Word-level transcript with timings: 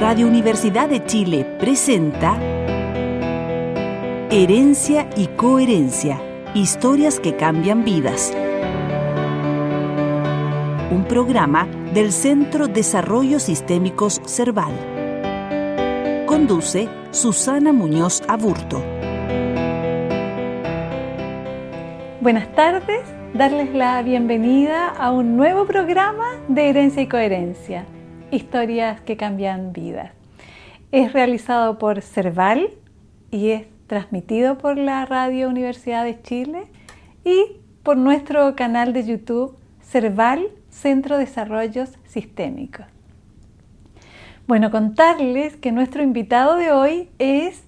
Radio 0.00 0.28
Universidad 0.28 0.88
de 0.88 1.04
Chile 1.04 1.44
presenta 1.58 2.38
Herencia 4.30 5.10
y 5.16 5.26
Coherencia, 5.26 6.22
historias 6.54 7.18
que 7.18 7.34
cambian 7.34 7.82
vidas. 7.82 8.32
Un 10.92 11.04
programa 11.08 11.66
del 11.92 12.12
Centro 12.12 12.68
Desarrollo 12.68 13.40
Sistémicos 13.40 14.22
Cerval. 14.24 14.70
Conduce 16.26 16.88
Susana 17.10 17.72
Muñoz 17.72 18.22
Aburto. 18.28 18.80
Buenas 22.20 22.52
tardes, 22.54 23.00
darles 23.34 23.74
la 23.74 24.00
bienvenida 24.02 24.90
a 24.90 25.10
un 25.10 25.36
nuevo 25.36 25.66
programa 25.66 26.36
de 26.46 26.68
Herencia 26.68 27.02
y 27.02 27.08
Coherencia, 27.08 27.84
historias 28.30 29.00
que 29.00 29.16
cambian 29.16 29.72
vidas. 29.72 30.12
Es 30.92 31.12
realizado 31.12 31.78
por 31.78 32.02
Cerval 32.02 32.70
y 33.30 33.50
es 33.50 33.66
transmitido 33.86 34.58
por 34.58 34.76
la 34.76 35.04
Radio 35.06 35.48
Universidad 35.48 36.04
de 36.04 36.20
Chile 36.22 36.66
y 37.24 37.56
por 37.82 37.96
nuestro 37.96 38.54
canal 38.56 38.92
de 38.92 39.06
YouTube 39.06 39.56
Cerval 39.82 40.48
Centro 40.70 41.16
de 41.16 41.24
Desarrollos 41.24 41.90
Sistémicos. 42.06 42.86
Bueno, 44.46 44.70
contarles 44.70 45.56
que 45.56 45.72
nuestro 45.72 46.02
invitado 46.02 46.56
de 46.56 46.72
hoy 46.72 47.10
es 47.18 47.64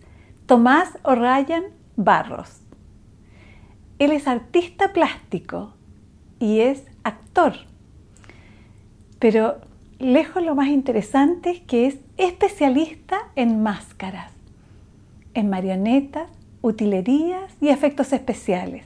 Tomás 0.46 0.98
O'Ryan 1.02 1.64
Barros. 1.96 2.62
Él 3.98 4.12
es 4.12 4.26
artista 4.26 4.92
plástico 4.94 5.74
y 6.38 6.60
es 6.60 6.86
actor. 7.04 7.52
Pero 9.18 9.60
lejos 10.00 10.42
lo 10.42 10.54
más 10.54 10.68
interesante 10.68 11.50
es 11.50 11.60
que 11.60 11.86
es 11.86 11.98
especialista 12.16 13.28
en 13.36 13.62
máscaras, 13.62 14.32
en 15.34 15.50
marionetas, 15.50 16.30
utilerías 16.62 17.52
y 17.60 17.68
efectos 17.68 18.12
especiales. 18.12 18.84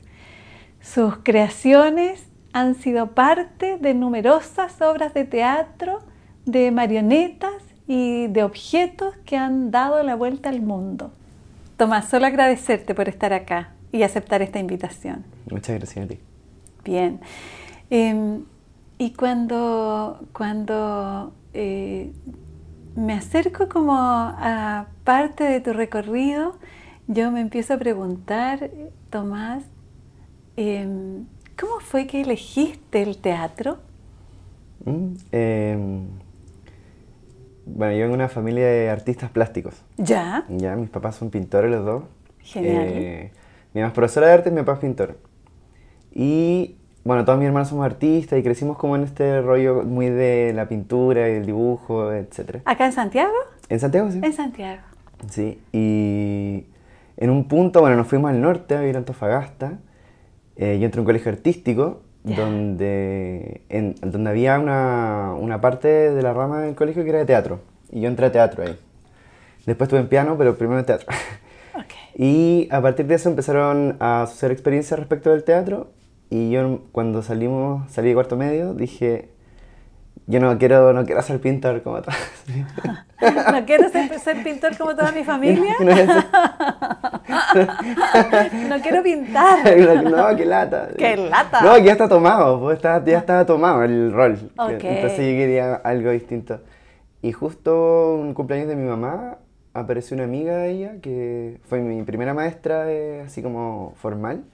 Sus 0.81 1.17
creaciones 1.23 2.27
han 2.53 2.75
sido 2.75 3.13
parte 3.13 3.79
de 3.79 3.95
numerosas 3.95 4.81
obras 4.83 5.15
de 5.15 5.25
teatro, 5.25 6.01
de 6.45 6.71
marionetas 6.71 7.63
y 7.89 8.27
de 8.29 8.43
objetos 8.43 9.17
que 9.25 9.37
han 9.37 9.71
dado 9.71 10.03
la 10.03 10.15
vuelta 10.15 10.51
al 10.51 10.61
mundo. 10.61 11.13
Tomás, 11.77 12.09
solo 12.09 12.27
agradecerte 12.27 12.95
por 12.95 13.09
estar 13.09 13.33
acá 13.33 13.73
y 13.93 14.03
aceptar 14.03 14.43
esta 14.43 14.59
invitación. 14.59 15.25
Muchas 15.51 15.77
gracias 15.77 16.05
a 16.05 16.09
ti. 16.09 16.19
Bien. 16.85 17.21
Eh, 17.91 18.41
y 18.99 19.13
cuando, 19.13 20.27
cuando 20.33 21.33
eh, 21.53 22.13
me 22.97 23.15
acerco 23.15 23.69
como 23.69 23.95
a 23.97 24.87
parte 25.05 25.45
de 25.45 25.61
tu 25.61 25.73
recorrido, 25.73 26.57
yo 27.07 27.31
me 27.31 27.41
empiezo 27.41 27.75
a 27.75 27.79
preguntar, 27.79 28.71
Tomás, 29.11 29.65
eh, 30.57 30.87
¿cómo 31.59 31.81
fue 31.81 32.07
que 32.07 32.23
elegiste 32.23 33.03
el 33.03 33.19
teatro? 33.19 33.79
Mm, 34.85 35.15
eh, 35.33 35.79
bueno, 37.67 37.97
yo 37.97 38.09
de 38.09 38.13
una 38.13 38.29
familia 38.29 38.67
de 38.67 38.91
artistas 38.91 39.31
plásticos. 39.31 39.83
¿Ya? 39.97 40.45
Ya, 40.49 40.77
mis 40.77 40.91
papás 40.91 41.17
son 41.17 41.31
pintores 41.31 41.71
los 41.71 41.85
dos. 41.85 42.05
Genial. 42.41 42.85
Eh, 42.89 43.33
mi 43.73 43.81
mamá 43.81 43.89
es 43.89 43.95
profesora 43.95 44.29
de 44.29 44.33
arte 44.35 44.49
y 44.51 44.53
mi 44.53 44.61
papá 44.61 44.75
es 44.75 44.79
pintor. 44.81 45.19
Y 46.13 46.77
bueno, 47.05 47.25
todos 47.25 47.39
mis 47.39 47.47
hermanos 47.47 47.69
somos 47.69 47.85
artistas 47.85 48.39
y 48.39 48.43
crecimos 48.43 48.77
como 48.79 48.97
en 48.97 49.03
este 49.05 49.41
rollo 49.43 49.83
muy 49.83 50.09
de 50.09 50.53
la 50.55 50.67
pintura 50.69 51.29
y 51.29 51.33
el 51.35 51.47
dibujo, 51.47 52.13
etc. 52.13 52.59
¿Acá 52.65 52.87
en 52.87 52.93
Santiago? 52.93 53.33
¿En 53.69 53.79
Santiago? 53.81 54.11
Sí. 54.11 54.21
En 54.23 54.33
Santiago. 54.33 54.81
Sí, 55.31 55.61
y 55.73 56.67
en 57.17 57.31
un 57.31 57.47
punto, 57.49 57.81
bueno, 57.81 57.97
nos 57.97 58.07
fuimos 58.07 58.31
al 58.31 58.41
norte 58.41 58.75
a 58.77 58.81
vivir 58.81 58.97
a 58.97 58.99
Antofagasta. 58.99 59.79
Eh, 60.57 60.79
yo 60.79 60.85
entré 60.87 60.99
a 60.99 61.03
un 61.03 61.07
colegio 61.07 61.31
artístico 61.33 62.03
Ya. 62.25 62.37
donde, 62.41 63.63
en- 63.69 63.95
donde 64.03 64.31
había 64.31 64.59
una, 64.59 65.35
una 65.39 65.61
parte 65.61 65.89
de 65.89 66.23
la 66.23 66.33
rama 66.33 66.61
del 66.63 66.75
colegio 66.75 67.03
que 67.05 67.11
era 67.11 67.19
de 67.19 67.25
teatro. 67.27 67.61
Y 67.91 68.01
yo 68.01 68.09
entré 68.09 68.27
a 68.27 68.33
teatro 68.33 68.65
ahí. 68.65 68.79
Después 69.67 69.87
estuve 69.89 70.01
en 70.01 70.09
piano, 70.09 70.37
pero 70.39 70.57
primero 70.57 70.79
en 70.81 70.87
teatro. 70.87 71.07
Ok. 71.75 71.85
Y 72.17 72.69
a 72.71 72.81
partir 72.81 73.07
de 73.09 73.17
eso 73.17 73.29
empezaron 73.29 73.97
a 73.99 74.23
hacer 74.23 74.53
experiencias 74.53 74.99
respecto 75.01 75.31
del 75.31 75.43
teatro. 75.43 75.89
Y 76.31 76.51
yo 76.51 76.81
cuando 76.93 77.23
salimos, 77.23 77.91
salí 77.93 78.09
de 78.09 78.15
cuarto 78.15 78.37
medio, 78.37 78.75
dije, 78.75 79.29
yo 80.27 80.41
no 80.41 80.57
quiero, 80.59 80.93
no 80.93 81.05
quiero 81.05 81.23
ser 81.23 81.41
pintor 81.41 81.83
como 81.83 82.03
todos. 82.03 82.17
No 83.25 83.65
quiero 83.65 83.89
ser, 83.89 84.19
ser 84.19 84.43
pintor 84.43 84.77
como 84.77 84.95
toda 84.95 85.11
mi 85.13 85.25
familia. 85.25 85.75
No, 88.69 88.81
quiero 88.83 89.03
pintar. 89.03 89.59
no, 90.05 90.37
qué 90.37 90.45
lata. 90.45 90.89
¡Qué 90.97 91.17
lata! 91.17 91.61
No, 91.63 91.79
ya 91.79 91.93
está 91.93 92.09
tomado, 92.09 92.61
pues, 92.61 92.77
está- 92.77 93.03
ya 93.05 93.19
estaba 93.19 93.47
tomado 93.47 93.83
el 93.85 94.13
rol. 94.13 94.51
Entonces 94.59 95.19
yo 95.19 95.39
quería 95.39 95.75
algo 95.77 96.11
distinto. 96.11 96.61
Y 97.23 97.33
justo 97.33 98.15
un 98.17 98.35
cumpleaños 98.35 98.69
de 98.69 98.77
mi 98.77 98.87
mamá, 98.89 99.39
apareció 99.73 100.15
una 100.17 100.25
amiga 100.25 100.57
de 100.59 100.71
ella, 100.71 100.93
que 101.01 101.61
fue 101.65 101.81
mi 101.81 102.03
primera 102.03 102.35
maestra 102.35 102.85
de- 102.85 103.23
así 103.27 103.43
como 103.43 103.95
formal, 103.97 104.45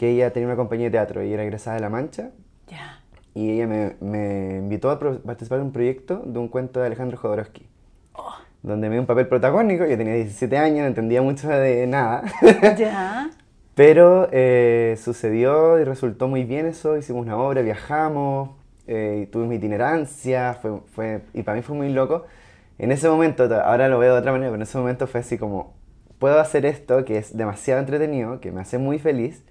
que 0.00 0.08
ella 0.08 0.32
tenía 0.32 0.46
una 0.46 0.56
compañía 0.56 0.86
de 0.86 0.92
teatro 0.92 1.22
y 1.22 1.30
era 1.30 1.42
egresada 1.42 1.76
de 1.76 1.82
La 1.82 1.90
Mancha. 1.90 2.30
Ya. 2.68 3.02
Y 3.34 3.50
ella 3.50 3.66
me, 3.66 3.96
me 4.00 4.56
invitó 4.56 4.90
a 4.90 4.98
participar 4.98 5.58
en 5.58 5.66
un 5.66 5.72
proyecto 5.72 6.22
de 6.24 6.38
un 6.38 6.48
cuento 6.48 6.80
de 6.80 6.86
Alejandro 6.86 7.18
Jodorowsky. 7.18 7.68
Oh. 8.14 8.32
Donde 8.62 8.88
me 8.88 8.94
dio 8.94 9.02
un 9.02 9.06
papel 9.06 9.28
protagónico, 9.28 9.84
yo 9.84 9.98
tenía 9.98 10.14
17 10.14 10.56
años, 10.56 10.78
no 10.78 10.86
entendía 10.86 11.20
mucho 11.20 11.50
de 11.50 11.86
nada. 11.86 12.22
Ya. 12.78 13.28
Pero 13.74 14.26
eh, 14.32 14.98
sucedió 14.98 15.78
y 15.78 15.84
resultó 15.84 16.28
muy 16.28 16.44
bien 16.44 16.64
eso, 16.64 16.96
hicimos 16.96 17.26
una 17.26 17.36
obra, 17.36 17.60
viajamos, 17.60 18.52
eh, 18.86 19.28
mi 19.34 19.56
itinerancia, 19.56 20.54
fue, 20.54 20.80
fue, 20.94 21.20
y 21.34 21.42
para 21.42 21.56
mí 21.56 21.62
fue 21.62 21.76
muy 21.76 21.92
loco. 21.92 22.24
En 22.78 22.90
ese 22.90 23.06
momento, 23.06 23.42
ahora 23.62 23.88
lo 23.88 23.98
veo 23.98 24.14
de 24.14 24.20
otra 24.20 24.32
manera, 24.32 24.48
pero 24.48 24.56
en 24.56 24.62
ese 24.62 24.78
momento 24.78 25.06
fue 25.06 25.20
así 25.20 25.36
como, 25.36 25.74
puedo 26.18 26.40
hacer 26.40 26.64
esto 26.64 27.04
que 27.04 27.18
es 27.18 27.36
demasiado 27.36 27.80
entretenido, 27.80 28.40
que 28.40 28.50
me 28.50 28.62
hace 28.62 28.78
muy 28.78 28.98
feliz, 28.98 29.44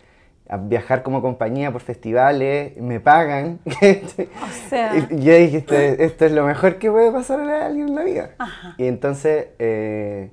a 0.49 0.57
viajar 0.57 1.03
como 1.03 1.21
compañía 1.21 1.71
por 1.71 1.81
festivales, 1.81 2.75
me 2.77 2.99
pagan. 2.99 3.59
O 3.65 4.69
sea. 4.69 4.95
Y 5.09 5.21
yo 5.23 5.35
dije, 5.35 5.57
esto, 5.57 5.75
es- 5.75 5.99
esto 5.99 6.25
es 6.25 6.31
lo 6.31 6.45
mejor 6.45 6.77
que 6.79 6.89
puede 6.91 7.11
pasar 7.11 7.39
a 7.41 7.67
alguien 7.67 7.89
en 7.89 7.95
la 7.95 8.03
vida. 8.03 8.31
Ajá. 8.39 8.73
Y 8.77 8.87
entonces, 8.87 9.47
eh, 9.59 10.31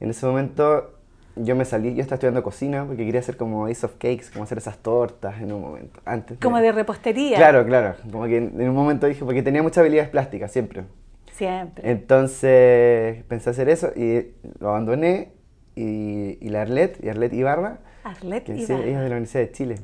en 0.00 0.10
ese 0.10 0.26
momento, 0.26 0.90
yo 1.36 1.56
me 1.56 1.64
salí, 1.64 1.94
yo 1.94 2.02
estaba 2.02 2.16
estudiando 2.16 2.42
cocina 2.42 2.84
porque 2.86 3.04
quería 3.04 3.20
hacer 3.20 3.36
como 3.36 3.66
Ace 3.66 3.84
of 3.86 3.92
Cakes, 3.94 4.26
como 4.32 4.44
hacer 4.44 4.58
esas 4.58 4.78
tortas 4.78 5.40
en 5.40 5.50
un 5.52 5.62
momento. 5.62 5.98
Antes 6.04 6.38
Como 6.38 6.60
de 6.60 6.70
repostería. 6.70 7.36
Claro, 7.38 7.64
claro. 7.64 7.94
Como 8.12 8.26
que 8.26 8.36
en 8.36 8.60
en 8.60 8.68
un 8.68 8.74
momento 8.76 9.06
dije, 9.06 9.24
porque 9.24 9.42
tenía 9.42 9.62
muchas 9.62 9.78
habilidades 9.78 10.10
plásticas, 10.10 10.52
siempre. 10.52 10.84
Siempre. 11.32 11.90
Entonces, 11.90 13.24
pensé 13.24 13.50
hacer 13.50 13.68
eso 13.68 13.90
y 13.96 14.28
lo 14.60 14.68
abandoné. 14.68 15.32
Y, 15.76 16.38
y 16.40 16.48
la 16.50 16.62
Arlet, 16.62 17.02
y 17.02 17.08
Arlet 17.08 17.32
Ibarra, 17.32 17.78
Arlet 18.04 18.46
sí, 18.46 18.52
ella 18.52 18.78
es 18.80 18.84
de 18.84 19.08
la 19.08 19.16
Universidad 19.16 19.42
de 19.44 19.52
Chile, 19.52 19.74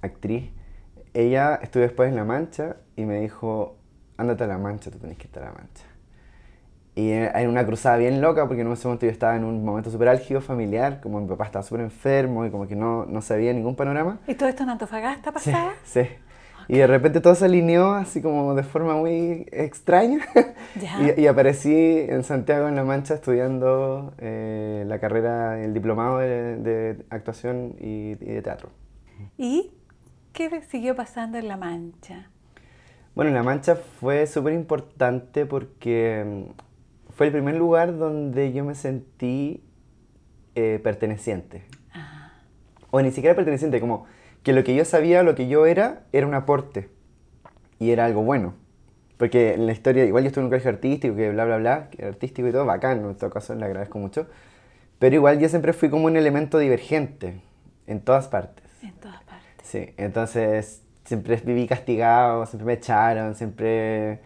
actriz. 0.00 0.50
Ella 1.14 1.58
estuvo 1.62 1.82
después 1.82 2.08
en 2.08 2.16
La 2.16 2.24
Mancha 2.24 2.76
y 2.96 3.04
me 3.04 3.20
dijo, 3.20 3.76
ándate 4.16 4.44
a 4.44 4.46
La 4.46 4.58
Mancha, 4.58 4.90
tú 4.90 4.98
tenés 4.98 5.18
que 5.18 5.24
estar 5.24 5.42
a 5.42 5.46
La 5.46 5.52
Mancha. 5.52 5.84
Y 6.94 7.10
era 7.10 7.40
en 7.40 7.48
una 7.48 7.64
cruzada 7.66 7.96
bien 7.96 8.20
loca, 8.20 8.46
porque 8.46 8.62
en 8.62 8.70
ese 8.72 8.86
momento 8.86 9.06
yo 9.06 9.12
estaba 9.12 9.34
en 9.36 9.44
un 9.44 9.64
momento 9.64 9.90
súper 9.90 10.08
álgido 10.08 10.40
familiar, 10.40 11.00
como 11.00 11.20
mi 11.20 11.26
papá 11.26 11.46
estaba 11.46 11.62
súper 11.62 11.80
enfermo 11.82 12.44
y 12.44 12.50
como 12.50 12.66
que 12.66 12.76
no, 12.76 13.06
no 13.06 13.22
sabía 13.22 13.52
ningún 13.52 13.76
panorama. 13.76 14.20
¿Y 14.26 14.34
todo 14.34 14.48
esto 14.48 14.62
en 14.62 14.70
Antofagasta 14.70 15.30
Sí, 15.30 15.50
pasaba? 15.50 15.72
sí. 15.84 16.00
Y 16.68 16.78
de 16.78 16.86
repente 16.86 17.20
todo 17.20 17.34
se 17.34 17.44
alineó 17.44 17.92
así 17.92 18.22
como 18.22 18.54
de 18.54 18.62
forma 18.62 18.96
muy 18.96 19.46
extraña. 19.52 20.20
Y, 21.00 21.22
y 21.22 21.26
aparecí 21.26 21.74
en 21.74 22.24
Santiago, 22.24 22.66
en 22.66 22.76
La 22.76 22.84
Mancha, 22.84 23.14
estudiando 23.14 24.14
eh, 24.18 24.84
la 24.86 24.98
carrera, 24.98 25.62
el 25.62 25.74
diplomado 25.74 26.18
de, 26.18 26.56
de 26.56 27.04
actuación 27.10 27.76
y, 27.78 28.12
y 28.12 28.32
de 28.32 28.40
teatro. 28.42 28.70
¿Y 29.36 29.72
qué 30.32 30.62
siguió 30.62 30.96
pasando 30.96 31.36
en 31.36 31.48
La 31.48 31.58
Mancha? 31.58 32.30
Bueno, 33.14 33.30
La 33.32 33.42
Mancha 33.42 33.76
fue 33.76 34.26
súper 34.26 34.54
importante 34.54 35.44
porque 35.44 36.46
mm, 36.48 37.12
fue 37.12 37.26
el 37.26 37.32
primer 37.32 37.56
lugar 37.56 37.98
donde 37.98 38.52
yo 38.52 38.64
me 38.64 38.74
sentí 38.74 39.62
eh, 40.54 40.80
perteneciente. 40.82 41.64
O 42.90 43.00
ni 43.00 43.10
siquiera 43.10 43.34
perteneciente, 43.34 43.80
como 43.80 44.04
que 44.42 44.52
lo 44.52 44.64
que 44.64 44.74
yo 44.74 44.84
sabía, 44.84 45.22
lo 45.22 45.34
que 45.34 45.48
yo 45.48 45.66
era, 45.66 46.02
era 46.12 46.26
un 46.26 46.34
aporte. 46.34 46.88
Y 47.78 47.90
era 47.90 48.04
algo 48.04 48.22
bueno. 48.22 48.54
Porque 49.16 49.54
en 49.54 49.66
la 49.66 49.72
historia, 49.72 50.04
igual 50.04 50.24
yo 50.24 50.28
estuve 50.28 50.42
en 50.42 50.46
un 50.46 50.50
colegio 50.50 50.70
artístico, 50.70 51.14
que 51.14 51.30
bla, 51.30 51.44
bla, 51.44 51.58
bla, 51.58 51.88
artístico 52.02 52.48
y 52.48 52.52
todo, 52.52 52.64
bacán, 52.64 53.04
en 53.04 53.14
todo 53.14 53.30
caso 53.30 53.54
le 53.54 53.64
agradezco 53.64 53.98
mucho. 53.98 54.26
Pero 54.98 55.14
igual 55.14 55.38
yo 55.38 55.48
siempre 55.48 55.72
fui 55.72 55.90
como 55.90 56.06
un 56.06 56.16
elemento 56.16 56.58
divergente, 56.58 57.40
en 57.86 58.00
todas 58.00 58.28
partes. 58.28 58.64
En 58.82 58.92
todas 58.94 59.22
partes. 59.22 59.48
Sí, 59.62 59.94
entonces 59.96 60.82
siempre 61.04 61.36
viví 61.44 61.66
castigado, 61.66 62.46
siempre 62.46 62.66
me 62.66 62.72
echaron, 62.74 63.34
siempre 63.34 64.20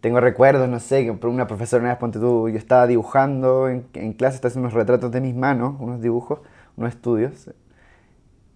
tengo 0.00 0.20
recuerdos, 0.20 0.68
no 0.68 0.78
sé, 0.80 1.04
que 1.04 1.12
por 1.12 1.30
una 1.30 1.46
profesora 1.46 1.82
una 1.82 1.90
vez, 1.90 1.98
ponte 1.98 2.18
tú, 2.18 2.48
yo 2.48 2.56
estaba 2.56 2.86
dibujando 2.86 3.68
en, 3.68 3.86
en 3.94 4.12
clase, 4.12 4.36
estaba 4.36 4.48
haciendo 4.48 4.68
unos 4.68 4.74
retratos 4.74 5.10
de 5.10 5.20
mis 5.20 5.34
manos, 5.34 5.74
unos 5.80 6.00
dibujos, 6.00 6.40
unos 6.76 6.94
estudios, 6.94 7.50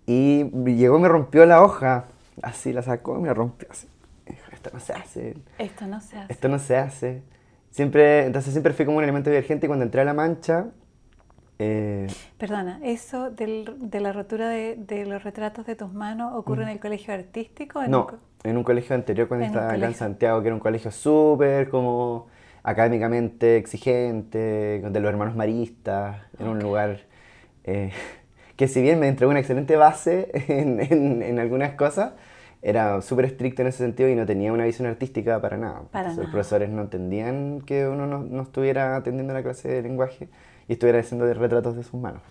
y 0.06 0.44
llegó 0.44 0.98
y 0.98 1.02
me 1.02 1.08
rompió 1.08 1.46
la 1.46 1.62
hoja, 1.62 2.06
así 2.42 2.72
la 2.72 2.82
sacó 2.82 3.18
y 3.18 3.22
me 3.22 3.32
rompió 3.32 3.68
así. 3.70 3.88
Dijo, 4.26 4.50
esto 4.52 4.70
no 4.72 4.80
se 4.80 4.92
hace. 4.92 5.36
Esto 5.58 5.86
no 5.86 6.00
se 6.00 6.18
hace. 6.18 6.32
Esto 6.32 6.48
no 6.48 6.58
se 6.58 6.76
hace. 6.76 7.22
Siempre, 7.70 8.26
entonces 8.26 8.52
siempre 8.52 8.72
fui 8.72 8.84
como 8.84 8.98
un 8.98 9.04
elemento 9.04 9.30
divergente 9.30 9.66
y 9.66 9.68
cuando 9.68 9.84
entré 9.84 10.00
a 10.00 10.04
la 10.04 10.14
mancha... 10.14 10.66
Eh, 11.58 12.06
Perdona, 12.38 12.80
¿eso 12.82 13.30
del, 13.30 13.76
de 13.78 14.00
la 14.00 14.12
rotura 14.12 14.48
de, 14.48 14.76
de, 14.76 15.06
los 15.06 15.22
retratos 15.22 15.66
de 15.66 15.76
tus 15.76 15.92
manos 15.92 16.32
ocurre 16.34 16.64
en 16.64 16.70
el 16.70 16.80
colegio 16.80 17.14
artístico? 17.14 17.82
En 17.82 17.92
no, 17.92 18.06
un, 18.06 18.50
en 18.50 18.56
un 18.56 18.64
colegio 18.64 18.94
anterior 18.94 19.28
cuando 19.28 19.46
estaba 19.46 19.72
acá 19.72 19.86
en 19.86 19.94
Santiago, 19.94 20.42
que 20.42 20.48
era 20.48 20.54
un 20.54 20.60
colegio 20.60 20.90
súper 20.90 21.68
como 21.68 22.26
académicamente 22.64 23.56
exigente, 23.56 24.38
de 24.80 25.00
los 25.00 25.08
hermanos 25.08 25.36
maristas, 25.36 26.22
era 26.38 26.50
un 26.50 26.58
lugar 26.58 27.00
eh, 27.64 27.92
que 28.56 28.68
si 28.68 28.82
bien 28.82 29.00
me 29.00 29.08
entregó 29.08 29.30
una 29.30 29.40
excelente 29.40 29.76
base 29.76 30.30
en, 30.48 30.80
en, 30.80 31.22
en 31.22 31.38
algunas 31.38 31.74
cosas, 31.74 32.12
era 32.62 33.02
súper 33.02 33.26
estricto 33.26 33.60
en 33.62 33.68
ese 33.68 33.78
sentido 33.78 34.08
y 34.08 34.14
no 34.14 34.24
tenía 34.24 34.50
una 34.52 34.64
visión 34.64 34.88
artística 34.88 35.40
para 35.40 35.58
nada. 35.58 35.82
Para 35.90 36.08
Los 36.08 36.18
nada. 36.18 36.30
profesores 36.30 36.70
no 36.70 36.82
entendían 36.82 37.60
que 37.60 37.86
uno 37.86 38.06
no, 38.06 38.20
no, 38.20 38.42
estuviera 38.42 38.96
atendiendo 38.96 39.34
la 39.34 39.42
clase 39.42 39.68
de 39.68 39.82
lenguaje 39.82 40.28
y 40.66 40.72
estuviera 40.72 40.98
haciendo 40.98 41.32
retratos 41.34 41.76
de 41.76 41.82
sus 41.82 42.00
manos. 42.00 42.22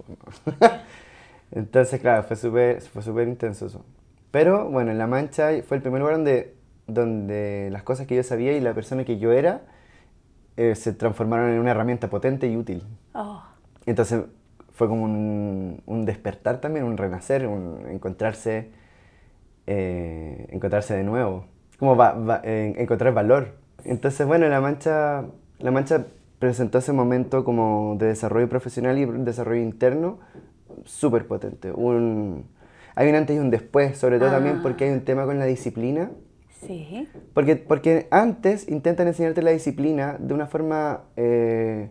Entonces, 1.51 2.01
claro, 2.01 2.23
fue 2.23 2.35
súper 2.35 2.81
fue 2.81 3.03
super 3.03 3.27
intenso 3.27 3.67
eso. 3.67 3.85
Pero 4.31 4.69
bueno, 4.69 4.89
en 4.91 4.97
La 4.97 5.05
Mancha 5.05 5.51
fue 5.67 5.77
el 5.77 5.83
primer 5.83 5.99
lugar 6.01 6.15
donde, 6.15 6.55
donde 6.87 7.69
las 7.71 7.83
cosas 7.83 8.07
que 8.07 8.15
yo 8.15 8.23
sabía 8.23 8.53
y 8.53 8.59
la 8.59 8.73
persona 8.73 9.05
que 9.05 9.19
yo 9.19 9.31
era 9.31 9.61
eh, 10.57 10.73
se 10.75 10.93
transformaron 10.93 11.51
en 11.51 11.59
una 11.59 11.71
herramienta 11.71 12.09
potente 12.09 12.47
y 12.47 12.57
útil. 12.57 12.83
Oh. 13.13 13.43
Entonces 13.85 14.23
fue 14.73 14.87
como 14.87 15.03
un, 15.03 15.81
un 15.85 16.05
despertar 16.05 16.59
también, 16.59 16.85
un 16.85 16.97
renacer, 16.97 17.47
un 17.47 17.87
encontrarse 17.89 18.71
eh, 19.65 20.47
encontrarse 20.49 20.93
de 20.93 21.03
nuevo, 21.03 21.45
como 21.79 21.95
va, 21.95 22.11
va, 22.13 22.41
eh, 22.43 22.73
encontrar 22.77 23.13
valor. 23.13 23.55
Entonces, 23.85 24.27
bueno, 24.27 24.47
La 24.49 24.59
Mancha, 24.59 25.25
La 25.59 25.71
Mancha 25.71 26.05
presentó 26.39 26.79
ese 26.79 26.91
momento 26.91 27.45
como 27.45 27.95
de 27.97 28.07
desarrollo 28.07 28.49
profesional 28.49 28.97
y 28.97 29.05
desarrollo 29.05 29.61
interno 29.61 30.19
súper 30.83 31.27
potente. 31.27 31.71
Un, 31.71 32.45
hay 32.95 33.07
un 33.07 33.15
antes 33.15 33.37
y 33.37 33.39
un 33.39 33.51
después, 33.51 33.97
sobre 33.97 34.19
todo 34.19 34.29
ah. 34.29 34.33
también 34.33 34.61
porque 34.61 34.85
hay 34.85 34.91
un 34.91 35.05
tema 35.05 35.25
con 35.25 35.39
la 35.39 35.45
disciplina. 35.45 36.11
Sí. 36.67 37.07
Porque, 37.33 37.55
porque 37.55 38.07
antes 38.11 38.67
intentan 38.67 39.07
enseñarte 39.07 39.41
la 39.41 39.51
disciplina 39.51 40.17
de 40.19 40.33
una 40.33 40.47
forma 40.47 41.03
eh, 41.15 41.89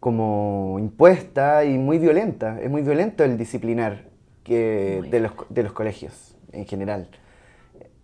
como 0.00 0.76
impuesta 0.78 1.64
y 1.64 1.78
muy 1.78 1.98
violenta. 1.98 2.60
Es 2.60 2.70
muy 2.70 2.82
violento 2.82 3.24
el 3.24 3.36
disciplinar 3.36 4.04
que, 4.44 5.02
de, 5.10 5.20
los, 5.20 5.32
de 5.48 5.62
los 5.62 5.72
colegios 5.72 6.36
en 6.52 6.66
general. 6.66 7.08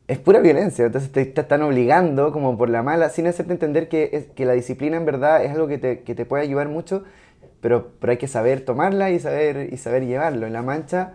Es 0.06 0.18
pura 0.18 0.40
violencia, 0.40 0.84
entonces 0.84 1.10
te, 1.12 1.24
te, 1.24 1.40
están 1.40 1.62
obligando 1.62 2.30
como 2.30 2.58
por 2.58 2.68
la 2.68 2.82
mala, 2.82 3.08
sin 3.08 3.26
hacerte 3.26 3.52
entender 3.52 3.88
que, 3.88 4.10
es, 4.12 4.26
que 4.26 4.44
la 4.44 4.52
disciplina 4.52 4.98
en 4.98 5.06
verdad 5.06 5.42
es 5.42 5.52
algo 5.52 5.66
que 5.66 5.78
te, 5.78 6.00
que 6.02 6.14
te, 6.14 6.26
puede 6.26 6.42
ayudar 6.42 6.68
mucho, 6.68 7.04
pero, 7.62 7.92
pero 8.00 8.10
hay 8.10 8.18
que 8.18 8.28
saber 8.28 8.60
tomarla 8.66 9.10
y 9.10 9.18
saber, 9.18 9.72
y 9.72 9.76
saber 9.78 10.04
llevarlo. 10.04 10.46
En 10.46 10.52
la 10.52 10.62
mancha 10.62 11.14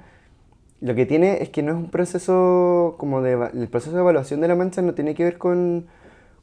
lo 0.81 0.95
que 0.95 1.05
tiene 1.05 1.43
es 1.43 1.49
que 1.49 1.61
no 1.61 1.73
es 1.73 1.77
un 1.77 1.91
proceso 1.91 2.95
como 2.97 3.21
de... 3.21 3.33
El 3.53 3.67
proceso 3.67 3.95
de 3.95 4.01
evaluación 4.01 4.41
de 4.41 4.47
la 4.47 4.55
mancha 4.55 4.81
no 4.81 4.93
tiene 4.93 5.13
que 5.13 5.23
ver 5.23 5.37
con, 5.37 5.87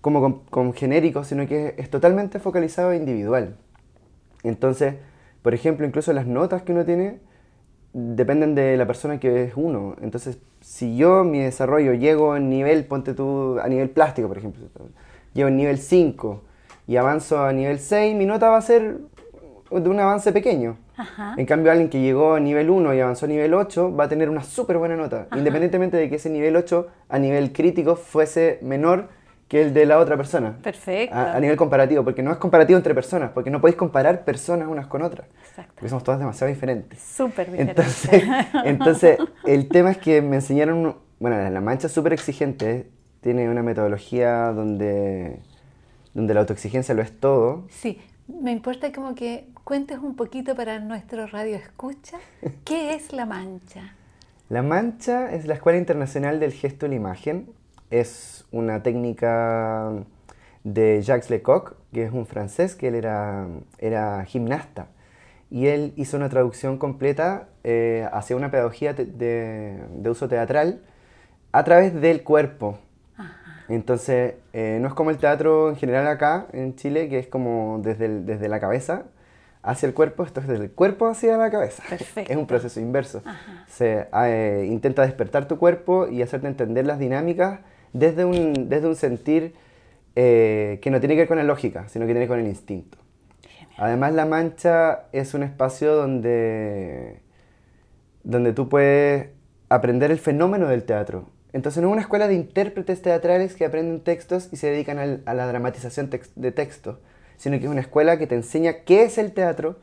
como 0.00 0.20
con, 0.20 0.40
con 0.44 0.72
genéricos, 0.72 1.26
sino 1.28 1.48
que 1.48 1.68
es, 1.68 1.74
es 1.78 1.90
totalmente 1.90 2.38
focalizado 2.38 2.92
e 2.92 2.96
individual. 2.96 3.56
Entonces, 4.48 4.94
por 5.43 5.54
ejemplo, 5.54 5.87
incluso 5.87 6.12
las 6.12 6.26
notas 6.26 6.62
que 6.62 6.72
uno 6.72 6.84
tiene 6.84 7.19
dependen 7.93 8.54
de 8.54 8.76
la 8.76 8.87
persona 8.87 9.19
que 9.19 9.44
es 9.44 9.52
uno. 9.56 9.96
Entonces, 10.02 10.38
si 10.60 10.96
yo 10.96 11.25
mi 11.25 11.40
desarrollo 11.40 11.94
llego 11.94 12.37
en 12.37 12.50
nivel, 12.50 12.84
ponte 12.84 13.14
tú, 13.14 13.58
a 13.58 13.69
nivel 13.69 13.90
plástico, 13.90 14.28
por 14.28 14.38
ejemplo, 14.38 14.64
llego 15.32 15.48
en 15.48 15.56
nivel 15.56 15.78
5 15.78 16.43
y 16.87 16.96
avanzo 16.96 17.43
a 17.43 17.52
nivel 17.52 17.78
6, 17.78 18.14
mi 18.14 18.26
nota 18.26 18.50
va 18.50 18.58
a 18.58 18.62
ser 18.62 18.98
de 19.70 19.88
un 19.88 19.98
avance 19.98 20.31
pequeño. 20.32 20.76
Ajá. 20.96 21.34
En 21.37 21.46
cambio, 21.46 21.70
alguien 21.70 21.88
que 21.88 22.00
llegó 22.00 22.34
a 22.34 22.40
nivel 22.40 22.70
1 22.70 22.94
y 22.94 23.00
avanzó 23.00 23.26
a 23.26 23.28
nivel 23.28 23.54
8 23.54 23.94
va 23.94 24.04
a 24.04 24.08
tener 24.08 24.28
una 24.28 24.43
súper 24.43 24.78
buena 24.78 24.96
nota, 24.96 25.26
Ajá. 25.31 25.38
independientemente 25.38 25.96
de 25.96 26.08
que 26.08 26.16
ese 26.16 26.31
nivel 26.31 26.56
8 26.56 26.88
a 27.08 27.19
nivel 27.19 27.52
crítico 27.52 27.96
fuese 27.96 28.58
menor 28.62 29.08
que 29.48 29.62
el 29.62 29.75
de 29.75 29.87
la 29.87 29.98
otra 29.98 30.16
persona. 30.16 30.56
Perfecto. 30.62 31.14
A, 31.14 31.34
a, 31.34 31.40
nivel 31.40 31.56
comparativo, 31.56 32.02
porque 32.02 32.22
no 32.22 32.32
es 32.32 32.38
comparativo 32.38 32.76
entre 32.76 32.94
personas, 32.94 33.31
porque 33.32 33.50
no 33.50 33.60
podéis 33.60 33.76
comparar 33.76 34.25
personas 34.25 34.69
unas 34.69 34.87
con 34.87 35.02
otras. 35.02 35.28
Exacto. 35.48 35.72
Porque 35.76 35.88
somos 35.88 36.04
todas 36.04 36.19
demasiado 36.19 36.52
diferentes. 36.52 36.98
Súper 37.00 37.50
diferentes. 37.50 38.04
Entonces, 38.04 38.25
entonces, 38.64 39.19
el 39.44 39.69
tema 39.69 39.93
es 39.93 39.98
que 39.98 40.20
me 40.20 40.37
enseñaron, 40.37 40.96
bueno, 41.20 41.48
la 41.48 41.60
mancha 41.60 41.87
es 41.87 41.93
súper 41.93 42.12
exigente, 42.12 42.90
tiene 43.20 43.48
una 43.48 43.62
metodología 43.62 44.52
donde, 44.52 45.40
donde 46.14 46.34
la 46.34 46.40
autoexigencia 46.40 46.94
lo 46.94 47.02
es 47.02 47.19
todo. 47.19 47.66
Sí, 47.70 48.00
me 48.28 48.50
importa 48.50 48.93
como 48.93 49.14
que 49.14 49.48
cuentes 49.62 49.98
un 49.98 50.16
poquito 50.16 50.54
para 50.54 50.81
nuestro 50.81 51.26
radio 51.26 51.56
escucha, 51.56 52.19
¿qué 52.64 52.94
es 52.94 53.12
la 53.12 53.26
mancha? 53.26 53.94
La 54.48 54.62
mancha 54.62 55.32
es 55.32 55.46
la 55.46 55.54
Escuela 55.54 55.78
Internacional 55.78 56.38
del 56.38 56.52
Gesto 56.52 56.87
y 56.87 56.90
la 56.90 56.94
Imagen, 56.94 57.48
es 57.90 58.46
una 58.50 58.82
técnica 58.82 59.92
de 60.64 61.00
Jacques 61.02 61.30
Lecoq, 61.30 61.76
que 61.92 62.04
es 62.04 62.12
un 62.12 62.26
francés, 62.26 62.74
que 62.74 62.88
él 62.88 62.94
era, 62.96 63.46
era 63.78 64.24
gimnasta. 64.24 64.88
Y 65.50 65.68
él 65.68 65.92
hizo 65.96 66.16
una 66.16 66.28
traducción 66.28 66.76
completa 66.76 67.48
eh, 67.62 68.08
hacia 68.12 68.34
una 68.34 68.50
pedagogía 68.50 68.92
de, 68.94 69.80
uso 70.08 70.28
teatral 70.28 70.82
a 71.52 71.62
través 71.62 71.94
del 71.94 72.24
cuerpo. 72.24 72.78
Ajá. 73.16 73.64
Entonces, 73.68 74.34
eh, 74.52 74.78
no 74.80 74.88
es 74.88 74.94
como 74.94 75.10
el 75.10 75.18
teatro 75.18 75.68
en 75.68 75.76
general 75.76 76.08
acá 76.08 76.48
en 76.52 76.74
Chile, 76.74 77.08
que 77.08 77.20
es 77.20 77.28
como 77.28 77.80
desde, 77.82 78.06
el, 78.06 78.26
desde 78.26 78.48
la 78.48 78.58
cabeza 78.58 79.04
hacia 79.62 79.88
el 79.88 79.94
cuerpo, 79.94 80.22
esto 80.22 80.40
es 80.40 80.46
desde 80.46 80.64
el 80.64 80.70
cuerpo 80.70 81.08
hacia 81.08 81.36
la 81.36 81.50
cabeza. 81.50 81.82
Perfecto. 81.88 82.32
Es 82.32 82.38
un 82.38 82.46
proceso 82.46 82.80
inverso. 82.80 83.22
Ajá. 83.24 83.64
Se 83.68 84.08
eh, 84.12 84.66
intenta 84.70 85.02
despertar 85.02 85.46
tu 85.46 85.58
cuerpo 85.58 86.08
y 86.08 86.22
hacerte 86.22 86.46
entender 86.46 86.86
las 86.86 86.98
dinámicas 86.98 87.60
desde 87.92 88.24
un, 88.24 88.68
desde 88.68 88.88
un 88.88 88.96
sentir 88.96 89.54
eh, 90.14 90.78
que 90.82 90.90
no 90.90 91.00
tiene 91.00 91.14
que 91.14 91.22
ver 91.22 91.28
con 91.28 91.36
la 91.38 91.44
lógica, 91.44 91.88
sino 91.88 92.06
que 92.06 92.12
tiene 92.12 92.26
que 92.26 92.30
ver 92.30 92.38
con 92.38 92.40
el 92.40 92.46
instinto. 92.46 92.98
Genial. 93.43 93.76
Además, 93.76 94.14
La 94.14 94.26
Mancha 94.26 95.05
es 95.12 95.34
un 95.34 95.43
espacio 95.43 95.94
donde, 95.94 97.20
donde 98.24 98.52
tú 98.52 98.69
puedes 98.69 99.28
aprender 99.69 100.10
el 100.10 100.19
fenómeno 100.19 100.69
del 100.69 100.84
teatro. 100.84 101.31
Entonces, 101.52 101.82
no 101.82 101.88
es 101.88 101.93
una 101.93 102.02
escuela 102.02 102.28
de 102.28 102.34
intérpretes 102.34 103.02
teatrales 103.02 103.55
que 103.55 103.64
aprenden 103.64 104.00
textos 104.00 104.48
y 104.52 104.56
se 104.56 104.70
dedican 104.70 104.98
al, 104.98 105.22
a 105.26 105.34
la 105.34 105.46
dramatización 105.46 106.10
tex 106.10 106.31
de 106.34 106.52
texto, 106.52 107.00
sino 107.36 107.58
que 107.58 107.64
es 107.64 107.70
una 107.70 107.81
escuela 107.81 108.19
que 108.19 108.26
te 108.26 108.34
enseña 108.34 108.84
qué 108.84 109.05
es 109.05 109.19
el 109.19 109.32
teatro, 109.32 109.78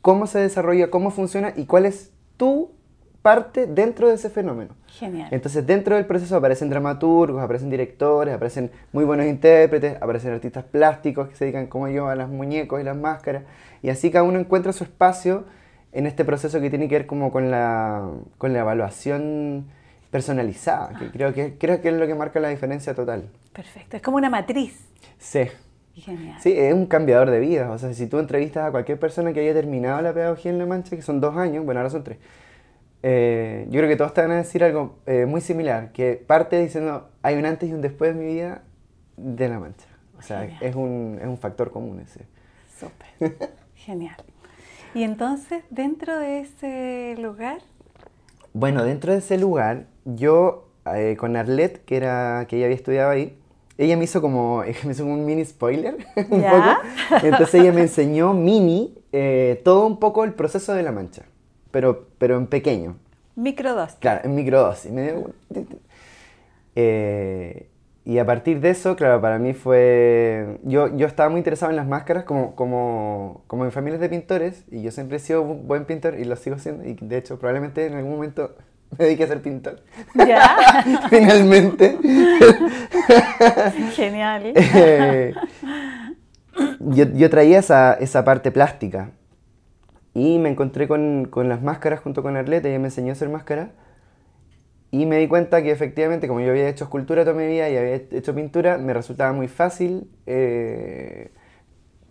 cómo 0.00 0.26
se 0.26 0.38
desarrolla, 0.38 0.90
cómo 0.90 1.10
funciona 1.10 1.52
y 1.56 1.66
cuál 1.66 1.86
es 1.86 2.12
tu 2.36 2.77
parte 3.22 3.66
dentro 3.66 4.08
de 4.08 4.14
ese 4.14 4.30
fenómeno. 4.30 4.74
Genial. 4.86 5.28
Entonces, 5.30 5.66
dentro 5.66 5.96
del 5.96 6.06
proceso 6.06 6.36
aparecen 6.36 6.70
dramaturgos, 6.70 7.42
aparecen 7.42 7.70
directores, 7.70 8.34
aparecen 8.34 8.70
muy 8.92 9.04
buenos 9.04 9.26
intérpretes, 9.26 9.96
aparecen 10.00 10.32
artistas 10.32 10.64
plásticos 10.64 11.28
que 11.28 11.36
se 11.36 11.44
dedican 11.44 11.66
como 11.66 11.88
yo 11.88 12.08
a 12.08 12.14
los 12.14 12.28
muñecos 12.28 12.80
y 12.80 12.84
las 12.84 12.96
máscaras. 12.96 13.42
Y 13.82 13.90
así 13.90 14.10
cada 14.10 14.24
uno 14.24 14.38
encuentra 14.38 14.72
su 14.72 14.84
espacio 14.84 15.44
en 15.92 16.06
este 16.06 16.24
proceso 16.24 16.60
que 16.60 16.70
tiene 16.70 16.88
que 16.88 16.96
ver 16.96 17.06
como 17.06 17.32
con 17.32 17.50
la, 17.50 18.08
con 18.38 18.52
la 18.52 18.60
evaluación 18.60 19.66
personalizada, 20.10 20.98
que 20.98 21.10
creo 21.10 21.34
que, 21.34 21.58
creo 21.58 21.80
que 21.82 21.88
es 21.88 21.94
lo 21.94 22.06
que 22.06 22.14
marca 22.14 22.40
la 22.40 22.48
diferencia 22.48 22.94
total. 22.94 23.28
Perfecto, 23.52 23.96
es 23.96 24.02
como 24.02 24.16
una 24.16 24.30
matriz. 24.30 24.86
Sí. 25.18 25.48
Genial. 25.94 26.36
Sí, 26.40 26.54
es 26.56 26.72
un 26.72 26.86
cambiador 26.86 27.28
de 27.30 27.40
vida. 27.40 27.72
O 27.72 27.78
sea, 27.78 27.92
si 27.92 28.06
tú 28.06 28.20
entrevistas 28.20 28.68
a 28.68 28.70
cualquier 28.70 29.00
persona 29.00 29.32
que 29.32 29.40
haya 29.40 29.52
terminado 29.52 30.00
la 30.00 30.12
pedagogía 30.12 30.52
en 30.52 30.58
La 30.58 30.66
Mancha, 30.66 30.94
que 30.94 31.02
son 31.02 31.20
dos 31.20 31.36
años, 31.36 31.64
bueno, 31.64 31.80
ahora 31.80 31.90
son 31.90 32.04
tres, 32.04 32.18
eh, 33.02 33.66
yo 33.70 33.78
creo 33.78 33.88
que 33.88 33.96
todos 33.96 34.14
te 34.14 34.20
van 34.20 34.32
a 34.32 34.36
decir 34.36 34.64
algo 34.64 34.98
eh, 35.06 35.26
muy 35.26 35.40
similar, 35.40 35.92
que 35.92 36.22
parte 36.26 36.60
diciendo, 36.60 37.08
hay 37.22 37.36
un 37.36 37.46
antes 37.46 37.68
y 37.68 37.72
un 37.72 37.80
después 37.80 38.14
de 38.14 38.20
mi 38.20 38.32
vida 38.32 38.62
de 39.16 39.48
La 39.48 39.58
Mancha. 39.58 39.86
O 40.18 40.22
sea, 40.22 40.44
es 40.60 40.74
un, 40.74 41.18
es 41.20 41.26
un 41.26 41.38
factor 41.38 41.70
común 41.70 42.00
ese. 42.00 42.26
Súper, 42.78 43.48
genial. 43.74 44.16
Y 44.94 45.04
entonces, 45.04 45.62
dentro 45.70 46.18
de 46.18 46.40
ese 46.40 47.14
lugar... 47.20 47.58
Bueno, 48.52 48.82
dentro 48.82 49.12
de 49.12 49.18
ese 49.18 49.38
lugar, 49.38 49.86
yo 50.04 50.68
eh, 50.94 51.16
con 51.18 51.36
Arlette, 51.36 51.84
que, 51.84 51.96
era, 51.96 52.46
que 52.48 52.56
ella 52.56 52.66
había 52.66 52.76
estudiado 52.76 53.10
ahí, 53.10 53.38
ella 53.76 53.96
me 53.96 54.04
hizo 54.04 54.20
como, 54.20 54.62
me 54.84 54.92
hizo 54.92 55.04
un 55.04 55.24
mini 55.24 55.44
spoiler, 55.44 55.96
un 56.30 56.40
¿Ya? 56.40 56.80
poco. 57.10 57.26
Entonces 57.26 57.54
ella 57.60 57.72
me 57.72 57.82
enseñó 57.82 58.34
mini, 58.34 58.98
eh, 59.12 59.60
todo 59.64 59.86
un 59.86 59.98
poco 59.98 60.24
el 60.24 60.34
proceso 60.34 60.74
de 60.74 60.82
la 60.82 60.92
mancha, 60.92 61.22
pero, 61.70 62.08
pero 62.18 62.36
en 62.36 62.46
pequeño. 62.46 62.96
Microdosis. 63.36 63.96
Claro, 63.96 64.20
en 64.24 64.34
microdosis. 64.34 64.90
Eh, 66.74 67.68
y 68.08 68.18
a 68.18 68.24
partir 68.24 68.60
de 68.60 68.70
eso, 68.70 68.96
claro, 68.96 69.20
para 69.20 69.38
mí 69.38 69.52
fue... 69.52 70.58
Yo, 70.62 70.96
yo 70.96 71.06
estaba 71.06 71.28
muy 71.28 71.38
interesado 71.38 71.70
en 71.70 71.76
las 71.76 71.86
máscaras 71.86 72.24
como, 72.24 72.56
como, 72.56 73.42
como 73.46 73.66
en 73.66 73.70
familias 73.70 74.00
de 74.00 74.08
pintores 74.08 74.64
y 74.70 74.80
yo 74.80 74.90
siempre 74.90 75.18
he 75.18 75.20
sido 75.20 75.42
un 75.42 75.68
buen 75.68 75.84
pintor 75.84 76.18
y 76.18 76.24
lo 76.24 76.34
sigo 76.36 76.58
siendo 76.58 76.84
y 76.84 76.94
de 76.94 77.18
hecho 77.18 77.38
probablemente 77.38 77.84
en 77.86 77.94
algún 77.94 78.12
momento 78.12 78.56
me 78.98 79.04
dediqué 79.04 79.24
a 79.24 79.26
ser 79.26 79.42
pintor. 79.42 79.82
¿Ya? 80.14 81.06
Finalmente. 81.10 81.98
Genial. 83.94 84.52
Eh, 84.54 85.34
yo, 86.80 87.04
yo 87.12 87.28
traía 87.28 87.58
esa, 87.58 87.92
esa 87.92 88.24
parte 88.24 88.50
plástica 88.50 89.10
y 90.18 90.38
me 90.38 90.48
encontré 90.50 90.88
con, 90.88 91.26
con 91.30 91.48
las 91.48 91.62
máscaras 91.62 92.00
junto 92.00 92.22
con 92.22 92.36
Arleta 92.36 92.68
y 92.68 92.72
ella 92.72 92.78
me 92.80 92.88
enseñó 92.88 93.10
a 93.10 93.12
hacer 93.12 93.28
máscaras 93.28 93.68
y 94.90 95.04
me 95.06 95.18
di 95.18 95.28
cuenta 95.28 95.62
que 95.62 95.70
efectivamente, 95.70 96.28
como 96.28 96.40
yo 96.40 96.50
había 96.50 96.68
hecho 96.68 96.84
escultura 96.84 97.22
toda 97.24 97.36
mi 97.36 97.46
vida 97.46 97.68
y 97.68 97.76
había 97.76 97.94
hecho 97.94 98.34
pintura, 98.34 98.78
me 98.78 98.94
resultaba 98.94 99.32
muy 99.32 99.46
fácil 99.48 100.10
eh, 100.26 101.30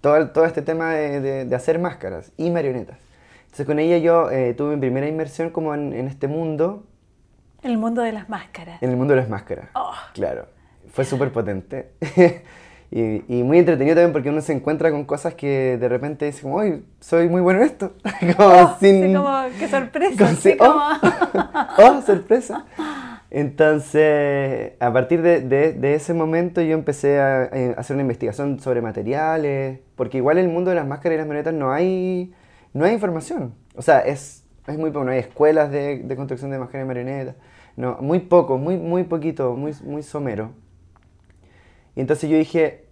todo, 0.02 0.30
todo 0.30 0.46
este 0.46 0.62
tema 0.62 0.94
de, 0.94 1.20
de- 1.22 1.46
de 1.46 1.56
hacer 1.56 1.80
máscaras 1.80 2.32
y 2.38 2.52
marionetas. 2.52 3.00
Entonces 3.46 3.66
con 3.66 3.80
ella 3.80 3.98
yo 3.98 4.30
eh, 4.30 4.54
tuve 4.54 4.76
mi 4.76 4.82
primera 4.82 5.08
inmersión 5.08 5.50
como 5.50 5.74
en, 5.74 5.92
en 5.94 6.08
este 6.08 6.28
mundo, 6.28 6.86
El 7.64 7.78
mundo 7.80 8.04
de 8.04 8.12
las 8.12 8.30
máscaras. 8.30 8.82
en 8.84 8.92
el 8.92 8.96
mundo 8.98 9.16
de 9.16 9.22
las 9.22 9.30
máscaras. 9.30 9.70
Oh. 9.74 9.92
Claro, 10.14 10.46
fue 10.92 11.04
súper 11.04 11.32
potente. 11.32 11.92
y, 12.90 13.24
y 13.28 13.44
muy 13.44 13.60
entretenido 13.60 13.96
también 13.96 14.14
porque 14.14 14.30
uno 14.30 14.42
se 14.42 14.54
encuentra 14.54 14.92
con 14.92 15.04
cosas 15.06 15.34
que 15.34 15.78
de 15.78 15.90
repente 15.90 16.26
dice 16.26 16.42
como, 16.44 16.60
¡ay, 16.60 16.84
soy 17.00 17.28
muy 17.30 17.42
bueno 17.42 17.60
en 17.62 17.66
esto! 17.66 17.94
como 18.38 18.50
Oh, 18.50 18.78
sin... 18.80 19.08
sí, 19.08 19.14
como, 19.14 19.30
qué 19.60 19.68
sorpresa. 19.68 20.58
como 20.58 20.80
¡Oh! 20.80 20.92
¡Oh, 21.98 22.02
sorpresa! 22.02 22.66
Entonces, 23.30 24.74
a 24.80 24.92
partir 24.94 25.22
de, 25.22 25.42
de- 25.42 25.74
de 25.74 25.94
ese 25.96 26.14
momento 26.14 26.62
yo 26.62 26.74
empecé 26.74 27.20
a, 27.20 27.44
a 27.44 27.72
hacer 27.78 27.96
una 27.96 28.02
investigación 28.04 28.60
sobre 28.60 28.82
materiales, 28.82 29.80
porque 29.96 30.18
igual 30.18 30.38
en 30.38 30.46
el 30.46 30.52
mundo 30.52 30.70
de 30.70 30.76
las 30.76 30.88
máscaras 30.88 31.16
y 31.16 31.18
las 31.18 31.28
marionetas 31.28 31.54
no 31.54 31.72
hay, 31.72 32.34
no 32.74 32.86
hay 32.86 32.94
información. 32.94 33.54
O 33.76 33.82
sea, 33.82 34.00
es, 34.00 34.44
es 34.66 34.78
muy 34.78 34.92
poco, 34.92 35.06
no 35.06 35.12
hay 35.12 35.20
escuelas 35.20 35.72
de, 35.72 36.00
de 36.00 36.16
construcción 36.16 36.52
de 36.52 36.60
máscaras 36.60 36.86
y 36.86 36.88
marionetas, 36.88 37.36
no, 37.76 37.98
muy 38.02 38.20
poco, 38.20 38.58
muy, 38.58 38.78
muy 38.78 39.04
poquito, 39.04 39.56
muy, 39.56 39.74
muy 39.84 40.04
somero. 40.04 40.52
Y 41.98 42.02
entonces 42.02 42.30
yo 42.30 42.38
dije, 42.38 42.86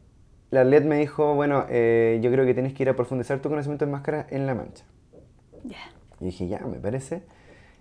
la 0.49 0.63
LED 0.63 0.83
me 0.85 0.97
dijo, 0.97 1.35
bueno, 1.35 1.65
eh, 1.69 2.19
yo 2.23 2.31
creo 2.31 2.43
que 2.43 2.55
tienes 2.55 2.73
que 2.73 2.81
ir 2.81 2.89
a 2.89 2.95
profundizar 2.95 3.37
tu 3.39 3.49
conocimiento 3.49 3.85
en 3.85 3.91
máscaras 3.91 4.25
en 4.31 4.47
La 4.47 4.55
Mancha. 4.55 4.83
Ya. 5.63 5.77
Y 6.19 6.25
dije, 6.25 6.47
ya, 6.47 6.59
me 6.61 6.77
parece. 6.79 7.21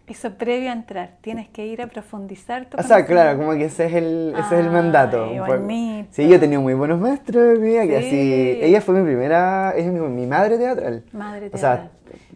Eso 0.07 0.35
previo 0.35 0.69
a 0.69 0.75
entrar, 0.75 1.17
tienes 1.23 1.49
que 1.49 1.65
ir 1.67 1.81
a 1.81 1.87
profundizar 1.87 2.67
tu 2.69 2.77
O 2.79 2.83
sea, 2.83 3.07
claro, 3.07 3.39
conocimiento. 3.39 3.47
como 3.47 3.59
que 3.59 3.65
ese 3.65 3.87
es 3.87 3.95
el, 3.95 4.35
ese 4.39 4.61
es 4.61 4.67
el 4.67 4.71
mandato. 4.71 5.31
Poco. 5.31 5.47
bonito. 5.47 6.09
Sí, 6.13 6.29
yo 6.29 6.35
he 6.35 6.39
tenido 6.39 6.61
muy 6.61 6.75
buenos 6.75 7.01
maestros 7.01 7.57
en 7.57 7.63
mi 7.63 7.69
vida, 7.69 7.87
que 7.87 8.01
Sí. 8.01 8.07
así... 8.07 8.59
Ella 8.67 8.83
fue 8.83 9.01
mi 9.01 9.07
primera, 9.07 9.71
es 9.75 9.87
mi, 9.87 10.01
mi 10.01 10.27
madre 10.27 10.59
teatral. 10.59 11.05
Madre 11.13 11.51
O 11.55 11.57
sea, 11.57 11.89
teatral. 11.89 11.91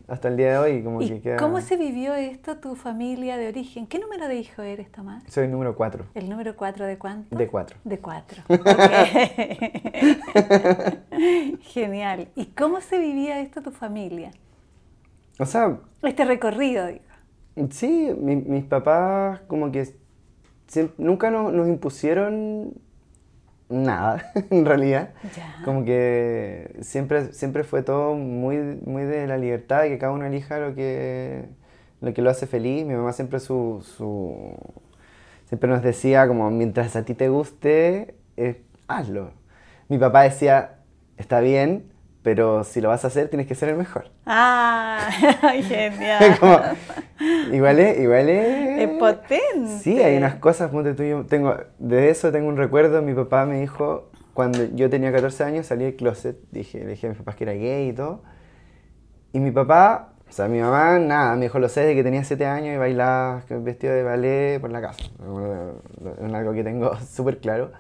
Hasta 0.09 0.29
el 0.29 0.37
día 0.39 0.53
de 0.53 0.59
hoy 0.59 0.83
como 0.83 1.03
¿Y 1.03 1.09
que 1.09 1.21
queda... 1.21 1.37
cómo 1.37 1.61
se 1.61 1.77
vivió 1.77 2.15
esto 2.15 2.57
tu 2.57 2.75
familia 2.75 3.37
de 3.37 3.49
origen? 3.49 3.87
¿Qué 3.87 3.99
número 3.99 4.27
de 4.27 4.37
hijo 4.37 4.63
eres, 4.63 4.91
Tomás? 4.91 5.23
Soy 5.29 5.45
el 5.45 5.51
número 5.53 5.77
4, 5.77 6.07
¿El 6.15 6.31
número 6.31 6.57
cuatro 6.57 6.87
de 6.87 6.97
cuánto? 6.99 7.37
de 7.37 7.47
4. 7.47 7.77
De 7.85 7.99
cuatro. 7.99 8.43
Ok. 8.49 8.61
Genial. 11.61 12.29
¿Y 12.35 12.47
cómo 12.47 12.81
se 12.81 12.99
vivía 12.99 13.41
esto 13.41 13.63
tu 13.63 13.71
familia? 13.71 14.31
O 15.39 15.45
sea, 15.47 15.79
Este 16.03 16.25
recorrido, 16.25 16.87
digo. 16.87 17.01
sí, 17.71 18.11
mi- 18.19 18.37
mis 18.37 18.65
papás 18.65 19.41
como 19.47 19.71
que 19.71 19.95
nunca 20.97 21.31
no- 21.31 21.53
nos 21.53 21.69
impusieron 21.69 22.73
nada, 23.69 24.33
en 24.51 24.65
realidad. 24.67 25.11
Ya. 25.37 25.57
Como 25.65 25.85
que 25.85 26.77
siempre, 26.83 27.33
siempre 27.33 27.65
fue 27.65 27.83
todo 27.83 28.15
muy, 28.15 28.57
muy 28.85 29.05
de 29.05 29.27
la 29.27 29.37
libertad 29.39 29.85
y 29.85 29.91
que 29.91 29.99
cada 29.99 30.13
uno 30.13 30.25
elija 30.27 30.59
lo 30.59 30.75
que, 30.75 31.45
lo 32.01 32.15
que 32.15 32.23
lo 32.23 32.31
hace 32.31 32.47
feliz. 32.47 32.87
Mi 32.87 32.95
mamá 32.95 33.13
siempre 33.13 33.41
su, 33.41 33.85
su- 33.97 34.57
siempre 35.47 35.69
nos 35.71 35.83
decía 35.83 36.27
como 36.29 36.51
mientras 36.51 36.97
a 36.97 37.05
ti 37.05 37.15
te 37.15 37.29
guste, 37.29 38.15
eh, 38.37 38.63
hazlo. 38.89 39.31
Mi 39.89 39.99
papá 39.99 40.23
decía, 40.23 40.77
está 41.17 41.41
bien, 41.41 41.85
pero 42.29 42.63
si 42.63 42.83
lo 42.83 42.91
vas 42.91 43.05
a 43.05 43.07
hacer 43.07 43.29
tienes 43.29 43.47
que 43.47 43.55
ser 43.55 43.71
el 43.71 43.77
mejor. 43.77 44.11
Ah, 44.27 45.09
genial. 45.67 46.37
Como, 46.41 46.61
igual 47.55 47.79
es, 47.79 47.99
igual 47.99 48.29
es... 48.29 48.83
Es 48.83 48.99
potente. 48.99 49.79
Sí, 49.81 49.99
hay 49.99 50.19
unas 50.19 50.35
cosas, 50.35 50.71
ponte 50.71 50.93
tú, 50.93 51.05
yo 51.05 51.25
tengo, 51.25 51.57
de 51.79 52.11
eso 52.11 52.31
tengo 52.31 52.49
un 52.49 52.59
recuerdo, 52.59 53.01
mi 53.01 53.15
papá 53.15 53.47
me 53.47 53.59
dijo, 53.59 54.11
cuando 54.35 54.63
yo 54.75 54.91
tenía 54.91 55.11
14 55.11 55.43
años 55.43 55.65
salí 55.65 55.87
del 55.87 55.97
closet, 55.97 56.37
dije, 56.51 56.81
le 56.81 56.89
dije 56.89 57.07
a 57.07 57.09
mis 57.09 57.19
papás 57.19 57.35
que 57.35 57.45
era 57.45 57.55
gay 57.55 57.89
y 57.89 57.93
todo, 57.95 58.21
y 59.33 59.41
mi 59.41 59.51
papá, 59.51 60.13
o 60.29 60.31
sea, 60.31 60.49
mi 60.49 60.61
mamá, 60.61 60.99
nada, 60.99 61.35
me 61.35 61.47
dijo, 61.47 61.59
lo 61.59 61.71
sé, 61.71 61.81
desde 61.81 61.95
que 61.95 62.03
tenía 62.03 62.25
7 62.25 62.45
años 62.45 62.75
y 62.75 62.77
bailaba 62.77 63.43
vestido 63.49 63.95
de 63.95 64.03
ballet 64.03 64.61
por 64.61 64.71
la 64.71 64.83
casa, 64.83 65.03
es 65.03 66.35
algo 66.35 66.53
que 66.53 66.63
tengo 66.63 66.95
súper 67.11 67.39
claro, 67.39 67.73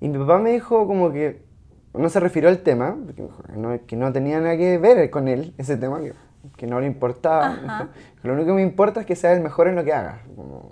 y 0.00 0.06
mi 0.06 0.18
papá 0.18 0.38
me 0.38 0.52
dijo 0.52 0.86
como 0.86 1.10
que 1.10 1.50
no 1.94 2.08
se 2.08 2.20
refirió 2.20 2.48
al 2.48 2.58
tema, 2.58 2.96
no, 3.56 3.78
que 3.86 3.96
no 3.96 4.12
tenía 4.12 4.40
nada 4.40 4.56
que 4.56 4.78
ver 4.78 5.10
con 5.10 5.28
él, 5.28 5.54
ese 5.58 5.76
tema, 5.76 6.00
que, 6.00 6.12
que 6.56 6.66
no 6.66 6.80
le 6.80 6.86
importaba. 6.86 7.46
Ajá. 7.64 7.88
Lo 8.22 8.32
único 8.34 8.48
que 8.48 8.54
me 8.54 8.62
importa 8.62 9.00
es 9.00 9.06
que 9.06 9.16
seas 9.16 9.36
el 9.36 9.42
mejor 9.42 9.68
en 9.68 9.74
lo 9.76 9.84
que. 9.84 9.92
Como, 10.36 10.70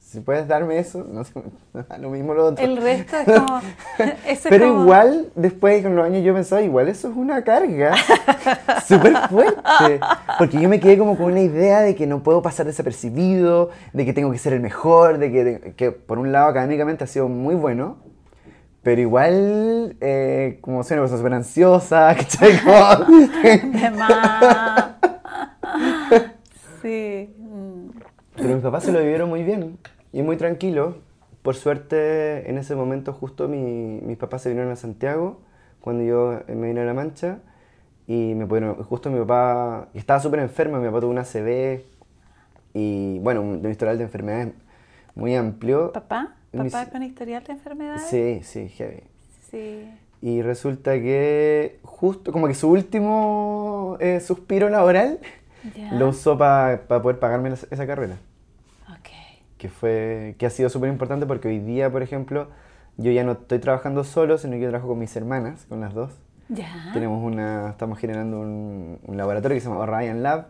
si 0.00 0.20
puedes 0.20 0.48
darme 0.48 0.78
eso, 0.78 1.04
no 1.06 1.22
sé, 1.22 1.34
lo 2.00 2.08
mismo 2.08 2.32
lo 2.32 2.46
otro. 2.46 2.64
El 2.64 2.78
resto 2.78 3.14
es 3.18 3.26
como. 3.26 3.58
eso 3.98 4.12
es 4.26 4.46
Pero 4.48 4.68
como- 4.68 4.82
igual, 4.84 5.30
después 5.34 5.82
con 5.82 5.96
los 5.96 6.06
años 6.06 6.24
yo 6.24 6.32
pensaba, 6.32 6.62
igual 6.62 6.88
eso 6.88 7.10
es 7.10 7.16
una 7.16 7.44
carga 7.44 7.94
súper 8.86 9.14
fuerte. 9.28 10.00
Porque 10.38 10.58
yo 10.62 10.68
me 10.70 10.80
quedé 10.80 10.96
como 10.96 11.16
con 11.18 11.26
una 11.26 11.40
idea 11.40 11.80
de 11.80 11.94
que 11.94 12.06
no 12.06 12.22
puedo 12.22 12.40
pasar 12.40 12.64
desapercibido, 12.64 13.68
de 13.92 14.06
que 14.06 14.14
tengo 14.14 14.32
que 14.32 14.38
ser 14.38 14.54
el 14.54 14.60
mejor, 14.60 15.18
de 15.18 15.30
que, 15.30 15.74
que 15.76 15.90
por 15.92 16.18
un 16.18 16.32
lado 16.32 16.48
académicamente 16.48 17.04
ha 17.04 17.06
sido 17.06 17.28
muy 17.28 17.54
bueno, 17.54 17.98
pero 18.82 19.00
igual, 19.00 19.96
eh, 20.00 20.58
como 20.60 20.82
soy 20.82 20.94
una 20.94 21.02
persona 21.02 21.18
súper 21.18 21.34
ansiosa, 21.34 22.14
¿cachai? 22.16 22.58
Como- 22.62 23.20
De 23.78 23.90
más. 23.90 24.92
Sí. 26.82 27.34
Pero 28.36 28.54
mis 28.54 28.62
papás 28.62 28.84
se 28.84 28.92
lo 28.92 29.00
vivieron 29.00 29.28
muy 29.28 29.42
bien 29.42 29.78
y 30.12 30.22
muy 30.22 30.36
tranquilo. 30.36 30.96
Por 31.42 31.54
suerte, 31.56 32.48
en 32.48 32.58
ese 32.58 32.76
momento 32.76 33.12
justo 33.12 33.48
mi- 33.48 34.00
mis 34.02 34.16
papás 34.16 34.42
se 34.42 34.48
vinieron 34.50 34.72
a 34.72 34.76
Santiago 34.76 35.40
cuando 35.80 36.04
yo 36.04 36.40
me 36.48 36.68
vine 36.68 36.80
a 36.80 36.84
La 36.84 36.94
Mancha 36.94 37.38
y 38.06 38.34
me 38.34 38.46
pudieron, 38.46 38.74
justo 38.84 39.10
mi 39.10 39.18
papá 39.20 39.88
estaba 39.94 40.20
súper 40.20 40.40
enfermo, 40.40 40.78
mi 40.78 40.86
papá 40.86 41.00
tuvo 41.00 41.10
una 41.10 41.22
ACV 41.22 41.84
y 42.74 43.18
bueno, 43.20 43.42
un 43.42 43.68
historial 43.70 43.98
de 43.98 44.04
enfermedades 44.04 44.52
muy 45.14 45.34
amplio. 45.36 45.92
¿Papá? 45.92 46.34
¿Papá 46.52 46.86
con 46.90 47.02
historial 47.02 47.44
de 47.44 47.52
enfermedades? 47.52 48.02
Sí, 48.08 48.40
sí, 48.42 48.68
heavy. 48.68 49.02
Sí. 49.50 49.90
Y 50.22 50.42
resulta 50.42 50.92
que 50.94 51.78
justo 51.82 52.32
como 52.32 52.48
que 52.48 52.54
su 52.54 52.68
último 52.70 53.96
eh, 54.00 54.20
suspiro 54.20 54.68
laboral 54.68 55.20
lo 55.92 56.08
usó 56.08 56.36
para 56.38 56.82
poder 56.88 57.18
pagarme 57.18 57.50
la- 57.50 57.58
esa 57.70 57.86
carrera. 57.86 58.16
Ok. 58.90 59.08
que 59.58 59.68
fue 59.68 60.34
que 60.38 60.46
ha 60.46 60.50
sido 60.50 60.68
súper 60.70 60.88
importante 60.88 61.26
porque 61.26 61.48
hoy 61.48 61.58
día, 61.60 61.90
por 61.90 62.02
ejemplo, 62.02 62.48
yo 62.96 63.10
ya 63.12 63.22
no 63.24 63.32
estoy 63.32 63.58
trabajando 63.58 64.02
solo, 64.04 64.38
sino 64.38 64.54
que 64.54 64.60
yo 64.60 64.68
trabajo 64.70 64.88
con 64.88 64.98
mis 64.98 65.14
hermanas, 65.16 65.66
con 65.68 65.80
las 65.80 65.94
dos. 65.94 66.12
Ya. 66.48 66.90
Tenemos 66.94 67.22
una, 67.22 67.70
estamos 67.70 67.98
generando 67.98 68.40
un, 68.40 68.98
un 69.04 69.16
laboratorio 69.16 69.54
que 69.56 69.60
se 69.60 69.68
llama 69.68 69.80
Orion 69.80 70.22
Lab, 70.22 70.46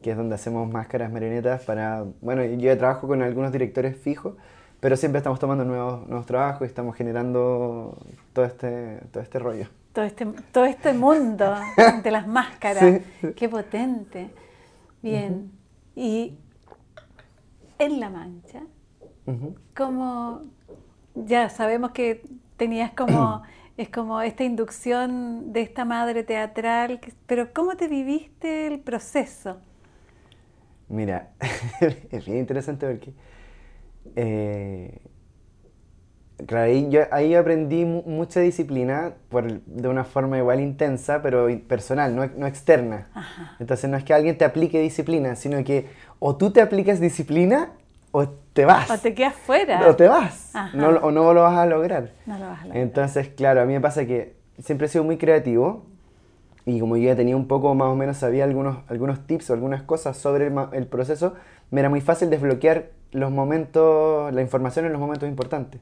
que 0.00 0.12
es 0.12 0.16
donde 0.16 0.34
hacemos 0.34 0.68
máscaras 0.70 1.12
marionetas 1.12 1.62
para, 1.62 2.04
bueno, 2.22 2.42
yo 2.44 2.56
ya 2.56 2.78
trabajo 2.78 3.06
con 3.06 3.22
algunos 3.22 3.52
directores 3.52 3.96
fijos, 3.96 4.34
pero 4.82 4.96
siempre 4.96 5.18
estamos 5.18 5.38
tomando 5.38 5.64
nuevos, 5.64 6.08
nuevos 6.08 6.26
trabajos 6.26 6.62
y 6.62 6.64
estamos 6.64 6.96
generando 6.96 7.96
todo 8.32 8.44
este, 8.44 8.96
todo 9.12 9.22
este 9.22 9.38
rollo. 9.38 9.68
Todo 9.92 10.04
este, 10.04 10.26
todo 10.50 10.64
este 10.64 10.92
mundo 10.92 11.54
de 12.02 12.10
las 12.10 12.26
máscaras. 12.26 13.00
Sí. 13.20 13.28
Qué 13.36 13.48
potente. 13.48 14.30
Bien. 15.00 15.52
Y 15.94 16.36
en 17.78 18.00
La 18.00 18.10
Mancha, 18.10 18.62
Ujú. 19.24 19.54
como 19.76 20.42
ya 21.14 21.48
sabemos 21.48 21.92
que 21.92 22.24
tenías 22.56 22.90
como 22.90 23.44
es 23.76 23.88
como 23.88 24.20
esta 24.20 24.42
inducción 24.42 25.52
de 25.52 25.60
esta 25.60 25.84
madre 25.84 26.24
teatral, 26.24 26.98
pero 27.26 27.52
¿cómo 27.52 27.76
te 27.76 27.86
viviste 27.86 28.66
el 28.66 28.80
proceso? 28.80 29.58
Mira, 30.88 31.28
es 32.10 32.26
bien 32.26 32.38
interesante 32.38 32.84
porque 32.88 33.14
eh, 34.16 34.98
claro, 36.46 36.66
ahí, 36.66 36.88
yo, 36.90 37.02
ahí 37.10 37.34
aprendí 37.34 37.84
mu- 37.84 38.02
mucha 38.06 38.40
disciplina 38.40 39.14
por, 39.28 39.60
de 39.62 39.88
una 39.88 40.04
forma 40.04 40.38
igual 40.38 40.60
intensa, 40.60 41.22
pero 41.22 41.48
personal, 41.68 42.14
no, 42.14 42.26
no 42.36 42.46
externa. 42.46 43.08
Ajá. 43.14 43.56
Entonces 43.60 43.88
no 43.90 43.96
es 43.96 44.04
que 44.04 44.14
alguien 44.14 44.36
te 44.38 44.44
aplique 44.44 44.80
disciplina, 44.80 45.36
sino 45.36 45.62
que 45.64 45.88
o 46.18 46.36
tú 46.36 46.50
te 46.52 46.60
aplicas 46.60 47.00
disciplina 47.00 47.70
o 48.10 48.28
te 48.28 48.64
vas. 48.64 48.90
O 48.90 48.98
te 48.98 49.14
quedas 49.14 49.34
fuera. 49.34 49.88
O 49.88 49.96
te 49.96 50.06
vas. 50.08 50.54
Ajá. 50.54 50.76
No, 50.76 50.88
o 50.88 51.10
no 51.10 51.32
lo 51.32 51.42
vas 51.42 51.56
a 51.56 51.66
lograr. 51.66 52.10
No 52.26 52.38
lo 52.38 52.46
vas 52.46 52.60
a 52.60 52.64
lograr. 52.66 52.82
Entonces, 52.82 53.28
claro, 53.28 53.62
a 53.62 53.64
mí 53.64 53.72
me 53.72 53.80
pasa 53.80 54.04
que 54.06 54.34
siempre 54.58 54.86
he 54.86 54.90
sido 54.90 55.04
muy 55.04 55.16
creativo 55.16 55.86
y 56.64 56.78
como 56.78 56.96
yo 56.96 57.04
ya 57.08 57.16
tenía 57.16 57.36
un 57.36 57.48
poco, 57.48 57.74
más 57.74 57.88
o 57.88 57.96
menos, 57.96 58.18
sabía 58.18 58.44
algunos, 58.44 58.78
algunos 58.88 59.26
tips 59.26 59.50
o 59.50 59.54
algunas 59.54 59.82
cosas 59.82 60.16
sobre 60.16 60.46
el, 60.46 60.54
el 60.72 60.86
proceso, 60.86 61.34
me 61.70 61.80
era 61.80 61.88
muy 61.88 62.00
fácil 62.00 62.30
desbloquear 62.30 62.90
los 63.12 63.30
momentos, 63.30 64.32
la 64.32 64.40
información 64.42 64.86
en 64.86 64.92
los 64.92 65.00
momentos 65.00 65.28
importantes. 65.28 65.80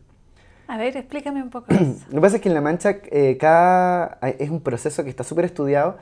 A 0.68 0.76
ver, 0.78 0.96
explícame 0.96 1.42
un 1.42 1.50
poco 1.50 1.66
eso. 1.74 2.04
Lo 2.08 2.14
que 2.16 2.20
pasa 2.20 2.36
es 2.36 2.42
que 2.42 2.48
en 2.48 2.54
La 2.54 2.60
Mancha 2.60 2.96
eh, 3.10 3.36
cada, 3.38 4.18
es 4.38 4.50
un 4.50 4.60
proceso 4.60 5.02
que 5.04 5.10
está 5.10 5.24
súper 5.24 5.44
estudiado 5.46 5.96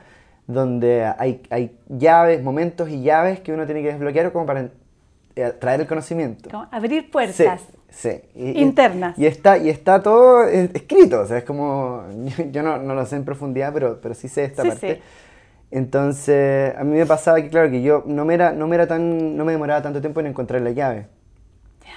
donde 0.47 1.05
hay, 1.17 1.43
hay 1.51 1.77
llaves, 1.87 2.41
momentos 2.43 2.89
y 2.89 3.01
llaves 3.03 3.39
que 3.39 3.51
uno 3.53 3.65
tiene 3.65 3.81
que 3.83 3.89
desbloquear 3.89 4.31
como 4.31 4.45
para 4.47 4.69
eh, 5.35 5.53
traer 5.59 5.81
el 5.81 5.87
conocimiento. 5.87 6.49
Como 6.49 6.67
abrir 6.71 7.11
puertas. 7.11 7.61
Sí, 7.89 8.09
sí. 8.09 8.21
Y- 8.35 8.49
y- 8.51 8.61
Internas. 8.61 9.17
Y, 9.17 9.27
está, 9.27 9.57
y 9.59 9.69
está 9.69 10.01
todo 10.01 10.43
eh, 10.47 10.69
escrito, 10.73 11.21
o 11.21 11.25
sea, 11.27 11.37
es 11.37 11.43
como, 11.43 12.03
yo, 12.25 12.45
yo 12.51 12.63
no, 12.63 12.77
no 12.79 12.95
lo 12.95 13.05
sé 13.05 13.15
en 13.15 13.25
profundidad, 13.25 13.71
pero, 13.73 13.99
pero 14.01 14.15
sí 14.15 14.27
sé 14.27 14.45
esta 14.45 14.63
Sí, 14.63 14.69
parte. 14.69 14.95
sí. 14.95 15.01
Entonces, 15.71 16.75
a 16.75 16.83
mí 16.83 16.97
me 16.97 17.05
pasaba 17.05 17.39
que, 17.41 17.49
claro, 17.49 17.69
que 17.69 17.81
yo 17.83 18.03
no 18.07 18.25
me, 18.25 18.33
era, 18.33 18.51
no 18.51 18.67
me 18.67 18.75
era 18.75 18.87
tan, 18.87 19.37
no 19.37 19.45
me 19.45 19.51
demoraba 19.51 19.81
tanto 19.83 20.01
tiempo 20.01 20.19
en 20.19 20.27
encontrar 20.27 20.61
la 20.61 20.71
llave. 20.71 21.05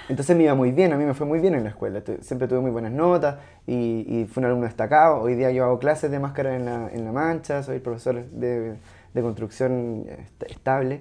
Entonces 0.08 0.36
me 0.36 0.44
iba 0.44 0.54
muy 0.54 0.72
bien, 0.72 0.92
a 0.92 0.96
mí 0.96 1.04
me 1.04 1.14
fue 1.14 1.26
muy 1.26 1.38
bien 1.40 1.54
en 1.54 1.64
la 1.64 1.70
escuela, 1.70 2.02
siempre 2.20 2.48
tuve 2.48 2.60
muy 2.60 2.70
buenas 2.70 2.92
notas 2.92 3.36
y, 3.66 4.04
y 4.08 4.26
fui 4.26 4.40
un 4.42 4.46
alumno 4.46 4.66
destacado. 4.66 5.20
Hoy 5.22 5.34
día 5.36 5.50
yo 5.52 5.64
hago 5.64 5.78
clases 5.78 6.10
de 6.10 6.18
máscara 6.18 6.56
en 6.56 6.64
la, 6.66 6.88
en 6.92 7.04
la 7.04 7.12
mancha, 7.12 7.62
soy 7.62 7.78
profesor 7.78 8.24
de, 8.30 8.74
de 9.14 9.22
construcción 9.22 10.04
est- 10.08 10.42
estable. 10.50 11.00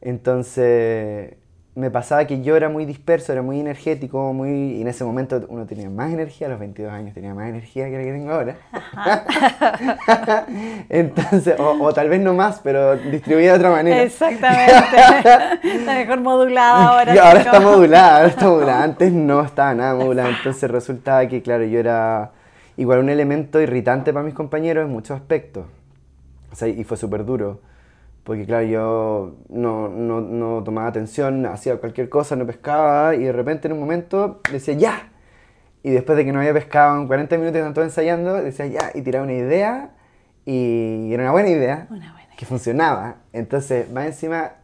Entonces 0.00 1.34
me 1.76 1.90
pasaba 1.90 2.26
que 2.26 2.40
yo 2.40 2.56
era 2.56 2.70
muy 2.70 2.86
disperso, 2.86 3.32
era 3.32 3.42
muy 3.42 3.60
energético, 3.60 4.32
muy, 4.32 4.76
y 4.78 4.80
en 4.80 4.88
ese 4.88 5.04
momento 5.04 5.44
uno 5.48 5.66
tenía 5.66 5.90
más 5.90 6.10
energía, 6.10 6.46
a 6.46 6.50
los 6.50 6.58
22 6.58 6.90
años 6.90 7.12
tenía 7.12 7.34
más 7.34 7.50
energía 7.50 7.90
que 7.90 7.98
la 7.98 8.02
que 8.02 8.12
tengo 8.12 8.32
ahora. 8.32 8.56
Entonces, 10.88 11.54
o, 11.60 11.84
o 11.84 11.92
tal 11.92 12.08
vez 12.08 12.22
no 12.22 12.32
más, 12.32 12.60
pero 12.64 12.96
distribuida 12.96 13.52
de 13.52 13.58
otra 13.58 13.70
manera. 13.70 14.02
Exactamente. 14.02 14.72
Está 15.64 15.94
mejor 15.94 16.20
modulada 16.22 16.86
ahora. 16.88 17.14
Y 17.14 17.18
ahora 17.18 17.40
está 17.40 17.60
modulada, 17.60 18.16
ahora 18.16 18.28
está 18.28 18.46
modulada. 18.46 18.82
Antes 18.84 19.12
no 19.12 19.42
estaba 19.42 19.74
nada 19.74 19.94
modulada. 19.94 20.30
Entonces 20.30 20.70
resultaba 20.70 21.28
que, 21.28 21.42
claro, 21.42 21.64
yo 21.64 21.78
era 21.78 22.30
igual 22.78 23.00
un 23.00 23.10
elemento 23.10 23.60
irritante 23.60 24.14
para 24.14 24.24
mis 24.24 24.32
compañeros 24.32 24.86
en 24.86 24.90
muchos 24.90 25.14
aspectos. 25.14 25.66
O 26.50 26.56
sea, 26.56 26.68
y 26.68 26.84
fue 26.84 26.96
súper 26.96 27.26
duro. 27.26 27.60
Porque, 28.26 28.44
claro, 28.44 28.66
yo 28.66 29.36
no, 29.48 29.88
no, 29.88 30.20
no 30.20 30.64
tomaba 30.64 30.88
atención, 30.88 31.46
hacía 31.46 31.76
cualquier 31.78 32.08
cosa, 32.10 32.34
no 32.36 32.44
pescaba 32.44 33.14
y 33.14 33.22
de 33.22 33.32
repente 33.32 33.68
en 33.68 33.74
un 33.74 33.80
momento 33.80 34.40
decía 34.52 34.74
¡ya! 34.74 35.08
Y 35.84 35.90
después 35.92 36.18
de 36.18 36.24
que 36.24 36.32
no 36.32 36.40
había 36.40 36.52
pescado 36.52 36.98
en 37.00 37.06
40 37.06 37.38
minutos 37.38 37.60
y 37.60 37.72
todos 37.72 37.86
ensayando, 37.86 38.34
decía 38.34 38.66
¡ya! 38.66 38.90
Y 38.94 39.02
tiraba 39.02 39.24
una 39.24 39.34
idea 39.34 39.90
y 40.44 41.10
era 41.12 41.22
una 41.24 41.32
buena 41.32 41.48
idea 41.50 41.86
Una 41.90 42.12
buena 42.12 42.34
que 42.36 42.46
funcionaba. 42.46 43.16
Entonces, 43.32 43.90
más 43.92 44.06
encima, 44.06 44.54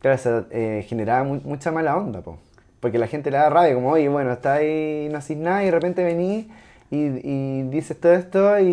claro, 0.00 0.16
eso 0.16 0.46
eh, 0.50 0.84
generaba 0.88 1.22
mu- 1.24 1.40
mucha 1.44 1.70
mala 1.72 1.96
onda, 1.96 2.20
po. 2.22 2.38
porque 2.80 2.98
la 2.98 3.06
gente 3.06 3.30
le 3.30 3.36
da 3.38 3.48
rabia, 3.48 3.74
como, 3.74 3.90
oye, 3.92 4.08
bueno, 4.08 4.32
está 4.32 4.54
ahí, 4.54 5.08
no 5.10 5.18
haces 5.18 5.36
nada 5.36 5.62
y 5.62 5.66
de 5.66 5.70
repente 5.72 6.02
venís 6.04 6.46
y, 6.90 6.96
y 7.22 7.62
dices 7.70 7.98
todo 8.00 8.12
esto 8.14 8.58
y, 8.60 8.64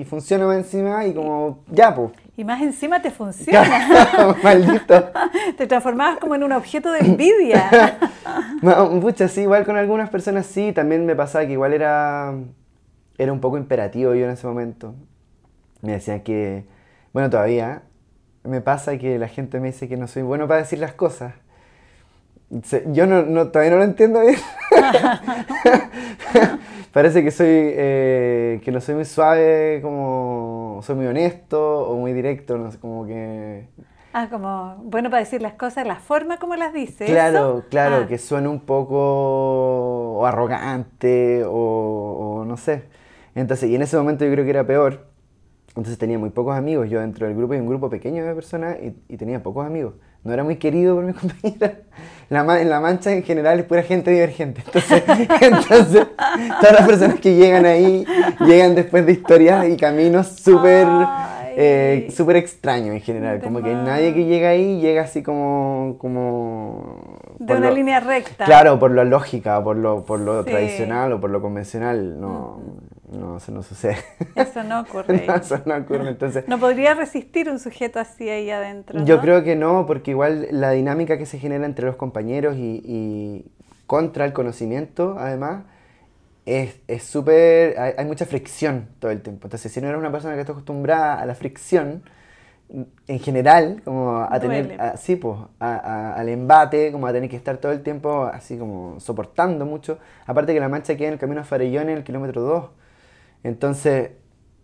y 0.00 0.04
funciona 0.04 0.46
más 0.46 0.56
encima 0.58 1.04
y 1.06 1.12
como, 1.14 1.58
ya, 1.72 1.92
pues. 1.94 2.12
Y 2.36 2.44
más 2.44 2.62
encima 2.62 3.02
te 3.02 3.10
funciona. 3.10 4.36
Maldito. 4.42 5.10
te 5.58 5.66
transformabas 5.66 6.18
como 6.18 6.34
en 6.34 6.44
un 6.44 6.52
objeto 6.52 6.92
de 6.92 7.00
envidia. 7.00 7.98
No, 8.62 9.00
pucha, 9.00 9.26
sí, 9.26 9.40
igual 9.42 9.64
con 9.64 9.76
algunas 9.76 10.10
personas 10.10 10.44
sí, 10.46 10.72
también 10.72 11.06
me 11.06 11.16
pasaba 11.16 11.46
que 11.46 11.52
igual 11.52 11.72
era, 11.72 12.34
era 13.18 13.32
un 13.32 13.40
poco 13.40 13.56
imperativo 13.56 14.14
yo 14.14 14.26
en 14.26 14.32
ese 14.32 14.46
momento. 14.46 14.94
Me 15.80 15.92
decían 15.92 16.20
que, 16.20 16.66
bueno, 17.12 17.30
todavía 17.30 17.82
me 18.44 18.60
pasa 18.60 18.98
que 18.98 19.18
la 19.18 19.28
gente 19.28 19.58
me 19.60 19.68
dice 19.68 19.88
que 19.88 19.96
no 19.96 20.06
soy 20.06 20.22
bueno 20.22 20.46
para 20.46 20.60
decir 20.60 20.78
las 20.78 20.92
cosas. 20.92 21.32
Yo 22.92 23.06
no, 23.06 23.22
no- 23.22 23.48
todavía 23.48 23.70
no 23.72 23.78
lo 23.78 23.84
entiendo 23.84 24.20
bien. 24.20 24.36
Parece 26.92 27.22
que 27.22 27.30
soy, 27.30 27.46
eh, 27.48 28.60
que 28.64 28.72
no 28.72 28.80
soy 28.80 28.96
muy 28.96 29.04
suave, 29.04 29.80
como 29.82 30.80
soy 30.82 30.96
muy 30.96 31.06
honesto 31.06 31.88
o 31.88 31.96
muy 31.96 32.12
directo, 32.12 32.58
no 32.58 32.70
sé, 32.70 32.78
como 32.80 33.06
que 33.06 33.68
ah, 34.12 34.28
como 34.30 34.76
bueno 34.84 35.10
para 35.10 35.20
decir 35.20 35.42
las 35.42 35.54
cosas, 35.54 35.86
la 35.86 35.96
forma 35.96 36.38
como 36.38 36.56
las 36.56 36.72
dices. 36.72 37.06
Claro, 37.06 37.24
¿eso? 37.24 37.64
claro, 37.70 37.96
Ah, 38.02 38.06
que 38.06 38.18
suena 38.18 38.50
un 38.50 38.60
poco 38.60 40.24
arrogante 40.26 41.44
o, 41.46 42.40
o 42.42 42.44
no 42.44 42.56
sé. 42.56 42.84
Entonces, 43.34 43.70
y 43.70 43.74
en 43.74 43.82
ese 43.82 43.96
momento 43.96 44.24
yo 44.24 44.32
creo 44.32 44.44
que 44.44 44.50
era 44.50 44.66
peor. 44.66 45.06
Entonces 45.68 45.98
tenía 45.98 46.18
muy 46.18 46.30
pocos 46.30 46.56
amigos. 46.56 46.88
Yo 46.90 47.00
dentro 47.00 47.26
del 47.26 47.36
grupo 47.36 47.54
y 47.54 47.58
un 47.58 47.66
grupo 47.68 47.88
pequeño 47.90 48.24
de 48.26 48.34
personas 48.34 48.76
y, 48.82 48.96
y 49.08 49.16
tenía 49.18 49.42
pocos 49.42 49.64
amigos. 49.66 49.94
No 50.24 50.32
era 50.32 50.44
muy 50.44 50.56
querido 50.56 50.96
por 50.96 51.04
mis 51.04 51.16
compañeras. 51.20 51.72
La, 52.28 52.60
en 52.60 52.70
la 52.70 52.78
mancha 52.80 53.10
en 53.12 53.22
general 53.24 53.58
es 53.58 53.64
pura 53.64 53.82
gente 53.82 54.10
divergente. 54.10 54.62
Entonces, 54.64 55.02
entonces 55.40 56.06
todas 56.60 56.72
las 56.78 56.86
personas 56.86 57.18
que 57.20 57.34
llegan 57.34 57.64
ahí 57.66 58.04
llegan 58.46 58.74
después 58.74 59.04
de 59.04 59.12
historias 59.12 59.66
y 59.68 59.76
caminos 59.76 60.28
súper 60.28 60.86
eh, 61.56 62.06
súper 62.14 62.36
extraños 62.36 62.94
en 62.94 63.00
general. 63.00 63.40
Como 63.40 63.60
que 63.62 63.74
nadie 63.74 64.14
que 64.14 64.24
llega 64.26 64.50
ahí 64.50 64.80
llega 64.80 65.02
así 65.02 65.22
como... 65.24 65.96
como 65.98 67.18
De 67.40 67.56
una 67.56 67.70
lo- 67.70 67.74
línea 67.74 67.98
recta. 67.98 68.44
Claro, 68.44 68.78
por 68.78 68.92
lo 68.92 69.04
lógica, 69.04 69.62
por 69.64 69.76
lo, 69.76 70.04
por 70.04 70.20
lo 70.20 70.44
Sí. 70.44 70.50
tradicional 70.50 71.12
o 71.14 71.20
por 71.20 71.30
lo 71.30 71.42
convencional. 71.42 72.20
No, 72.20 72.60
no, 73.10 73.36
eso 73.38 73.52
no 73.52 73.62
sucede. 73.62 73.96
Eso 74.34 74.62
no 74.62 74.80
ocurre. 74.80 75.24
no, 75.26 75.34
eso 75.34 75.60
no 75.66 75.76
ocurre. 75.76 76.08
Entonces, 76.08 76.46
No 76.48 76.58
podría 76.58 76.94
resistir 76.94 77.48
un 77.50 77.58
sujeto 77.58 77.98
así 77.98 78.28
ahí 78.28 78.50
adentro. 78.50 79.04
yo 79.04 79.16
¿no? 79.16 79.20
creo 79.22 79.42
que 79.44 79.56
no, 79.56 79.86
porque 79.86 80.12
igual 80.12 80.46
la 80.50 80.70
dinámica 80.70 81.18
que 81.18 81.26
se 81.26 81.38
genera 81.38 81.66
entre 81.66 81.86
los 81.86 81.96
compañeros 81.96 82.56
y, 82.56 82.80
y 82.84 83.44
contra 83.86 84.24
el 84.24 84.32
conocimiento, 84.32 85.16
además, 85.18 85.64
es 86.46 86.80
es 86.88 87.02
súper. 87.04 87.78
hay, 87.78 87.92
hay 87.98 88.04
mucha 88.06 88.26
fricción 88.26 88.88
todo 88.98 89.10
el 89.10 89.20
tiempo. 89.22 89.46
Entonces, 89.46 89.70
si 89.72 89.80
no 89.80 89.88
eres 89.88 89.98
una 89.98 90.10
persona 90.12 90.34
que 90.34 90.40
está 90.40 90.52
acostumbrada 90.52 91.20
a 91.20 91.26
la 91.26 91.34
fricción, 91.34 92.02
en 93.08 93.18
general, 93.18 93.82
como 93.84 94.18
a 94.18 94.38
Duele. 94.38 94.62
tener, 94.62 94.80
a- 94.80 94.96
sí, 94.96 95.16
pues, 95.16 95.36
a- 95.58 95.74
a- 95.76 96.14
al 96.14 96.28
embate, 96.28 96.92
como 96.92 97.08
a 97.08 97.12
tener 97.12 97.28
que 97.28 97.34
estar 97.36 97.56
todo 97.56 97.72
el 97.72 97.82
tiempo 97.82 98.24
así 98.32 98.56
como 98.56 99.00
soportando 99.00 99.66
mucho. 99.66 99.98
Aparte 100.26 100.54
que 100.54 100.60
la 100.60 100.68
mancha 100.68 100.96
queda 100.96 101.08
en 101.08 101.14
el 101.14 101.18
camino 101.20 101.40
a 101.40 101.44
Farellón 101.44 101.88
en 101.88 101.96
el 101.98 102.04
kilómetro 102.04 102.42
2. 102.42 102.64
Entonces, 103.44 104.10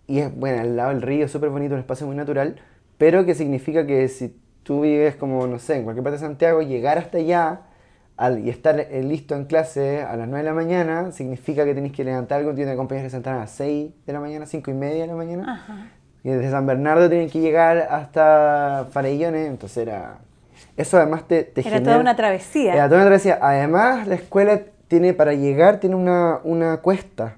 y 0.07 0.19
es, 0.21 0.35
bueno, 0.35 0.61
al 0.61 0.77
lado 0.77 0.91
del 0.91 1.03
río, 1.03 1.29
súper 1.29 1.51
bonito, 1.51 1.75
un 1.75 1.81
espacio 1.81 2.07
muy 2.07 2.17
natural, 2.17 2.57
pero 2.99 3.25
que 3.25 3.35
significa 3.35 3.87
que 3.87 4.09
si 4.09 4.37
tú 4.63 4.83
vives 4.83 5.17
como, 5.17 5.47
no 5.47 5.59
sé, 5.59 5.77
en 5.77 5.85
cualquier 5.85 6.05
parte 6.05 6.19
de 6.19 6.27
Santiago, 6.27 6.63
llegar 6.63 6.99
hasta 6.99 7.19
allá 7.19 7.61
al- 8.17 8.41
y 8.41 8.51
estar 8.51 8.79
eh, 8.81 9.03
listo 9.03 9.35
en 9.35 9.45
clase 9.45 10.03
a 10.03 10.17
las 10.17 10.27
9 10.29 10.39
de 10.45 10.51
la 10.51 10.55
mañana, 10.55 11.13
significa 11.13 11.65
que 11.65 11.75
tenés 11.75 11.93
que 11.93 12.05
levantar 12.05 12.41
algo, 12.41 12.55
tiene 12.55 12.75
compañeros 12.77 13.07
que 13.07 13.11
se 13.11 13.17
entran 13.17 13.37
a 13.37 13.41
las 13.41 13.51
6 13.53 13.93
de 14.07 14.13
la 14.13 14.21
mañana, 14.21 14.47
5 14.47 14.71
y 14.71 14.75
media 14.75 15.03
de 15.03 15.07
la 15.09 15.15
mañana. 15.15 15.53
Ajá. 15.55 15.89
Y 16.25 16.31
desde 16.31 16.51
San 16.51 16.67
Bernardo 16.67 17.09
tienen 17.09 17.31
que 17.31 17.41
llegar 17.41 17.87
hasta 17.91 18.89
Farellones, 18.91 19.49
entonces 19.49 19.79
era... 19.87 20.19
Eso 20.77 20.97
además 20.97 21.29
te, 21.29 21.45
te 21.45 21.61
Era 21.61 21.71
genera- 21.71 21.85
toda 21.85 21.99
una 22.01 22.17
travesía. 22.17 22.73
Era 22.75 22.87
toda 22.89 22.97
una 23.01 23.07
travesía. 23.07 23.39
Además, 23.41 24.07
la 24.09 24.15
escuela 24.17 24.61
tiene, 24.89 25.13
para 25.13 25.35
llegar, 25.35 25.79
tiene 25.81 25.95
una, 25.97 26.41
una 26.45 26.79
cuesta, 26.79 27.37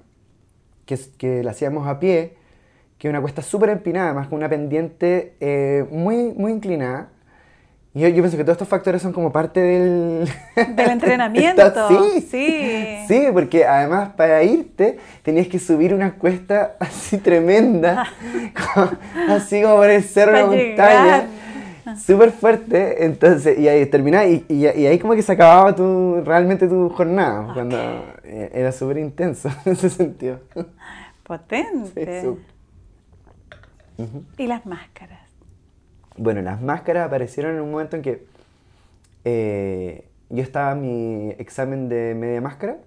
que, 0.96 1.42
la 1.42 1.50
hacíamos 1.50 1.86
a 1.86 1.98
pie, 2.00 2.34
que 2.98 3.08
es 3.08 3.10
una 3.10 3.20
cuesta 3.20 3.42
súper 3.42 3.70
empinada, 3.70 4.06
además 4.06 4.28
con 4.28 4.38
una 4.38 4.48
pendiente 4.48 5.34
eh, 5.40 5.84
muy, 5.90 6.32
muy 6.36 6.52
inclinada. 6.52 7.08
Y 7.94 8.00
yo, 8.00 8.08
yo 8.08 8.16
pienso 8.16 8.36
que 8.36 8.44
todos 8.44 8.54
estos 8.56 8.68
factores 8.68 9.00
son 9.02 9.12
como 9.12 9.32
parte 9.32 9.60
del... 9.60 10.28
Del 10.76 10.90
entrenamiento. 10.90 11.88
sí, 11.88 12.20
Sí. 12.30 12.98
Sí, 13.08 13.26
porque 13.32 13.64
además 13.64 14.10
para 14.16 14.42
irte 14.42 14.98
tenías 15.22 15.48
que 15.48 15.58
subir 15.58 15.94
una 15.94 16.14
cuesta 16.14 16.76
así 16.80 17.18
tremenda, 17.18 18.04
como- 18.74 18.90
así 19.30 19.62
como 19.62 19.76
por 19.76 19.90
el 19.90 20.02
cerro 20.04 20.32
de 20.32 20.38
la 20.38 20.46
montaña. 20.46 21.26
Súper 21.96 22.32
fuerte. 22.32 23.04
Entonces, 23.04 23.58
y 23.58 23.68
ahí 23.68 23.86
terminaba, 23.86 24.26
y, 24.26 24.44
y, 24.48 24.66
y 24.66 24.86
ahí 24.86 24.98
como 24.98 25.14
que 25.14 25.22
se 25.22 25.32
acababa 25.32 25.74
tu, 25.74 26.22
realmente 26.24 26.68
tu 26.68 26.90
jornada, 26.90 27.52
cuando 27.54 27.76
eh, 28.24 28.50
era 28.52 28.72
súper 28.72 28.98
intenso 28.98 29.48
en 29.64 29.72
ese 29.72 29.90
sentido. 29.90 30.40
Potente. 31.22 32.22
Sí, 32.22 32.28
y 34.36 34.46
las 34.46 34.64
máscaras. 34.64 35.20
Bueno, 36.16 36.42
las 36.42 36.60
máscaras 36.60 37.06
aparecieron 37.06 37.56
en 37.56 37.62
un 37.62 37.70
momento 37.70 37.96
en 37.96 38.02
que 38.02 38.26
eh, 39.24 40.08
yo 40.30 40.42
estaba 40.42 40.72
en 40.72 40.80
mi 40.80 41.30
examen 41.38 41.88
de 41.88 42.14
media 42.14 42.40
máscara. 42.40 42.78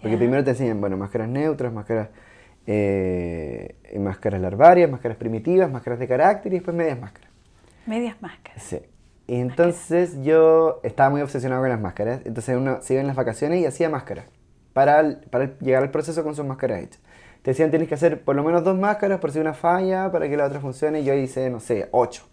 Porque 0.00 0.18
primero 0.18 0.44
te 0.44 0.50
enseñan, 0.50 0.80
bueno, 0.82 0.98
máscaras 0.98 1.28
neutras, 1.28 1.72
máscaras, 1.72 2.10
eh, 2.66 3.74
máscaras 3.98 4.38
larvarias, 4.38 4.90
máscaras 4.90 5.16
primitivas, 5.16 5.70
máscaras 5.70 5.98
de 5.98 6.06
carácter 6.06 6.52
y 6.52 6.56
después 6.56 6.76
medias 6.76 7.00
máscaras. 7.00 7.30
Medias 7.86 8.16
máscaras. 8.20 8.62
Sí. 8.62 8.80
Y 9.26 9.36
entonces 9.36 10.22
yo 10.22 10.80
estaba 10.82 11.08
muy 11.10 11.22
obsesionado 11.22 11.62
con 11.62 11.70
las 11.70 11.80
máscaras. 11.80 12.20
Entonces 12.24 12.56
uno 12.56 12.78
se 12.82 12.94
iba 12.94 13.00
en 13.00 13.06
las 13.06 13.16
vacaciones 13.16 13.60
y 13.60 13.66
hacía 13.66 13.88
máscaras 13.88 14.26
para, 14.72 15.20
para 15.30 15.56
llegar 15.60 15.82
al 15.82 15.90
proceso 15.90 16.22
con 16.22 16.34
sus 16.34 16.44
máscaras 16.44 16.82
hechas. 16.82 17.00
Te 17.42 17.50
decían 17.50 17.70
tienes 17.70 17.88
que 17.88 17.94
hacer 17.94 18.22
por 18.22 18.36
lo 18.36 18.42
menos 18.42 18.64
dos 18.64 18.76
máscaras 18.78 19.20
por 19.20 19.30
si 19.30 19.38
una 19.38 19.54
falla 19.54 20.10
para 20.12 20.28
que 20.28 20.36
la 20.36 20.46
otra 20.46 20.60
funcione. 20.60 21.00
Y 21.00 21.04
yo 21.04 21.14
hice, 21.14 21.48
no 21.50 21.60
sé, 21.60 21.88
ocho. 21.92 22.24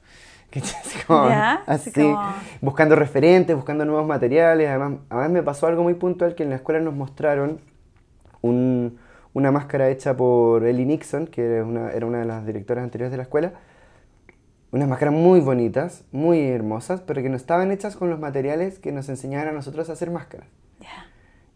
Como, 1.07 1.29
así 1.65 1.93
como- 1.93 2.21
buscando 2.59 2.95
referentes, 2.97 3.55
buscando 3.55 3.85
nuevos 3.85 4.05
materiales. 4.05 4.67
Además, 4.67 4.99
además 5.09 5.29
me 5.31 5.43
pasó 5.43 5.67
algo 5.67 5.83
muy 5.83 5.93
puntual 5.93 6.35
que 6.35 6.43
en 6.43 6.49
la 6.49 6.57
escuela 6.57 6.81
nos 6.81 6.93
mostraron 6.93 7.61
un- 8.41 8.99
una 9.33 9.51
máscara 9.51 9.89
hecha 9.89 10.15
por 10.17 10.65
Ellie 10.65 10.85
Nixon, 10.85 11.27
que 11.27 11.41
era 11.45 11.63
una, 11.63 11.91
era 11.91 12.05
una 12.05 12.19
de 12.19 12.25
las 12.25 12.45
directoras 12.45 12.83
anteriores 12.83 13.11
de 13.11 13.17
la 13.17 13.23
escuela. 13.23 13.53
Unas 14.71 14.87
máscaras 14.87 15.13
muy 15.13 15.41
bonitas, 15.41 16.05
muy 16.11 16.39
hermosas, 16.47 17.01
pero 17.01 17.21
que 17.21 17.29
no 17.29 17.35
estaban 17.35 17.71
hechas 17.71 17.95
con 17.97 18.09
los 18.09 18.19
materiales 18.19 18.79
que 18.79 18.91
nos 18.93 19.09
enseñaban 19.09 19.49
a 19.49 19.51
nosotros 19.51 19.89
a 19.89 19.93
hacer 19.93 20.11
máscaras. 20.11 20.47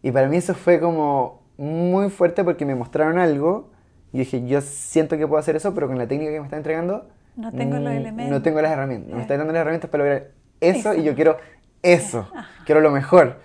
Y 0.02 0.10
para 0.12 0.28
mí 0.28 0.36
eso 0.36 0.54
fue 0.54 0.78
como 0.78 1.42
muy 1.56 2.10
fuerte 2.10 2.44
porque 2.44 2.64
me 2.66 2.74
mostraron 2.74 3.18
algo 3.18 3.70
y 4.12 4.18
dije, 4.18 4.46
yo 4.46 4.60
siento 4.60 5.16
que 5.16 5.26
puedo 5.26 5.40
hacer 5.40 5.56
eso, 5.56 5.74
pero 5.74 5.88
con 5.88 5.98
la 5.98 6.06
técnica 6.06 6.30
que 6.30 6.38
me 6.40 6.44
está 6.44 6.56
entregando... 6.58 7.08
No 7.36 7.50
tengo 7.52 7.76
los 7.78 7.92
mm, 7.92 7.96
elementos. 7.96 8.30
No 8.30 8.42
tengo 8.42 8.60
las 8.60 8.70
herramientas. 8.72 9.10
Me 9.10 9.16
Ya. 9.16 9.22
está 9.22 9.36
dando 9.36 9.52
las 9.52 9.60
herramientas 9.62 9.90
para 9.90 10.04
lograr 10.04 10.28
eso, 10.60 10.92
Eso. 10.92 11.00
y 11.00 11.02
yo 11.04 11.14
quiero 11.14 11.38
eso. 11.82 12.28
Quiero 12.66 12.80
lo 12.82 12.90
mejor. 12.90 13.36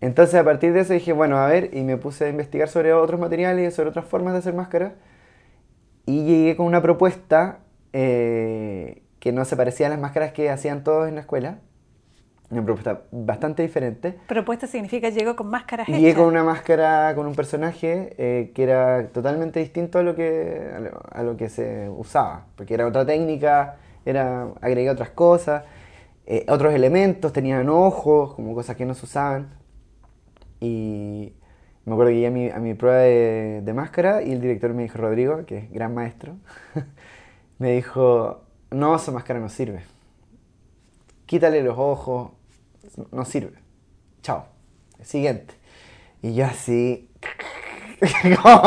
Entonces 0.00 0.34
a 0.34 0.44
partir 0.44 0.72
de 0.72 0.80
eso 0.80 0.92
dije, 0.92 1.12
bueno, 1.12 1.38
a 1.38 1.46
ver, 1.46 1.70
y 1.72 1.82
me 1.82 1.96
puse 1.96 2.26
a 2.26 2.28
investigar 2.28 2.68
sobre 2.68 2.92
otros 2.92 3.18
materiales, 3.18 3.74
sobre 3.74 3.88
otras 3.90 4.04
formas 4.04 4.34
de 4.34 4.40
hacer 4.40 4.54
máscaras. 4.54 4.92
Y 6.06 6.24
llegué 6.24 6.56
con 6.56 6.66
una 6.66 6.82
propuesta 6.82 7.58
eh, 7.92 9.02
que 9.20 9.32
no 9.32 9.44
se 9.44 9.56
parecía 9.56 9.86
a 9.86 9.90
las 9.90 9.98
máscaras 10.00 10.32
que 10.32 10.50
hacían 10.50 10.84
todos 10.84 11.08
en 11.08 11.16
la 11.16 11.22
escuela. 11.22 11.58
Una 12.50 12.64
propuesta 12.64 13.02
bastante 13.10 13.62
diferente. 13.62 14.18
Propuesta 14.26 14.66
significa 14.66 15.10
llego 15.10 15.36
con 15.36 15.48
máscaras 15.50 15.86
Llegué 15.86 16.10
hechas. 16.10 16.18
con 16.20 16.28
una 16.28 16.44
máscara, 16.44 17.14
con 17.14 17.26
un 17.26 17.34
personaje 17.34 18.14
eh, 18.16 18.52
que 18.54 18.62
era 18.62 19.08
totalmente 19.08 19.60
distinto 19.60 19.98
a 19.98 20.02
lo 20.02 20.14
que, 20.14 20.70
a 20.74 20.80
lo, 20.80 21.02
a 21.10 21.22
lo 21.24 21.36
que 21.36 21.50
se 21.50 21.90
usaba, 21.90 22.46
porque 22.56 22.72
era 22.72 22.86
otra 22.86 23.04
técnica, 23.04 23.76
era 24.06 24.48
agregué 24.62 24.88
otras 24.88 25.10
cosas, 25.10 25.64
eh, 26.24 26.46
otros 26.48 26.72
elementos, 26.72 27.34
tenían 27.34 27.68
ojos, 27.68 28.34
como 28.34 28.54
cosas 28.54 28.76
que 28.76 28.86
no 28.86 28.94
se 28.94 29.04
usaban. 29.04 29.48
Y 30.60 31.34
me 31.84 31.92
acuerdo 31.92 32.10
que 32.10 32.14
llegué 32.16 32.26
a 32.28 32.30
mi, 32.30 32.50
a 32.50 32.58
mi 32.60 32.74
prueba 32.74 32.98
de, 32.98 33.60
de 33.62 33.72
máscara 33.74 34.22
y 34.22 34.32
el 34.32 34.40
director 34.40 34.72
me 34.74 34.84
dijo, 34.84 34.98
Rodrigo, 34.98 35.44
que 35.46 35.58
es 35.58 35.70
gran 35.70 35.94
maestro, 35.94 36.36
me 37.58 37.72
dijo, 37.72 38.44
no, 38.70 38.96
esa 38.96 39.12
máscara 39.12 39.40
no 39.40 39.48
sirve. 39.48 39.82
Quítale 41.26 41.62
los 41.62 41.76
ojos, 41.76 42.30
no 43.12 43.24
sirve. 43.24 43.58
Chao. 44.22 44.46
Siguiente. 45.02 45.54
Y 46.22 46.34
yo 46.34 46.46
así. 46.46 47.10
como, 48.42 48.62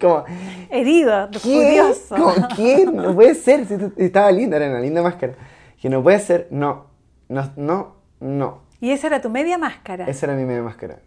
como, 0.00 0.24
Herido, 0.70 1.30
¿qué? 1.32 1.38
furioso. 1.38 2.16
Como, 2.16 2.48
¿qué? 2.56 2.86
No 2.86 3.14
puede 3.14 3.34
ser. 3.34 3.66
si 3.66 3.74
estaba 4.02 4.30
linda, 4.30 4.56
era 4.56 4.68
una 4.68 4.80
linda 4.80 5.02
máscara. 5.02 5.34
Que 5.80 5.88
no 5.88 6.02
puede 6.02 6.18
ser. 6.18 6.48
No. 6.50 6.86
No, 7.28 7.52
no, 7.56 7.96
no. 8.20 8.62
Y 8.80 8.90
esa 8.90 9.08
era 9.08 9.20
tu 9.20 9.30
media 9.30 9.58
máscara. 9.58 10.06
Esa 10.06 10.26
era 10.26 10.34
mi 10.34 10.44
media 10.44 10.62
máscara. 10.62 10.98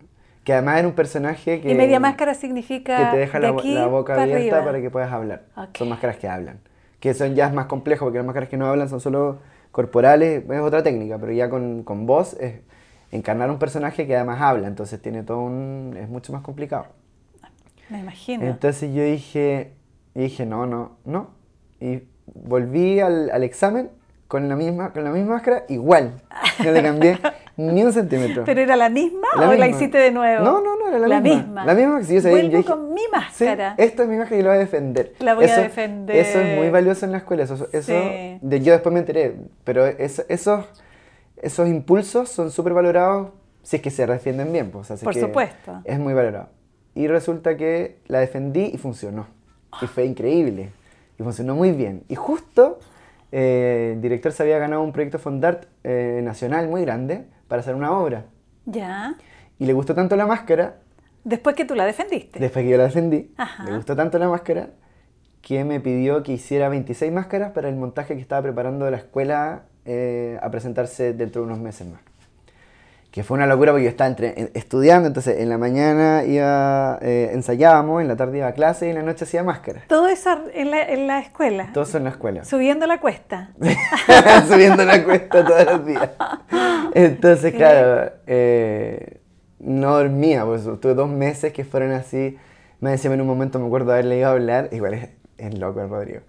Que 0.43 0.54
además 0.54 0.80
era 0.80 0.88
un 0.88 0.93
personaje 0.95 1.62
que. 1.62 1.71
y 1.71 1.76
media 1.76 2.00
máscara 2.00 2.34
significa 2.34 2.97
Que 2.97 3.06
te 3.06 3.17
deja 3.17 3.39
de 3.39 3.47
la, 3.47 3.54
aquí 3.54 3.74
la 3.74 3.88
boca 3.88 4.13
para 4.13 4.24
abierta 4.24 4.58
arriba. 4.58 4.65
para 4.65 4.82
que 4.82 4.89
puedas 4.89 5.12
hablar. 5.12 5.43
Son 5.78 5.89
máscaras 5.89 6.17
que 6.17 6.28
hablan. 6.28 6.60
Que 7.01 7.13
son 7.13 7.35
ya 7.35 7.49
más 7.49 7.65
complejo 7.65 8.05
porque 8.05 8.19
las 8.19 8.25
máscaras 8.25 8.47
que 8.47 8.55
no 8.55 8.67
hablan 8.67 8.87
son 8.87 9.01
solo 9.01 9.39
corporales, 9.71 10.49
es 10.49 10.61
otra 10.61 10.83
técnica, 10.83 11.17
pero 11.17 11.33
ya 11.33 11.49
con, 11.49 11.83
con 11.83 12.05
voz 12.05 12.37
es 12.39 12.61
encarnar 13.11 13.49
un 13.49 13.59
personaje 13.59 14.07
que 14.07 14.15
además 14.15 14.41
habla, 14.41 14.67
entonces 14.67 15.01
tiene 15.01 15.23
todo 15.23 15.39
un. 15.39 15.97
es 15.99 16.07
mucho 16.07 16.31
más 16.31 16.41
complicado. 16.41 16.85
Me 17.89 17.99
imagino. 17.99 18.45
Entonces 18.45 18.93
yo 18.93 19.03
dije, 19.03 19.73
dije, 20.13 20.45
no, 20.45 20.65
no, 20.65 20.93
no. 21.03 21.31
Y 21.81 22.03
volví 22.33 23.01
al, 23.01 23.29
al 23.31 23.43
examen 23.43 23.89
con 24.31 24.47
la 24.47 24.55
misma, 24.55 24.93
con 24.93 25.03
la 25.03 25.11
misma 25.11 25.33
máscara, 25.33 25.65
igual. 25.67 26.21
No 26.63 26.71
le 26.71 26.81
cambié 26.81 27.19
ni 27.57 27.83
un 27.83 27.91
centímetro. 27.91 28.43
¿Pero 28.45 28.61
era 28.61 28.77
la 28.77 28.89
misma 28.89 29.27
La 29.37 29.49
o 29.49 29.53
la 29.53 29.67
hiciste 29.67 29.97
de 29.97 30.11
nuevo? 30.11 30.43
No, 30.43 30.61
no, 30.61 30.70
era 30.95 31.08
la, 31.08 31.19
misma. 31.21 31.65
La 31.65 31.73
misma 31.73 31.99
que 31.99 32.06
si 32.06 32.15
yo 32.15 32.21
sabía, 32.21 32.38
Vuelvo 32.38 32.51
yo 32.51 32.58
dije, 32.60 32.69
con 32.69 32.93
mi 32.93 33.01
Sí, 33.01 33.08
máscara. 33.12 33.75
esta 33.77 34.04
es 34.04 34.10
mi 34.10 34.17
máscara 34.17 34.39
y 34.39 34.43
la 34.43 34.49
voy 34.49 34.58
a 34.58 34.60
defender. 34.60 35.13
La 35.19 35.34
voy 35.36 35.45
a 35.45 35.47
Eso- 35.47 35.62
defender. 35.62 36.15
Eso 36.15 36.39
es 36.39 36.58
muy 36.58 36.69
valioso 36.69 37.06
en 37.06 37.12
la 37.12 37.17
escuela. 37.19 37.43
Eso, 37.43 37.67
eso 37.71 37.91
Sí. 38.01 38.39
de- 38.41 38.62
yo 38.62 38.73
después 38.73 38.93
me 38.93 38.99
enteré, 38.99 39.36
pero 39.63 39.86
eso- 39.86 40.23
esos, 40.30 40.65
esos 41.41 41.67
impulsos 41.67 42.30
son 42.30 42.51
súper 42.51 42.73
valorados 42.73 43.30
si 43.63 43.75
es 43.77 43.82
que 43.82 43.89
se 43.91 44.06
defienden 44.06 44.51
bien. 44.51 44.71
pues, 44.71 44.89
es 44.91 45.04
Por 45.04 45.13
que 45.13 45.21
supuesto. 45.21 45.82
Es 45.86 45.99
muy 45.99 46.13
valorado. 46.13 46.49
Y 46.95 47.08
resulta 47.08 47.56
que 47.58 47.99
la 48.08 48.19
defendí 48.19 48.71
y 48.73 48.77
funcionó. 48.77 49.27
Y 49.82 49.88
fue 49.88 50.06
increíble. 50.06 50.71
Y 51.19 51.23
funcionó 51.23 51.56
muy 51.56 51.71
bien. 51.71 52.04
Y 52.10 52.15
justo 52.15 52.80
eh, 53.34 53.91
el 53.95 54.01
director 54.01 54.34
se 54.34 54.43
había 54.43 54.58
ganado 54.60 54.82
un 54.82 54.91
proyecto 54.91 55.17
Fondart 55.17 55.63
eh, 55.86 56.19
nacional 56.21 56.67
muy 56.67 56.82
grande 56.82 57.23
para 57.47 57.62
hacer 57.62 57.75
una 57.75 57.97
obra. 57.97 58.25
Ya. 58.65 59.15
Y 59.58 59.65
le 59.65 59.71
gustó 59.73 59.95
tanto 59.95 60.17
la 60.17 60.25
máscara 60.25 60.80
Después 61.23 61.55
que 61.55 61.65
tú 61.65 61.75
la 61.75 61.86
defendiste. 61.86 62.39
Después 62.39 62.63
que 62.65 62.71
yo 62.71 62.77
la 62.77 62.86
defendí, 62.86 63.31
Ajá. 63.38 63.63
le 63.65 63.75
gustó 63.75 63.95
tanto 63.95 64.17
la 64.17 64.27
máscara 64.29 64.69
que 65.41 65.63
me 65.63 65.79
pidió 65.79 66.23
que 66.23 66.34
hiciera 66.34 66.69
26 66.69 67.12
máscaras 67.12 67.51
para 67.51 67.69
el 67.69 67.75
montaje 67.75 68.15
que 68.15 68.21
estaba 68.21 68.41
preparando 68.41 68.86
de 68.86 68.91
la 68.91 68.97
escuela 68.97 69.63
eh, 69.86 70.38
a 70.41 70.49
presentarse 70.51 71.13
dentro 71.13 71.41
de 71.41 71.47
unos 71.47 71.60
meses 71.60 71.88
más. 71.88 71.99
Que 73.12 73.23
fue 73.23 73.36
una 73.36 73.45
locura 73.45 73.71
porque 73.73 73.84
yo 73.84 73.89
estaba 73.89 74.07
entre- 74.10 74.51
estudiando, 74.53 75.07
entonces 75.07 75.39
en 75.39 75.49
la 75.49 75.57
mañana 75.57 76.23
iba, 76.23 76.97
eh, 77.01 77.31
ensayábamos, 77.34 78.01
en 78.01 78.07
la 78.07 78.15
tarde 78.15 78.38
iba 78.38 78.47
a 78.47 78.53
clase 78.53 78.88
y 78.88 78.89
en 78.91 78.95
la 78.95 79.03
noche 79.03 79.25
hacía 79.25 79.43
máscaras. 79.43 79.86
Todo 79.88 80.07
eso 80.07 80.29
en 80.53 80.71
la, 80.71 80.81
en 80.84 81.07
la 81.07 81.19
escuela. 81.19 81.71
Todo 81.73 81.84
eso 81.84 81.97
en 81.97 82.05
la 82.05 82.12
escuela. 82.12 82.45
Subiendo 82.45 82.88
la 82.88 83.01
cuesta. 83.01 83.49
Subiendo 84.47 84.86
la 84.86 85.03
cuesta 85.03 85.43
todos 85.43 85.65
los 85.65 85.86
días. 85.86 86.10
Entonces, 86.93 87.53
claro, 87.53 88.12
eh, 88.27 89.20
no 89.63 89.95
dormía, 89.97 90.45
pues 90.45 90.63
tuve 90.80 90.93
dos 90.93 91.10
meses 91.10 91.54
que 91.54 91.63
fueron 91.63 91.91
así. 91.91 92.38
Me 92.80 92.91
decía 92.91 93.13
en 93.13 93.21
un 93.21 93.28
momento, 93.28 93.60
me 93.60 93.67
acuerdo 93.67 93.91
haberle 93.93 94.17
ido 94.17 94.28
a 94.28 94.32
hablar, 94.32 94.69
igual 94.71 94.93
es, 94.95 95.10
es 95.38 95.58
loco 95.58 95.82
el 95.82 95.89
Rodrigo. 95.89 96.21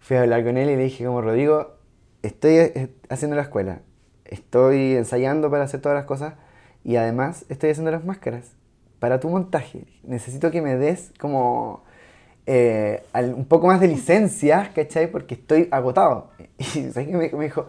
Fui 0.00 0.16
a 0.16 0.22
hablar 0.22 0.44
con 0.44 0.56
él 0.56 0.70
y 0.70 0.76
le 0.76 0.84
dije 0.84 1.04
como, 1.04 1.20
Rodrigo, 1.20 1.74
estoy 2.22 2.56
eh, 2.56 2.88
haciendo 3.08 3.36
la 3.36 3.42
escuela, 3.42 3.80
estoy 4.24 4.94
ensayando 4.96 5.50
para 5.50 5.64
hacer 5.64 5.80
todas 5.80 5.96
las 5.96 6.04
cosas 6.04 6.34
y 6.84 6.96
además 6.96 7.44
estoy 7.48 7.70
haciendo 7.70 7.90
las 7.90 8.04
máscaras 8.04 8.52
para 8.98 9.20
tu 9.20 9.28
montaje. 9.28 9.84
Necesito 10.02 10.50
que 10.50 10.62
me 10.62 10.76
des 10.76 11.12
como 11.18 11.84
eh, 12.46 13.02
un 13.14 13.44
poco 13.44 13.66
más 13.66 13.80
de 13.80 13.88
licencia, 13.88 14.72
¿cachai? 14.74 15.10
Porque 15.10 15.34
estoy 15.34 15.68
agotado. 15.70 16.30
Y 16.58 16.90
¿sabes 16.90 17.08
qué 17.08 17.16
me, 17.16 17.30
me 17.30 17.44
dijo, 17.44 17.66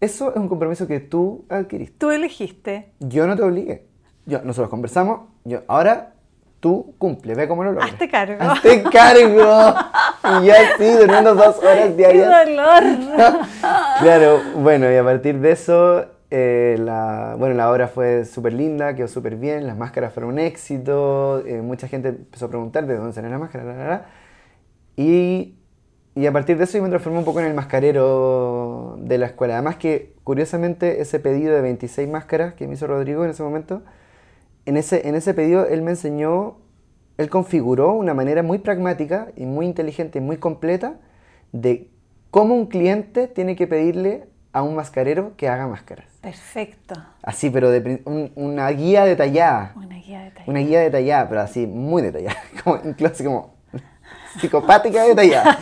eso 0.00 0.30
es 0.30 0.36
un 0.36 0.48
compromiso 0.48 0.86
que 0.86 1.00
tú 1.00 1.44
adquiriste. 1.48 1.96
Tú 1.98 2.10
elegiste. 2.10 2.92
Yo 2.98 3.26
no 3.26 3.36
te 3.36 3.42
obligué. 3.42 3.91
Yo, 4.26 4.40
nosotros 4.42 4.68
conversamos, 4.70 5.20
yo, 5.44 5.62
ahora 5.66 6.12
tú 6.60 6.94
cumple, 6.98 7.34
ve 7.34 7.48
cómo 7.48 7.64
lo 7.64 7.72
logras. 7.72 7.92
Hazte 7.92 8.08
cargo. 8.08 8.36
Hazte 8.40 8.82
cargo. 8.84 9.74
Y 10.42 10.46
yo 10.46 10.52
así, 10.54 10.92
durmiendo 10.96 11.34
dos 11.34 11.58
horas 11.58 11.88
¡Qué 11.88 11.94
diarias. 11.96 12.46
dolor! 12.46 12.82
claro, 14.00 14.38
bueno, 14.56 14.90
y 14.92 14.96
a 14.96 15.02
partir 15.02 15.40
de 15.40 15.50
eso, 15.50 16.06
eh, 16.30 16.76
la, 16.78 17.34
bueno, 17.36 17.56
la 17.56 17.68
obra 17.70 17.88
fue 17.88 18.24
súper 18.24 18.52
linda, 18.52 18.94
quedó 18.94 19.08
súper 19.08 19.34
bien, 19.36 19.66
las 19.66 19.76
máscaras 19.76 20.12
fueron 20.12 20.34
un 20.34 20.38
éxito, 20.38 21.42
eh, 21.46 21.60
mucha 21.62 21.88
gente 21.88 22.10
empezó 22.10 22.46
a 22.46 22.48
preguntar 22.48 22.86
de 22.86 22.96
dónde 22.96 23.12
salen 23.12 23.32
las 23.32 23.40
máscaras, 23.40 23.66
la, 23.66 23.74
la, 23.74 23.88
la. 23.88 24.06
Y, 24.96 25.56
y 26.14 26.26
a 26.26 26.32
partir 26.32 26.58
de 26.58 26.64
eso 26.64 26.78
yo 26.78 26.84
me 26.84 26.90
transformé 26.90 27.18
un 27.18 27.24
poco 27.24 27.40
en 27.40 27.46
el 27.46 27.54
mascarero 27.54 28.96
de 29.00 29.18
la 29.18 29.26
escuela. 29.26 29.54
Además 29.54 29.76
que, 29.76 30.14
curiosamente, 30.22 31.00
ese 31.00 31.18
pedido 31.18 31.54
de 31.54 31.60
26 31.62 32.08
máscaras 32.08 32.54
que 32.54 32.68
me 32.68 32.74
hizo 32.74 32.86
Rodrigo 32.86 33.24
en 33.24 33.30
ese 33.30 33.42
momento, 33.42 33.82
en 34.66 34.76
ese, 34.76 35.08
en 35.08 35.14
ese 35.14 35.34
pedido 35.34 35.66
él 35.66 35.82
me 35.82 35.90
enseñó, 35.92 36.56
él 37.18 37.28
configuró 37.30 37.92
una 37.92 38.14
manera 38.14 38.42
muy 38.42 38.58
pragmática 38.58 39.28
y 39.36 39.44
muy 39.46 39.66
inteligente 39.66 40.18
y 40.18 40.22
muy 40.22 40.36
completa 40.38 40.94
de 41.52 41.90
cómo 42.30 42.54
un 42.54 42.66
cliente 42.66 43.28
tiene 43.28 43.56
que 43.56 43.66
pedirle 43.66 44.24
a 44.52 44.62
un 44.62 44.74
mascarero 44.74 45.34
que 45.36 45.48
haga 45.48 45.66
máscaras. 45.66 46.06
Perfecto. 46.20 46.94
Así, 47.22 47.50
pero 47.50 47.70
de 47.70 47.80
prin- 47.82 48.02
un- 48.04 48.32
una 48.36 48.68
guía 48.70 49.04
detallada. 49.04 49.72
Una 49.76 49.96
guía 49.96 50.20
detallada. 50.24 50.44
Una 50.50 50.60
guía 50.60 50.80
detallada, 50.80 51.28
pero 51.28 51.40
así, 51.40 51.66
muy 51.66 52.02
detallada. 52.02 52.36
Como, 52.64 52.78
incluso 52.84 53.24
como 53.24 53.51
psicopática 54.40 55.04
detallada. 55.04 55.58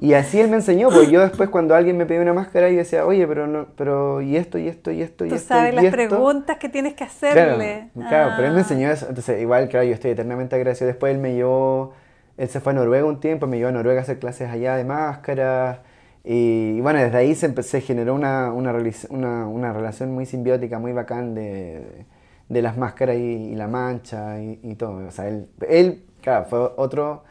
Y 0.00 0.14
así 0.14 0.40
él 0.40 0.48
me 0.48 0.56
enseñó, 0.56 0.88
pues 0.90 1.08
yo 1.10 1.20
después 1.20 1.48
cuando 1.48 1.74
alguien 1.74 1.96
me 1.96 2.06
pedía 2.06 2.22
una 2.22 2.32
máscara 2.32 2.68
y 2.70 2.74
decía, 2.76 3.06
oye, 3.06 3.26
pero 3.26 3.46
no, 3.46 3.66
pero 3.76 4.20
y 4.20 4.36
esto, 4.36 4.58
y 4.58 4.66
esto, 4.68 4.90
y 4.90 5.00
esto, 5.02 5.24
y 5.24 5.28
Tú 5.28 5.34
esto. 5.36 5.48
sabes 5.54 5.72
y 5.72 5.76
las 5.76 5.84
esto". 5.84 5.96
preguntas 5.96 6.56
que 6.58 6.68
tienes 6.68 6.94
que 6.94 7.06
Claro, 7.06 7.52
hacerle. 7.52 7.90
claro, 8.08 8.32
pero 8.36 8.48
él 8.48 8.54
me 8.54 8.60
Ah. 8.60 8.62
enseñó 8.62 8.90
eso. 8.90 9.06
Entonces, 9.08 9.40
igual, 9.40 9.68
claro, 9.68 9.86
yo 9.86 9.94
estoy 9.94 10.10
eternamente 10.12 10.56
agradecido. 10.56 10.88
Después 10.88 11.14
él 11.14 11.20
me 11.20 11.34
llevó, 11.34 11.92
él 12.36 12.48
se 12.48 12.58
fue 12.60 12.72
a 12.72 12.76
Noruega 12.76 13.04
un 13.06 13.20
tiempo, 13.20 13.46
me 13.46 13.58
llevó 13.58 13.68
a 13.68 13.72
Noruega 13.72 14.00
a 14.00 14.02
hacer 14.02 14.18
clases 14.18 14.50
allá 14.50 14.76
de 14.76 14.84
máscaras. 14.84 15.78
Y, 16.24 16.80
bueno, 16.80 16.98
desde 17.00 17.16
ahí 17.18 17.34
se, 17.34 17.80
generó 17.80 18.14
una, 18.14 18.52
una, 18.52 18.72
una- 19.10 19.46
una 19.46 19.72
relación 19.72 20.12
muy 20.12 20.24
simbiótica, 20.26 20.78
muy 20.78 20.92
bacán 20.92 21.34
de, 21.34 22.04
de 22.48 22.62
las 22.62 22.76
máscaras 22.76 23.16
y, 23.16 23.20
y 23.52 23.54
la 23.54 23.68
mancha 23.68 24.40
y, 24.40 24.58
y 24.62 24.74
todo. 24.74 25.06
O 25.06 25.10
sea, 25.12 25.28
él, 25.28 25.48
él, 25.68 26.04
claro, 26.22 26.46
fue 26.46 26.58
otro, 26.76 27.24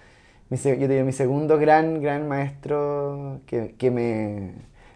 mi 0.51 0.57
yo 0.57 0.75
diría 0.75 1.03
mi 1.03 1.13
segundo 1.13 1.57
gran, 1.57 2.01
gran 2.01 2.27
maestro 2.27 3.39
que, 3.47 3.73
que 3.77 3.89
me, 3.89 4.51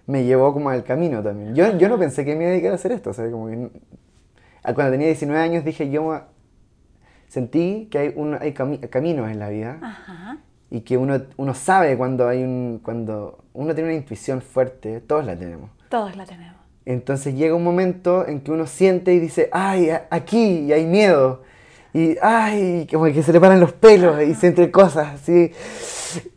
me 0.05 0.23
llevó 0.25 0.53
como 0.53 0.69
al 0.69 0.83
camino 0.83 1.23
también. 1.23 1.55
Yo, 1.55 1.77
yo 1.77 1.89
no 1.89 1.97
pensé 1.97 2.23
que 2.25 2.35
me 2.35 2.41
iba 2.43 2.49
a 2.49 2.51
dedicar 2.51 2.73
a 2.73 2.75
hacer 2.75 2.91
esto, 2.91 3.09
o 3.09 3.13
sea, 3.13 3.31
como 3.31 3.47
que... 3.47 3.69
Cuando 4.73 4.91
tenía 4.91 5.07
19 5.07 5.39
años 5.41 5.63
dije, 5.63 5.89
yo 5.89 6.21
sentí 7.27 7.87
que 7.91 7.97
hay, 7.99 8.13
un, 8.15 8.35
hay 8.35 8.51
cami- 8.53 8.87
caminos 8.89 9.29
en 9.31 9.39
la 9.39 9.49
vida 9.49 9.79
Ajá. 9.81 10.37
y 10.69 10.81
que 10.81 10.97
uno, 10.97 11.21
uno 11.37 11.53
sabe 11.53 11.97
cuando 11.97 12.27
hay 12.27 12.43
un, 12.43 12.79
cuando 12.83 13.43
uno 13.53 13.73
tiene 13.73 13.89
una 13.91 13.97
intuición 13.97 14.41
fuerte, 14.41 14.99
todos 15.01 15.25
la 15.25 15.37
tenemos. 15.37 15.69
Todos 15.89 16.15
la 16.15 16.25
tenemos. 16.25 16.55
Entonces 16.85 17.35
llega 17.35 17.55
un 17.55 17.63
momento 17.63 18.27
en 18.27 18.41
que 18.41 18.51
uno 18.51 18.67
siente 18.67 19.13
y 19.13 19.19
dice, 19.19 19.49
ay, 19.51 19.89
aquí, 20.09 20.59
y 20.65 20.73
hay 20.73 20.85
miedo. 20.85 21.43
Y, 21.97 22.17
ay, 22.21 22.87
como 22.91 23.05
que 23.05 23.23
se 23.23 23.31
le 23.31 23.39
paran 23.39 23.59
los 23.61 23.71
pelos 23.71 24.21
y 24.21 24.35
siente 24.35 24.69
cosas 24.69 25.13
así. 25.15 25.51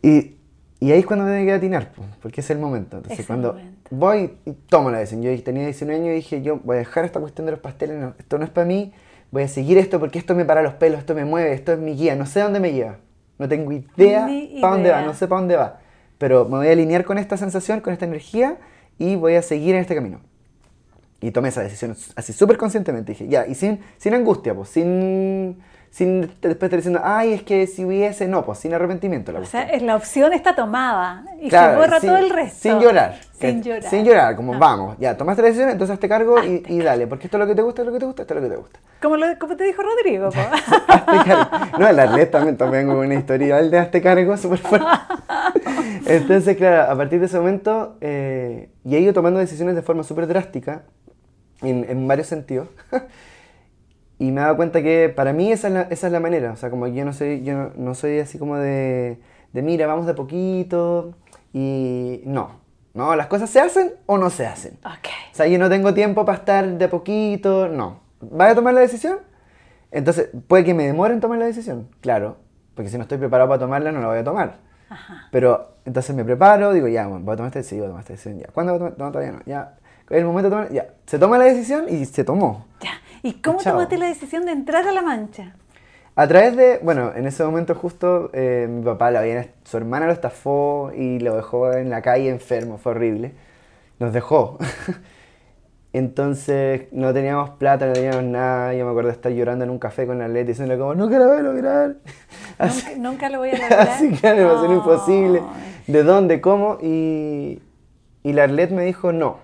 Y, 0.01 0.37
y 0.79 0.91
ahí 0.93 0.99
es 0.99 1.05
cuando 1.05 1.25
me 1.25 1.31
tiene 1.31 1.45
que 1.45 1.53
atinar, 1.53 1.91
po, 1.91 2.03
porque 2.21 2.39
es 2.39 2.49
el 2.49 2.59
momento. 2.59 2.95
Entonces 2.97 3.19
Es 3.19 3.25
cuando 3.27 3.53
momento. 3.53 3.89
voy 3.91 4.35
y 4.45 4.53
tomo 4.53 4.89
la 4.89 4.99
decisión. 4.99 5.21
Yo 5.21 5.43
tenía 5.43 5.65
19 5.65 5.99
años 5.99 6.11
y 6.13 6.15
dije, 6.15 6.41
yo 6.41 6.61
voy 6.63 6.77
a 6.77 6.79
dejar 6.79 7.03
esta 7.03 7.19
cuestión 7.19 7.45
de 7.45 7.51
los 7.51 7.59
pasteles, 7.59 7.97
no, 7.97 8.13
esto 8.17 8.37
no 8.37 8.45
es 8.45 8.49
para 8.51 8.65
mí, 8.65 8.93
voy 9.31 9.43
a 9.43 9.47
seguir 9.49 9.77
esto 9.77 9.99
porque 9.99 10.17
esto 10.17 10.33
me 10.33 10.45
para 10.45 10.61
los 10.61 10.75
pelos, 10.75 10.99
esto 10.99 11.13
me 11.13 11.25
mueve, 11.25 11.51
esto 11.53 11.73
es 11.73 11.79
mi 11.79 11.93
guía, 11.93 12.15
no 12.15 12.25
sé 12.25 12.39
dónde 12.39 12.61
me 12.61 12.71
lleva. 12.71 12.95
No 13.37 13.49
tengo 13.49 13.69
idea 13.73 14.29
para 14.61 14.73
dónde 14.75 14.91
va, 14.91 15.01
no 15.01 15.13
sé 15.13 15.27
para 15.27 15.41
dónde 15.41 15.57
va. 15.57 15.79
Pero 16.17 16.45
me 16.45 16.57
voy 16.57 16.67
a 16.67 16.71
alinear 16.71 17.03
con 17.03 17.17
esta 17.17 17.35
sensación, 17.35 17.81
con 17.81 17.91
esta 17.91 18.05
energía 18.05 18.57
y 18.97 19.17
voy 19.17 19.35
a 19.35 19.41
seguir 19.41 19.75
en 19.75 19.81
este 19.81 19.93
camino. 19.95 20.21
Y 21.21 21.31
tomé 21.31 21.49
esa 21.49 21.61
decisión 21.61 21.95
así 22.15 22.31
súper 22.33 22.57
conscientemente. 22.57 23.11
Dije, 23.11 23.27
ya, 23.27 23.45
y 23.45 23.55
sin, 23.55 23.81
sin 23.97 24.13
angustia, 24.13 24.55
pues, 24.55 24.69
sin, 24.69 25.61
sin 25.91 26.21
después 26.21 26.53
estar 26.63 26.69
diciendo, 26.77 27.01
ay, 27.03 27.33
es 27.33 27.43
que 27.43 27.67
si 27.67 27.83
hubiese, 27.83 28.25
no, 28.27 28.45
pues, 28.45 28.59
sin 28.59 28.73
arrepentimiento. 28.73 29.31
La 29.33 29.39
O 29.41 29.45
sea, 29.45 29.63
es 29.63 29.81
la 29.81 29.95
opción 29.97 30.31
está 30.31 30.55
tomada 30.55 31.25
y 31.41 31.49
Claro, 31.49 31.73
se 31.73 31.79
borra 31.79 31.99
sin- 31.99 32.09
todo 32.09 32.19
el 32.19 32.29
resto. 32.29 32.59
Sin 32.61 32.79
llorar. 32.79 33.19
Sin 33.37 33.63
llorar. 33.63 33.83
Sin 33.89 34.05
llorar, 34.05 34.35
como 34.35 34.57
vamos, 34.57 34.95
ya, 34.99 35.15
tomaste 35.17 35.41
la 35.41 35.47
decisión, 35.49 35.69
entonces 35.69 35.93
hazte 35.93 36.07
cargo 36.09 36.41
y, 36.43 36.79
dale, 36.79 37.07
porque 37.07 37.27
esto 37.27 37.37
es 37.37 37.39
lo 37.39 37.47
que 37.47 37.55
te 37.55 37.61
gusta, 37.61 37.81
es 37.81 37.85
lo 37.87 37.93
que 37.93 37.99
te 37.99 38.05
gusta, 38.05 38.21
esto 38.21 38.33
es 38.33 38.41
lo 38.41 38.47
que 38.47 38.53
te 38.53 38.59
gusta. 38.61 38.79
Como, 39.01 39.15
lo- 39.17 39.39
como 39.39 39.55
te 39.57 39.63
dijo 39.65 39.81
Rodrigo. 39.81 40.29
No, 41.79 41.87
el 41.87 41.99
Arlet 41.99 42.31
también 42.31 42.57
también 42.57 42.87
con 42.87 42.97
una 42.97 43.13
historial 43.15 43.69
de 43.71 43.77
hazte 43.79 44.01
cargo 44.01 44.35
súper 44.37 44.59
fuerte. 44.59 44.87
Entonces, 46.05 46.57
claro, 46.57 46.91
a 46.91 46.95
partir 46.95 47.19
de 47.19 47.25
ese 47.27 47.37
momento, 47.37 47.97
eh, 48.01 48.69
y 48.85 48.95
he 48.95 48.99
ido 48.99 49.13
tomando 49.13 49.39
decisiones 49.39 49.75
de 49.75 49.81
forma 49.81 50.03
súper 50.03 50.27
drástica, 50.27 50.83
en, 51.61 51.85
en 51.89 52.07
varios 52.07 52.27
sentidos. 52.27 52.67
y 54.19 54.31
me 54.31 54.41
he 54.41 54.43
dado 54.43 54.57
cuenta 54.57 54.81
que 54.81 55.09
para 55.09 55.33
mí 55.33 55.51
esa 55.51 55.67
es 55.67 55.73
la, 55.73 55.81
esa 55.83 56.07
es 56.07 56.13
la 56.13 56.19
manera. 56.19 56.51
O 56.51 56.55
sea, 56.55 56.69
como 56.69 56.87
yo 56.87 57.05
no 57.05 57.13
soy, 57.13 57.43
yo 57.43 57.53
no, 57.53 57.71
no 57.75 57.95
soy 57.95 58.19
así 58.19 58.37
como 58.37 58.57
de, 58.57 59.19
de, 59.53 59.61
mira, 59.61 59.87
vamos 59.87 60.05
de 60.05 60.13
poquito. 60.13 61.15
Y 61.53 62.21
no, 62.25 62.59
no, 62.93 63.15
las 63.15 63.27
cosas 63.27 63.49
se 63.49 63.59
hacen 63.59 63.93
o 64.05 64.17
no 64.17 64.29
se 64.29 64.45
hacen. 64.45 64.73
ok. 64.85 65.07
O 65.31 65.35
sea, 65.35 65.47
yo 65.47 65.57
no 65.57 65.69
tengo 65.69 65.93
tiempo 65.93 66.25
para 66.25 66.37
estar 66.37 66.77
de 66.77 66.85
a 66.85 66.89
poquito, 66.89 67.67
no. 67.67 68.01
¿Vas 68.21 68.51
a 68.51 68.55
tomar 68.55 68.73
la 68.73 68.81
decisión? 68.81 69.19
Entonces, 69.91 70.29
puede 70.47 70.63
que 70.63 70.73
me 70.73 70.85
demore 70.85 71.13
en 71.13 71.19
tomar 71.19 71.39
la 71.39 71.45
decisión, 71.45 71.89
claro, 72.01 72.37
porque 72.75 72.89
si 72.89 72.97
no 72.97 73.03
estoy 73.03 73.17
preparado 73.17 73.49
para 73.49 73.59
tomarla, 73.59 73.91
no 73.91 74.01
la 74.01 74.07
voy 74.07 74.19
a 74.19 74.23
tomar. 74.23 74.57
Pero 75.31 75.75
entonces 75.85 76.15
me 76.15 76.25
preparo, 76.25 76.73
digo, 76.73 76.87
ya, 76.87 77.07
bueno, 77.07 77.23
voy 77.23 77.33
a 77.33 77.37
tomar 77.37 77.47
esta 77.49 77.59
decisión, 77.59 77.77
sí, 77.77 77.79
voy 77.79 77.85
a 77.85 77.89
tomar 77.89 78.01
esta 78.01 78.13
decisión, 78.13 78.39
ya. 78.39 78.47
¿Cuándo 78.53 78.73
voy 78.73 78.77
a 78.77 78.79
tomar? 78.79 78.99
No, 78.99 79.11
todavía 79.11 79.31
no, 79.31 79.45
ya. 79.45 79.77
El 80.09 80.25
momento 80.25 80.49
de 80.49 80.55
tomar, 80.55 80.71
ya. 80.71 80.87
Se 81.05 81.19
toma 81.19 81.37
la 81.37 81.45
decisión 81.45 81.85
y 81.89 82.05
se 82.05 82.23
tomó. 82.23 82.65
Ya. 82.81 82.91
¿Y 83.21 83.33
cómo 83.41 83.59
Chao. 83.59 83.73
tomaste 83.73 83.97
la 83.97 84.07
decisión 84.07 84.45
de 84.45 84.51
entrar 84.53 84.87
a 84.87 84.91
la 84.91 85.01
mancha? 85.01 85.55
A 86.15 86.27
través 86.27 86.55
de, 86.57 86.79
bueno, 86.83 87.11
en 87.15 87.25
ese 87.27 87.43
momento 87.43 87.75
justo 87.75 88.29
eh, 88.33 88.67
mi 88.69 88.83
papá, 88.83 89.11
lo 89.11 89.19
había, 89.19 89.47
su 89.63 89.77
hermana 89.77 90.05
lo 90.07 90.11
estafó 90.11 90.91
y 90.95 91.19
lo 91.19 91.35
dejó 91.35 91.71
en 91.73 91.89
la 91.89 92.01
calle 92.01 92.29
enfermo, 92.29 92.77
fue 92.77 92.91
horrible. 92.93 93.33
Nos 93.99 94.11
dejó. 94.13 94.57
Entonces 95.93 96.83
no 96.91 97.13
teníamos 97.13 97.51
plata, 97.51 97.87
no 97.87 97.93
teníamos 97.93 98.23
nada. 98.23 98.73
Yo 98.75 98.85
me 98.85 98.91
acuerdo 98.91 99.09
de 99.09 99.15
estar 99.15 99.31
llorando 99.31 99.63
en 99.65 99.71
un 99.71 99.79
café 99.79 100.05
con 100.05 100.19
la 100.19 100.27
Leti 100.27 100.49
diciéndole 100.49 100.79
como, 100.79 100.93
nunca 100.93 101.17
la 101.17 101.25
voy 101.27 101.37
a 101.37 101.41
lograr. 101.41 101.95
Así, 102.59 102.85
Nunca, 102.97 102.99
nunca 103.09 103.29
lo 103.29 103.39
voy 103.39 103.49
a 103.49 103.53
lograr. 103.57 103.79
así 103.89 104.11
que 104.11 104.33
me 104.33 104.43
pasó 104.45 104.65
Ay. 104.69 104.73
imposible. 104.75 105.41
¿De 105.87 106.03
dónde? 106.03 106.41
¿Cómo? 106.41 106.77
Y, 106.81 107.61
y 108.23 108.33
la 108.33 108.43
Arlet 108.43 108.69
me 108.71 108.83
dijo, 108.85 109.11
no, 109.11 109.37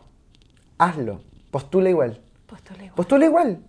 hazlo, 0.77 1.21
postula 1.51 1.89
igual. 1.89 2.19
Postula 2.47 2.77
igual. 2.83 2.95
Postula 2.95 3.25
igual. 3.25 3.59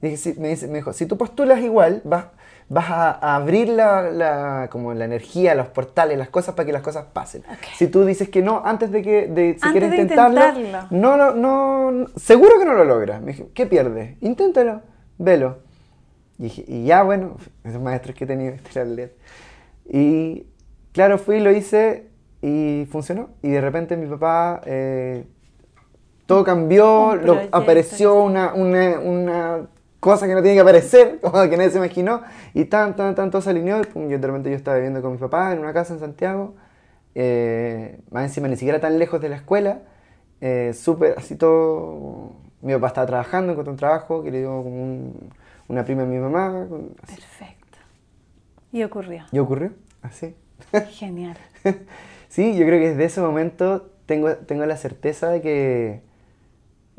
Dije, 0.00 0.16
sí, 0.16 0.34
me, 0.38 0.48
dice, 0.48 0.66
me 0.68 0.76
dijo, 0.78 0.92
si 0.92 1.06
tú 1.06 1.18
postulas 1.18 1.60
igual, 1.60 2.00
vas, 2.04 2.26
vas 2.70 2.88
a, 2.90 3.10
a 3.10 3.36
abrir 3.36 3.68
la, 3.68 4.10
la- 4.10 4.68
como 4.70 4.94
la 4.94 5.04
energía, 5.04 5.54
los 5.54 5.66
portales, 5.68 6.16
las 6.16 6.30
cosas 6.30 6.54
para 6.54 6.64
que 6.66 6.72
las 6.72 6.80
cosas 6.82 7.06
pasen. 7.12 7.42
Si 7.76 7.86
tú 7.88 8.04
dices 8.06 8.28
que 8.30 8.40
no, 8.40 8.62
antes 8.64 8.90
de 8.92 9.02
que 9.02 9.26
de, 9.26 9.54
si 9.54 9.66
Antes 9.66 9.70
quieres 9.72 9.90
de 9.90 9.96
intentarlo, 9.98 10.40
intentarlo. 10.58 10.88
no, 10.98 11.16
no, 11.18 11.34
no, 11.34 11.90
no- 11.92 12.06
seguro 12.16 12.58
que 12.58 12.64
no 12.64 12.72
lo 12.74 12.84
logras. 12.84 13.20
Me 13.20 13.32
dije, 13.32 13.48
¿qué 13.52 13.66
pierdes? 13.66 14.16
Inténtalo, 14.22 14.80
velo. 15.18 15.58
Y, 16.38 16.44
dije, 16.44 16.64
y 16.66 16.84
ya, 16.86 17.02
bueno, 17.02 17.36
esos 17.64 17.82
maestros 17.82 18.14
que 18.16 18.24
he 18.24 18.26
tenido, 18.26 18.54
este 18.54 18.70
era 18.72 18.82
el 18.88 18.96
LED. 18.96 19.10
Y 19.86 20.46
claro, 20.92 21.18
fui, 21.18 21.40
lo 21.40 21.50
hice 21.50 22.06
y 22.40 22.86
funcionó. 22.90 23.28
Y 23.42 23.50
de 23.50 23.60
repente 23.60 23.96
mi 23.98 24.06
papá, 24.06 24.62
eh, 24.64 25.26
todo 26.34 26.44
cambió, 26.44 27.08
Un 27.10 27.16
lo- 27.18 27.22
proyecto, 27.34 27.56
apareció 27.58 28.14
una, 28.22 28.54
una, 28.54 29.00
una 29.00 29.66
cosa 29.98 30.26
que 30.26 30.34
no 30.34 30.40
tiene 30.42 30.54
que 30.56 30.60
aparecer, 30.60 31.18
como 31.22 31.42
que 31.48 31.56
nadie 31.56 31.70
se 31.70 31.78
imaginó. 31.78 32.22
Y 32.54 32.66
tan, 32.66 32.94
tan, 32.96 33.14
tan, 33.14 33.30
todo 33.30 33.42
se 33.42 33.50
alineó. 33.50 33.80
Y 33.80 33.84
pum, 33.84 34.08
yo 34.08 34.18
de 34.18 34.26
repente 34.26 34.48
yo 34.50 34.56
estaba 34.56 34.76
viviendo 34.76 35.02
con 35.02 35.12
mi 35.12 35.18
papá 35.18 35.52
en 35.52 35.58
una 35.58 35.72
casa 35.72 35.92
en 35.94 36.00
Santiago. 36.00 36.54
eh, 37.14 37.98
más 38.10 38.24
encima, 38.24 38.46
ni 38.48 38.56
siquiera 38.56 38.80
tan 38.80 38.98
lejos 38.98 39.20
de 39.20 39.28
la 39.28 39.36
escuela. 39.36 39.80
eh, 40.40 40.72
súper, 40.72 41.14
así 41.18 41.34
todo. 41.36 42.32
Mi 42.62 42.72
papá 42.74 42.86
estaba 42.88 43.06
trabajando, 43.06 43.52
encontró 43.52 43.72
un 43.72 43.78
trabajo 43.78 44.22
que 44.22 44.30
le 44.30 44.38
dio 44.38 44.50
como 44.62 44.82
un- 44.82 45.30
una 45.68 45.84
prima 45.84 46.02
de 46.02 46.08
mi 46.08 46.18
mamá. 46.18 46.66
así. 47.02 47.14
Perfecto. 47.16 47.78
Y 48.72 48.82
ocurrió. 48.84 49.24
¿Y 49.32 49.38
ocurrió? 49.40 49.72
Así. 50.02 50.34
Genial. 50.90 51.36
sí, 52.28 52.56
yo 52.56 52.64
creo 52.66 52.78
que 52.78 52.90
desde 52.90 53.04
ese 53.04 53.20
momento 53.20 53.90
tengo, 54.06 54.30
tengo 54.36 54.64
la 54.66 54.76
certeza 54.76 55.28
de 55.28 55.40
que, 55.42 56.02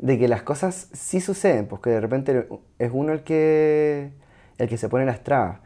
de 0.02 0.18
que 0.18 0.26
las 0.26 0.42
cosas 0.42 0.88
sí 0.92 1.20
suceden, 1.20 1.68
porque 1.68 1.90
de 1.90 2.00
repente 2.00 2.48
es 2.80 2.90
uno 2.92 3.12
el 3.12 3.22
que, 3.22 4.10
el 4.58 4.68
que 4.68 4.76
se 4.76 4.88
pone 4.88 5.06
las 5.06 5.22
trabas. 5.22 5.60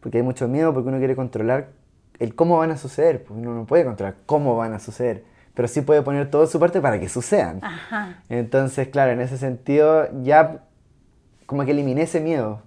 Porque 0.00 0.18
hay 0.18 0.22
mucho 0.22 0.46
miedo, 0.46 0.74
porque 0.74 0.90
uno 0.90 0.98
quiere 0.98 1.16
controlar 1.16 1.70
el 2.18 2.34
cómo 2.34 2.58
van 2.58 2.70
a 2.70 2.76
suceder, 2.76 3.24
porque 3.24 3.40
uno 3.40 3.54
no 3.54 3.64
puede 3.64 3.86
controlar 3.86 4.16
cómo 4.26 4.56
van 4.56 4.74
a 4.74 4.78
suceder, 4.78 5.24
pero 5.54 5.68
sí 5.68 5.80
puede 5.80 6.02
poner 6.02 6.30
todo 6.30 6.46
su 6.46 6.60
parte 6.60 6.82
para 6.82 7.00
que 7.00 7.08
sucedan. 7.08 7.60
Ajá. 7.62 8.22
Entonces, 8.28 8.88
claro, 8.88 9.12
en 9.12 9.22
ese 9.22 9.38
sentido 9.38 10.06
ya 10.22 10.64
como 11.46 11.64
que 11.64 11.70
eliminé 11.70 12.02
ese 12.02 12.20
miedo 12.20 12.60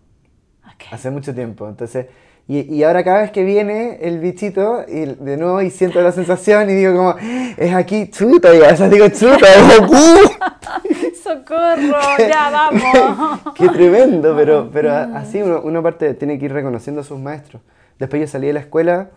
hace 0.92 1.12
mucho 1.12 1.36
tiempo. 1.36 1.70
Entonces, 1.70 2.08
y, 2.50 2.62
y 2.62 2.84
ahora 2.84 3.04
cada 3.04 3.22
vez 3.22 3.30
que 3.30 3.44
viene 3.44 4.00
el 4.02 4.18
bichito, 4.18 4.84
y 4.88 5.06
de 5.06 5.38
nuevo 5.38 5.62
y 5.62 5.70
siento 5.70 6.02
la 6.02 6.12
sensación 6.12 6.68
y 6.68 6.74
digo 6.74 6.96
como, 6.96 7.16
es 7.56 7.76
aquí, 7.76 8.10
chuta, 8.10 8.56
y 8.56 8.64
a 8.64 8.70
veces 8.70 8.90
digo 8.90 9.08
chuta, 9.10 9.46
es 9.54 9.80
aquí. 9.80 11.14
¡Socorro! 11.24 12.00
¡Ya 12.18 12.50
vamos! 12.50 13.40
Qué 13.56 13.70
tremendo, 13.70 14.36
pero, 14.36 14.68
pero 14.74 14.92
así 14.92 15.44
uno, 15.44 15.62
uno 15.64 15.78
aparte 15.78 16.16
tiene 16.16 16.40
que 16.40 16.46
ir 16.46 16.54
reconociendo 16.54 17.02
a 17.02 17.04
sus 17.04 17.20
maestros. 17.20 17.62
Después 18.00 18.20
yo 18.20 18.28
salí 18.28 18.48
de 18.48 18.54
la 18.54 18.62
escuela 18.62 19.12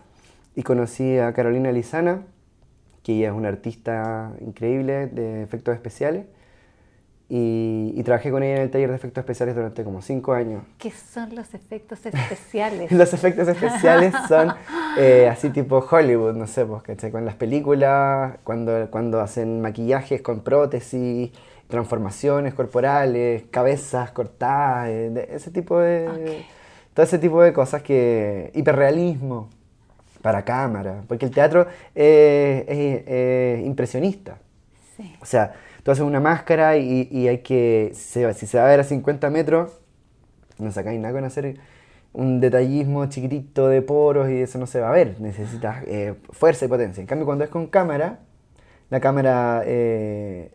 y 0.55 0.61
conocí 0.61 1.17
a 1.17 1.33
Carolina 1.33 1.71
Lizana, 1.71 2.21
que 3.01 3.13
ella 3.13 3.29
es 3.29 3.33
una 3.33 3.47
artista 3.47 4.31
increíble 4.41 5.07
de 5.07 5.41
efectos 5.41 5.73
especiales. 5.73 6.27
Y, 7.35 7.93
y 7.95 8.03
trabajé 8.03 8.29
con 8.29 8.43
ella 8.43 8.57
en 8.57 8.61
el 8.61 8.69
taller 8.69 8.91
de 8.91 8.95
efectos 8.95 9.23
especiales 9.23 9.55
durante 9.55 9.83
como 9.83 10.03
cinco 10.03 10.33
años. 10.33 10.61
¿Qué 10.77 10.91
son 10.91 11.33
los 11.33 11.55
efectos 11.55 12.05
especiales? 12.05 12.91
Los 12.91 13.11
efectos 13.11 13.47
especiales 13.47 14.13
son 14.27 14.53
eh, 14.99 15.27
así 15.27 15.49
tipo 15.49 15.79
Hollywood, 15.79 16.35
no 16.35 16.45
sé, 16.45 16.63
pues, 16.63 16.83
¿cachai? 16.83 17.09
Con 17.09 17.25
las 17.25 17.33
películas, 17.33 18.35
cuando, 18.43 18.87
cuando 18.91 19.19
hacen 19.19 19.61
maquillajes 19.61 20.21
con 20.21 20.41
prótesis, 20.41 21.31
transformaciones 21.67 22.53
corporales, 22.53 23.45
cabezas 23.49 24.11
cortadas, 24.11 24.89
eh, 24.89 25.29
ese 25.31 25.49
tipo 25.49 25.79
de... 25.79 26.45
Todo 26.93 27.03
ese 27.03 27.17
tipo 27.17 27.41
de 27.41 27.51
cosas 27.51 27.81
que... 27.81 28.51
Hiperrealismo 28.53 29.49
para 30.21 30.45
cámara, 30.45 31.01
porque 31.07 31.25
el 31.25 31.31
teatro 31.31 31.65
eh, 31.95 32.63
es 32.67 33.11
es 33.11 33.65
impresionista. 33.65 34.37
Sí. 34.95 35.15
O 35.19 35.25
sea, 35.25 35.55
tú 35.83 35.91
haces 35.91 36.03
una 36.03 36.19
máscara 36.19 36.77
y, 36.77 37.27
hay 37.27 37.39
que, 37.39 37.91
si 37.93 38.47
se 38.47 38.57
va 38.57 38.65
a 38.65 38.69
ver 38.69 38.79
a 38.79 38.83
50 38.83 39.29
metros, 39.29 39.71
no 40.59 40.71
sacáis 40.71 40.99
nada 40.99 41.13
con 41.13 41.25
hacer 41.25 41.57
un 42.13 42.39
detallismo 42.39 43.07
chiquitito 43.07 43.67
de 43.69 43.81
poros 43.81 44.29
y 44.29 44.41
eso 44.41 44.59
no 44.59 44.67
se 44.67 44.79
va 44.79 44.89
a 44.89 44.93
ver. 44.93 45.19
Necesitas 45.19 45.83
eh, 45.87 46.15
fuerza 46.31 46.65
y 46.65 46.67
potencia. 46.67 47.01
En 47.01 47.07
cambio, 47.07 47.25
cuando 47.25 47.43
es 47.43 47.49
con 47.49 47.67
cámara, 47.67 48.19
la 48.89 48.99
cámara 48.99 49.63
eh, 49.65 50.51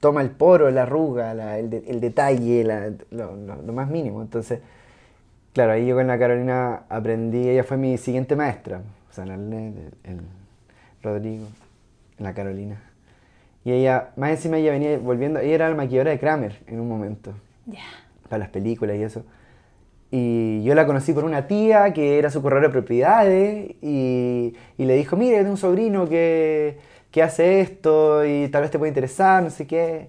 toma 0.00 0.22
el 0.22 0.30
poro, 0.30 0.70
la 0.70 0.82
arruga, 0.82 1.58
el, 1.58 1.70
de- 1.70 1.84
el 1.88 2.00
detalle, 2.00 2.64
lo, 3.10 3.72
más 3.72 3.88
mínimo. 3.90 4.22
Entonces, 4.22 4.60
claro, 5.52 5.72
ahí 5.72 5.86
yo 5.86 5.96
con 5.96 6.06
la 6.06 6.18
Carolina 6.18 6.82
aprendí, 6.88 7.48
ella 7.48 7.64
fue 7.64 7.76
mi 7.76 7.98
siguiente 7.98 8.36
maestra, 8.36 8.82
o 9.10 9.12
sea, 9.12 9.24
el, 9.24 9.30
el 10.04 10.20
Rodrigo, 11.02 11.46
la 12.18 12.34
Carolina. 12.34 12.87
Y 13.68 13.72
ella, 13.72 14.12
más 14.16 14.30
encima 14.30 14.56
ella 14.56 14.72
venía 14.72 14.96
volviendo, 14.98 15.40
ella 15.40 15.54
era 15.54 15.68
la 15.68 15.74
maquilladora 15.74 16.12
de 16.12 16.18
Kramer 16.18 16.58
en 16.68 16.80
un 16.80 16.88
momento 16.88 17.32
Ya. 17.66 17.82
para 18.30 18.38
las 18.38 18.48
películas 18.48 18.96
y 18.96 19.02
eso. 19.02 19.24
Y 20.10 20.62
yo 20.64 20.74
la 20.74 20.86
conocí 20.86 21.12
por 21.12 21.24
una 21.24 21.46
tía 21.46 21.92
que 21.92 22.18
era 22.18 22.30
su 22.30 22.40
corredor 22.40 22.64
de 22.68 22.70
propiedades 22.70 23.72
y, 23.82 24.54
y 24.78 24.84
le 24.86 24.94
dijo, 24.96 25.16
mire, 25.16 25.38
tengo 25.38 25.50
un 25.50 25.58
sobrino 25.58 26.08
que, 26.08 26.78
que 27.10 27.22
hace 27.22 27.60
esto 27.60 28.24
y 28.24 28.48
tal 28.48 28.62
vez 28.62 28.70
te 28.70 28.78
puede 28.78 28.88
interesar, 28.90 29.42
no 29.42 29.50
sé 29.50 29.66
qué. 29.66 30.08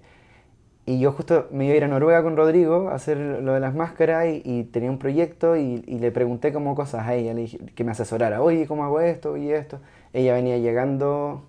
Y 0.85 0.99
yo 0.99 1.11
justo 1.11 1.47
me 1.51 1.65
iba 1.65 1.73
a 1.73 1.77
ir 1.77 1.83
a 1.83 1.87
Noruega 1.87 2.23
con 2.23 2.37
Rodrigo 2.37 2.89
a 2.89 2.95
hacer 2.95 3.17
lo 3.17 3.53
de 3.53 3.59
las 3.59 3.75
máscaras 3.75 4.27
y, 4.27 4.41
y 4.43 4.63
tenía 4.65 4.89
un 4.89 4.97
proyecto 4.99 5.55
y, 5.57 5.83
y 5.87 5.99
le 5.99 6.11
pregunté 6.11 6.51
como 6.53 6.75
cosas 6.75 7.07
a 7.07 7.13
ella, 7.15 7.33
le 7.33 7.41
dije 7.41 7.59
que 7.75 7.83
me 7.83 7.91
asesorara, 7.91 8.41
oye, 8.41 8.67
¿cómo 8.67 8.83
hago 8.85 8.99
esto 9.01 9.37
y 9.37 9.51
esto? 9.51 9.79
Ella 10.13 10.33
venía 10.33 10.57
llegando, 10.57 11.43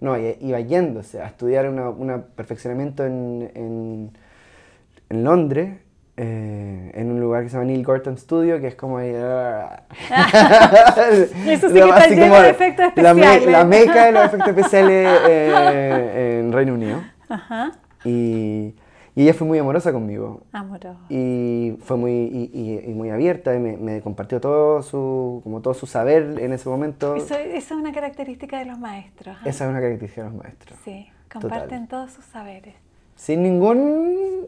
no, 0.00 0.16
iba 0.18 0.60
yéndose 0.60 1.20
a 1.22 1.26
estudiar 1.26 1.68
una 1.90 2.22
perfeccionamiento 2.22 3.04
en, 3.06 3.50
en, 3.54 4.10
en 5.08 5.24
Londres, 5.24 5.78
eh, 6.16 6.92
en 6.94 7.10
un 7.10 7.20
lugar 7.20 7.42
que 7.42 7.48
se 7.48 7.54
llama 7.56 7.66
Neil 7.66 7.84
Gorton 7.84 8.16
Studio, 8.18 8.60
que 8.60 8.68
es 8.68 8.74
como... 8.76 8.98
ahí, 8.98 9.10
Eso 11.48 11.68
sí 11.68 11.74
que 11.74 11.80
está 11.80 12.06
lleno 12.08 12.40
de 12.40 12.50
efectos 12.50 12.92
la, 12.96 13.14
me- 13.14 13.20
especiales. 13.22 13.52
la 13.52 13.64
meca 13.64 14.04
de 14.06 14.12
los 14.12 14.24
efectos 14.26 14.48
especiales 14.48 15.20
eh, 15.28 16.40
en 16.40 16.52
Reino 16.52 16.74
Unido. 16.74 17.00
Ajá. 17.28 17.72
Y, 18.04 18.74
y 19.16 19.22
ella 19.22 19.34
fue 19.34 19.46
muy 19.46 19.58
amorosa 19.58 19.92
conmigo. 19.92 20.42
Amoroso. 20.52 20.98
Y 21.08 21.76
fue 21.82 21.96
muy, 21.96 22.12
y, 22.12 22.50
y- 22.52 22.90
y 22.90 22.94
muy 22.94 23.10
abierta 23.10 23.54
y 23.54 23.58
me, 23.58 23.76
me 23.76 24.00
compartió 24.00 24.40
todo 24.40 24.82
su, 24.82 25.40
como 25.44 25.60
todo 25.60 25.74
su 25.74 25.86
saber 25.86 26.36
en 26.40 26.52
ese 26.52 26.68
momento. 26.68 27.14
Eso, 27.16 27.34
eso 27.36 27.74
es 27.74 27.80
una 27.80 27.92
característica 27.92 28.58
de 28.58 28.64
los 28.64 28.78
maestros. 28.78 29.36
¿ah? 29.40 29.48
Esa 29.48 29.64
es 29.64 29.70
una 29.70 29.80
característica 29.80 30.24
de 30.24 30.30
los 30.30 30.38
maestros. 30.42 30.78
Sí, 30.84 31.08
Total. 31.28 31.40
comparten 31.50 31.86
todos 31.88 32.10
sus 32.12 32.24
saberes. 32.24 32.74
Sin 33.16 33.42
ningún... 33.42 34.46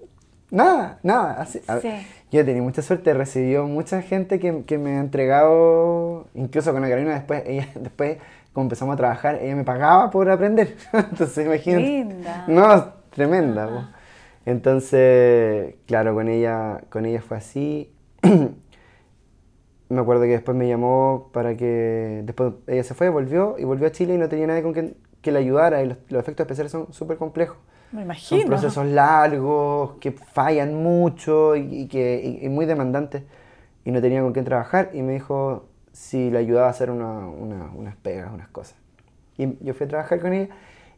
Nada, 0.51 0.99
nada. 1.03 1.41
así- 1.41 1.61
Sí. 1.83 1.91
Yo 2.33 2.41
he 2.41 2.45
tenido 2.45 2.65
mucha 2.65 2.83
suerte, 2.83 3.15
recibió 3.15 3.67
mucha 3.67 4.03
gente 4.03 4.39
que, 4.41 4.65
que 4.65 4.79
me 4.79 4.97
ha 4.97 5.01
entregado, 5.01 6.27
incluso 6.35 6.73
con 6.73 6.83
la 6.83 6.89
Carolina 6.89 7.15
después, 7.15 7.43
ella 7.47 7.69
después, 7.77 8.19
como 8.53 8.65
empezamos 8.65 8.95
a 8.95 8.97
trabajar, 8.97 9.39
ella 9.41 9.55
me 9.57 9.65
pagaba 9.65 10.11
por 10.11 10.29
aprender. 10.31 10.77
Entonces, 10.93 11.47
imagínate. 11.47 11.83
Linda. 11.87 12.45
No, 12.49 12.85
tremenda. 13.11 13.69
po. 13.69 13.96
Entonces, 14.47 15.77
claro, 15.87 16.15
con 16.15 16.29
ella, 16.29 16.85
con 16.91 17.07
ella 17.07 17.23
fue 17.23 17.39
así. 17.39 17.93
me 19.89 20.01
acuerdo 20.01 20.23
que 20.23 20.29
después 20.31 20.57
me 20.57 20.69
llamó 20.69 21.31
para 21.33 21.57
que, 21.57 22.23
después 22.25 22.55
ella 22.67 22.83
se 22.85 22.95
fue, 22.95 23.09
volvió 23.09 23.57
y 23.59 23.65
volvió 23.65 23.87
a 23.87 23.93
Chile 23.93 24.15
y 24.15 24.19
no 24.19 24.29
tenía 24.29 24.47
nadie 24.47 24.63
con 24.63 24.73
quien 24.73 24.97
que 25.23 25.33
la 25.33 25.39
ayudara 25.41 25.83
y 25.83 25.87
los, 25.89 25.99
los 26.09 26.21
efectos 26.21 26.45
especiales 26.45 26.73
son 26.73 26.93
súper 26.93 27.17
complejos. 27.19 27.57
Me 27.91 28.03
Son 28.21 28.43
imagino. 28.43 28.45
procesos 28.45 28.87
largos, 28.87 29.95
que 30.01 30.13
fallan 30.13 30.75
mucho 30.83 31.57
y, 31.57 31.63
y 31.83 31.89
que, 31.89 32.21
y- 32.43 32.47
y 32.47 32.49
muy 32.49 32.67
demandantes. 32.67 33.23
Y 33.85 33.93
no 33.93 34.01
tenía 34.03 34.23
con 34.23 34.33
quién 34.33 34.45
trabajar 34.45 34.91
y 34.95 35.03
me 35.03 35.15
dijo 35.15 35.67
si 35.93 36.31
le 36.31 36.39
ayudaba 36.39 36.69
a 36.69 36.71
hacer 36.71 36.91
una- 36.91 37.29
una- 37.29 37.71
unas 37.75 37.97
pegas, 37.97 38.33
unas 38.33 38.49
cosas. 38.49 38.77
Y 39.39 39.57
yo 39.65 39.75
fui 39.75 39.87
a 39.87 39.89
trabajar 39.89 40.21
con 40.21 40.33
ella 40.33 40.55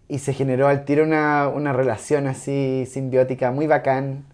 y 0.08 0.18
se 0.20 0.32
generó 0.32 0.68
al 0.68 0.84
tiro 0.84 1.04
una, 1.04 1.48
una 1.48 1.72
relación 1.72 2.26
así 2.26 2.86
simbiótica 2.86 3.50
muy 3.52 3.66
bacán, 3.66 4.24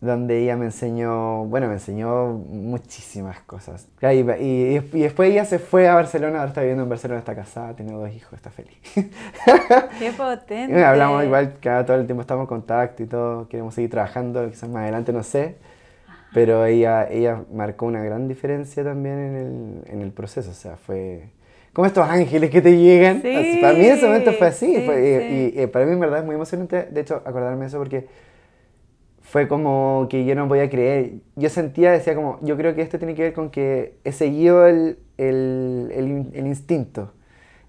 donde 0.00 0.42
ella 0.42 0.56
me 0.56 0.66
enseñó, 0.66 1.44
bueno, 1.46 1.66
me 1.68 1.74
enseñó 1.74 2.26
muchísimas 2.32 3.40
cosas. 3.40 3.88
Y, 4.02 4.06
y- 4.06 4.76
y 4.92 5.00
después 5.00 5.30
ella 5.30 5.44
se 5.46 5.58
fue 5.58 5.88
a 5.88 5.94
Barcelona, 5.94 6.38
ahora 6.40 6.48
está 6.50 6.60
viviendo 6.60 6.82
en 6.82 6.90
Barcelona, 6.90 7.20
está 7.20 7.34
casada, 7.34 7.74
tiene 7.74 7.92
dos 7.92 8.10
hijos, 8.12 8.34
está 8.34 8.50
feliz. 8.50 8.76
Qué 9.98 10.12
Y 10.66 10.72
potente. 10.72 10.82
hablamos 10.82 11.24
igual, 11.24 11.58
cada 11.60 11.84
todo 11.84 11.96
el 11.98 12.06
tiempo 12.06 12.22
estamos 12.22 12.42
en 12.44 12.46
contacto 12.48 13.02
y 13.02 13.06
todo, 13.06 13.48
queremos 13.48 13.74
seguir 13.74 13.90
trabajando, 13.90 14.48
quizás 14.50 14.68
más 14.68 14.82
adelante, 14.82 15.12
no 15.12 15.22
sé. 15.22 15.56
Pero 16.32 16.64
ella, 16.66 17.08
ella 17.10 17.44
marcó 17.52 17.86
una 17.86 18.02
gran 18.02 18.28
diferencia 18.28 18.84
también 18.84 19.18
en 19.18 19.36
el, 19.86 19.92
en 19.94 20.02
el 20.02 20.12
proceso, 20.12 20.50
o 20.50 20.54
sea, 20.54 20.76
fue 20.76 21.30
como 21.74 21.86
estos 21.86 22.08
ángeles 22.08 22.48
que 22.50 22.62
te 22.62 22.74
llegan. 22.78 23.20
Sí, 23.20 23.34
Así, 23.34 23.58
para 23.60 23.74
mí 23.74 23.84
en 23.84 23.92
ese 23.96 24.06
momento 24.06 24.32
fue 24.32 24.46
así, 24.46 24.74
sí, 24.74 24.82
fue- 24.86 25.02
y- 25.02 25.50
sí. 25.52 25.58
y, 25.58 25.62
y 25.62 25.66
para 25.66 25.84
mí 25.84 25.92
en 25.92 26.00
verdad 26.00 26.20
es 26.20 26.24
muy 26.24 26.34
emocionante, 26.36 26.84
de 26.90 27.00
hecho, 27.02 27.16
acordarme 27.26 27.60
de 27.62 27.66
eso 27.66 27.78
porque 27.78 28.06
fue 29.22 29.48
como 29.48 30.06
que 30.10 30.24
yo 30.24 30.34
no 30.34 30.46
podía 30.48 30.68
creer. 30.70 31.14
Yo 31.36 31.48
sentía, 31.48 31.92
decía 31.92 32.14
como, 32.14 32.38
yo 32.42 32.56
creo 32.56 32.74
que 32.74 32.82
esto 32.82 32.98
tiene 32.98 33.14
que 33.14 33.22
ver 33.22 33.32
con 33.32 33.50
que 33.50 33.96
he 34.04 34.12
seguido 34.12 34.66
el, 34.66 34.98
el, 35.18 35.90
el 35.94 36.30
el 36.34 36.46
instinto, 36.46 37.12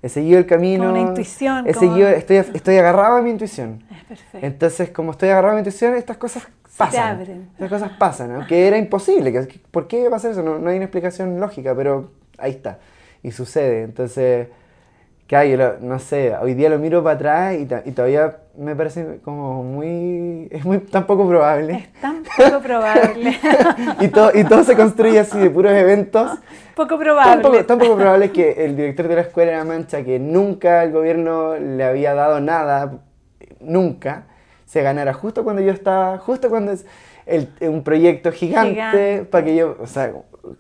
he 0.03 0.09
seguido 0.09 0.37
el 0.37 0.45
camino. 0.45 0.89
una 0.91 0.99
intuición, 0.99 1.65
He 1.67 1.73
como- 1.73 1.91
seguido, 1.93 2.09
estoy, 2.09 2.37
estoy 2.37 2.77
agarrado 2.77 3.17
a 3.17 3.21
mi 3.21 3.31
intuición. 3.31 3.83
Es 3.89 4.03
perfecto. 4.03 4.45
Entonces, 4.45 4.89
como 4.91 5.11
estoy 5.11 5.29
agarrado 5.29 5.53
a 5.53 5.55
mi 5.55 5.59
intuición, 5.61 5.95
estas 5.95 6.17
cosas 6.17 6.47
pasan. 6.77 7.19
abren. 7.21 7.49
Estas 7.53 7.69
cosas 7.69 7.91
pasan, 7.97 8.31
aunque 8.33 8.67
era 8.67 8.77
imposible. 8.77 9.47
¿Por 9.71 9.87
qué 9.87 10.01
va 10.03 10.07
a 10.09 10.11
pasar 10.11 10.31
eso? 10.31 10.43
No, 10.43 10.59
no 10.59 10.69
hay 10.69 10.75
una 10.75 10.85
explicación 10.85 11.39
lógica, 11.39 11.73
pero 11.73 12.11
ahí 12.37 12.51
está. 12.51 12.77
Y 13.25 13.31
sucede. 13.31 13.81
Entonces, 13.83 14.47
claro, 15.27 15.47
yo 15.49 15.57
lo- 15.57 15.79
no 15.79 15.97
sé, 15.99 16.35
hoy 16.39 16.53
día 16.53 16.69
lo 16.69 16.77
miro 16.77 17.03
para 17.03 17.15
atrás 17.15 17.55
y, 17.55 17.89
y 17.89 17.91
todavía 17.93 18.37
me 18.57 18.75
parece 18.75 19.19
como 19.23 19.63
muy... 19.63 20.47
Es 20.51 20.63
muy 20.63 20.77
tan 20.79 21.05
poco 21.07 21.27
probable. 21.27 21.73
Es 21.93 22.01
tan 22.01 22.23
poco 22.23 22.59
probable. 22.61 23.35
y, 24.01 24.07
todo, 24.09 24.31
y 24.33 24.43
todo 24.43 24.63
se 24.63 24.75
construye 24.75 25.19
así 25.19 25.39
de 25.39 25.49
puros 25.49 25.71
eventos. 25.73 26.37
poco 26.75 26.89
Tan 26.89 26.99
probable. 26.99 27.41
poco, 27.41 27.65
tan 27.65 27.79
poco 27.79 27.95
probable 27.95 28.31
que 28.31 28.63
el 28.65 28.75
director 28.77 29.07
de 29.07 29.15
la 29.15 29.21
escuela 29.21 29.51
de 29.53 29.57
La 29.57 29.63
Mancha, 29.65 30.03
que 30.03 30.19
nunca 30.19 30.83
el 30.83 30.91
gobierno 30.91 31.55
le 31.57 31.83
había 31.83 32.13
dado 32.13 32.39
nada, 32.39 32.99
nunca, 33.59 34.25
se 34.65 34.81
ganara 34.83 35.13
justo 35.13 35.43
cuando 35.43 35.61
yo 35.63 35.71
estaba, 35.71 36.17
justo 36.19 36.49
cuando 36.49 36.71
es 36.73 36.85
el- 37.25 37.49
un 37.61 37.83
proyecto 37.83 38.31
gigante, 38.31 38.69
Gigante. 38.73 39.25
para 39.31 39.45
que 39.45 39.55
yo, 39.55 39.77
o 39.81 39.87
sea, 39.87 40.13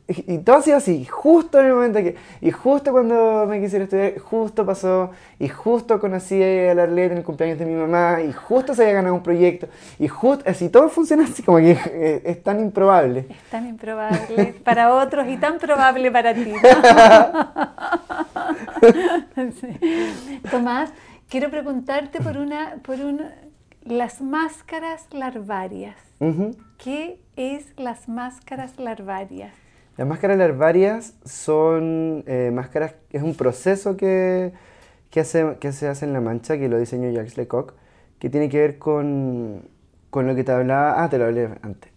y, 0.07 0.37
todo 0.39 0.57
ha 0.57 0.61
sido 0.61 0.77
así, 0.77 1.05
justo 1.05 1.59
en 1.59 1.67
el 1.67 1.73
momento 1.73 1.99
que, 1.99 2.15
y 2.41 2.51
justo 2.51 2.91
cuando 2.91 3.45
me 3.47 3.59
quisiera 3.59 3.85
estudiar, 3.85 4.17
justo 4.19 4.65
pasó, 4.65 5.11
y 5.39 5.47
justo 5.47 5.99
conocí 5.99 6.41
a 6.41 6.73
la 6.73 6.83
Arlette 6.83 7.11
en 7.11 7.17
el 7.19 7.23
cumpleaños 7.23 7.59
de 7.59 7.65
mi 7.65 7.75
mamá, 7.75 8.21
y 8.21 8.31
justo 8.31 8.73
se 8.73 8.83
había 8.83 8.95
ganado 8.95 9.15
un 9.15 9.23
proyecto, 9.23 9.67
y 9.99 10.07
justo, 10.07 10.43
así 10.49 10.69
todo 10.69 10.89
funciona 10.89 11.23
así, 11.25 11.43
como 11.43 11.57
que 11.57 11.71
eh, 11.71 12.21
es 12.25 12.43
tan 12.43 12.59
improbable. 12.59 13.27
Es 13.29 13.49
tan 13.49 13.67
improbable 13.67 14.55
para 14.63 14.93
otros 14.93 15.27
y 15.27 15.37
tan 15.37 15.57
probable 15.57 16.11
para 16.11 16.33
ti. 16.33 16.51
¿no? 16.51 16.59
Sí. 19.35 19.67
Tomás, 20.49 20.91
quiero 21.29 21.49
preguntarte 21.49 22.21
por 22.21 22.37
una, 22.37 22.75
por 22.83 22.99
una, 22.99 23.33
las 23.83 24.21
máscaras 24.21 25.07
larvarias. 25.11 25.95
¿Qué 26.77 27.19
es 27.35 27.73
las 27.77 28.07
máscaras 28.07 28.79
larvarias? 28.79 29.53
Las 29.97 30.07
máscaras 30.07 30.37
larvarias 30.37 31.13
son 31.23 32.23
eh, 32.27 32.51
máscaras, 32.53 32.95
es 33.11 33.23
un 33.23 33.33
proceso 33.35 33.95
que, 33.95 34.51
que, 35.09 35.21
hace, 35.21 35.55
que 35.59 35.71
se 35.71 35.87
hace 35.87 36.05
en 36.05 36.11
La 36.11 36.19
Mancha, 36.19 36.57
que 36.57 36.67
lo 36.67 36.77
diseñó 36.77 37.09
Jacques 37.09 37.37
Lecoq, 37.37 37.73
que 38.19 38.29
tiene 38.29 38.49
que 38.49 38.59
ver 38.59 38.77
con, 38.77 39.61
con 40.09 40.27
lo 40.27 40.35
que 40.35 40.43
te 40.43 40.51
hablaba, 40.51 41.01
ah, 41.01 41.09
te 41.09 41.17
lo 41.17 41.25
hablé 41.25 41.49
antes. 41.61 41.91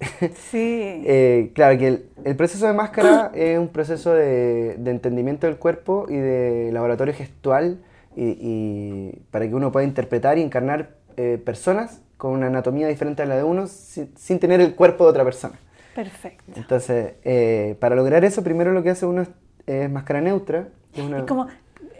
Sí. 0.51 0.85
Eh, 1.11 1.53
claro, 1.55 1.79
que 1.79 1.89
el, 1.89 2.09
el 2.25 2.37
proceso 2.37 2.67
de 2.67 2.73
máscara 2.73 3.31
es 3.35 3.59
un 3.59 3.69
proceso 3.69 4.13
de, 4.13 4.77
de 4.79 4.91
entendimiento 4.91 5.47
del 5.47 5.57
cuerpo 5.57 6.07
y 6.09 6.17
de 6.17 6.71
laboratorio 6.73 7.15
gestual 7.15 7.79
y, 8.15 8.37
y 8.41 9.23
para 9.31 9.49
que 9.49 9.55
uno 9.55 9.73
pueda 9.73 9.87
interpretar 9.87 10.39
y 10.39 10.43
encarnar 10.43 10.91
eh, 11.17 11.41
personas 11.45 12.01
con 12.17 12.33
una 12.33 12.47
anatomía 12.49 12.87
diferente 12.89 13.23
a 13.23 13.27
la 13.27 13.37
de 13.37 13.43
uno 13.45 13.67
sin, 13.67 14.17
sin 14.17 14.39
tener 14.39 14.61
el 14.61 14.75
cuerpo 14.75 15.05
de 15.05 15.11
otra 15.11 15.25
persona. 15.25 15.59
Perfecto. 15.99 16.53
Entonces, 16.55 17.15
eh, 17.25 17.77
para 17.81 17.97
lograr 17.97 18.25
eso, 18.25 18.45
primero 18.45 18.71
lo 18.73 18.85
que 18.85 18.91
hace 18.91 19.05
uno 19.05 19.23
es, 19.23 19.31
es 19.67 19.91
máscara 19.91 20.21
neutra. 20.21 20.69
que 20.93 21.01
es 21.01 21.07
una- 21.09 21.19
Es 21.19 21.25
como, 21.25 21.49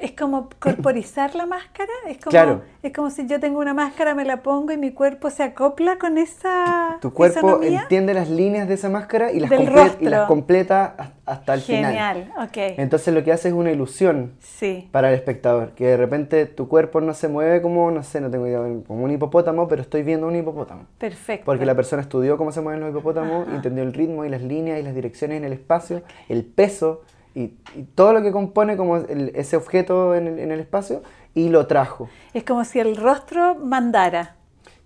es 0.01 0.13
como 0.13 0.49
corporizar 0.61 1.35
la 1.35 1.47
máscara. 1.47 1.91
Es 2.09 2.19
como, 2.19 2.31
Claro. 2.31 2.63
es 2.83 2.93
como 2.93 3.11
si 3.11 3.27
yo 3.27 3.41
tengo 3.41 3.59
una 3.59 3.75
máscara, 3.75 4.15
me 4.15 4.25
la 4.25 4.43
pongo 4.43 4.73
y 4.73 4.77
mi 4.79 4.93
cuerpo 4.93 5.31
se 5.31 5.43
acopla 5.43 5.99
con 5.99 6.19
esa 6.19 6.99
Tu 7.01 7.13
cuerpo 7.13 7.61
entiende 7.63 8.15
las 8.15 8.29
líneas 8.31 8.69
de 8.69 8.75
esa 8.75 8.89
máscara 8.89 9.33
y 9.33 9.41
las, 9.41 9.51
comple- 9.51 9.97
y 10.01 10.05
las 10.07 10.27
completa 10.29 10.95
has- 10.97 11.11
hasta 11.27 11.55
el 11.55 11.61
final. 11.61 11.85
Genial, 11.93 12.33
ok. 12.43 12.57
Entonces 12.79 13.13
lo 13.13 13.23
que 13.25 13.33
hace 13.33 13.49
es 13.49 13.55
una 13.55 13.71
ilusión 13.71 14.33
Sí. 14.39 14.89
para 14.93 15.09
el 15.11 15.15
espectador, 15.15 15.73
que 15.73 15.87
de 15.89 15.97
repente 15.97 16.47
tu 16.47 16.69
cuerpo 16.69 17.01
no 17.01 17.13
se 17.13 17.29
mueve 17.29 17.61
como, 17.61 17.91
no 17.91 18.03
sé, 18.03 18.21
no 18.21 18.31
tengo 18.31 18.47
idea, 18.47 18.61
como 18.87 19.05
un 19.05 19.11
hipopótamo, 19.11 19.69
pero 19.69 19.83
estoy 19.83 20.03
viendo 20.05 20.27
un 20.27 20.37
hipopótamo. 20.37 20.87
Perfecto. 20.99 21.45
Porque 21.45 21.67
la 21.67 21.75
persona 21.75 22.01
estudió 22.03 22.37
cómo 22.39 22.51
se 22.53 22.61
mueven 22.61 22.81
los 22.81 22.91
hipopótamos, 22.91 23.47
entendió 23.49 23.83
el 23.85 23.93
ritmo 23.93 24.25
y 24.25 24.29
las 24.31 24.43
líneas 24.43 24.79
y 24.81 24.83
las 24.83 24.95
direcciones 24.95 25.37
en 25.39 25.45
el 25.45 25.53
espacio, 25.53 26.03
el 26.29 26.45
peso, 26.45 27.03
y, 27.35 27.53
todo 27.95 28.13
lo 28.13 28.23
que 28.23 28.33
compone 28.33 28.77
como 28.77 28.97
ese 28.97 29.57
objeto 29.57 30.15
en 30.15 30.27
el, 30.27 30.39
en 30.39 30.51
el, 30.51 30.61
espacio 30.61 31.03
y 31.35 31.49
lo 31.49 31.67
trajo. 31.67 32.09
Es 32.35 32.45
como 32.45 32.65
si 32.65 32.81
el 32.81 32.97
rostro 32.97 33.55
mandara. 33.55 34.37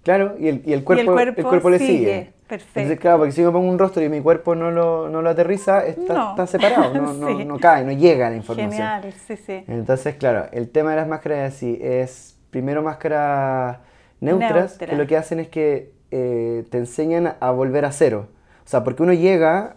Claro, 0.02 0.34
y 0.38 0.48
el, 0.48 0.62
y 0.66 0.72
el, 0.72 0.82
cuerpo, 0.82 1.18
el, 1.18 1.34
cuerpo, 1.44 1.70
le 1.70 1.78
sigue. 1.78 2.32
Perfecto. 2.48 2.80
Entonces, 2.80 3.00
claro, 3.00 3.18
porque 3.18 3.32
si 3.32 3.40
yo 3.40 3.52
pongo 3.52 3.68
un 3.68 3.78
rostro 3.78 4.02
y 4.02 4.08
mi 4.08 4.20
cuerpo 4.20 4.54
no 4.54 4.70
lo, 4.70 5.08
no 5.08 5.22
lo 5.22 5.30
aterriza, 5.30 5.86
está, 5.86 6.30
está 6.30 6.46
separado, 6.46 6.92
no, 6.92 7.12
no, 7.14 7.44
no, 7.44 7.58
cae, 7.58 7.84
no 7.84 7.92
llega 7.92 8.28
la 8.28 8.36
información. 8.36 8.72
Genial, 8.72 9.14
sí, 9.26 9.36
sí. 9.36 9.64
Entonces, 9.68 10.16
claro, 10.16 10.48
el 10.52 10.68
tema 10.68 10.90
de 10.90 10.96
las 10.96 11.08
máscaras 11.08 11.38
es 11.38 11.54
así, 11.54 11.78
es 11.80 12.36
primero 12.50 12.82
máscaras 12.82 13.78
neutras, 14.20 14.76
que 14.76 14.94
lo 14.96 15.06
que 15.06 15.16
hacen 15.16 15.40
es 15.40 15.48
que 15.48 15.92
eh, 16.10 16.64
te 16.68 16.78
enseñan 16.78 17.36
a 17.40 17.50
volver 17.52 17.84
a 17.84 17.92
cero. 17.92 18.28
O 18.64 18.68
sea, 18.68 18.84
porque 18.84 19.02
uno 19.02 19.12
llega, 19.12 19.76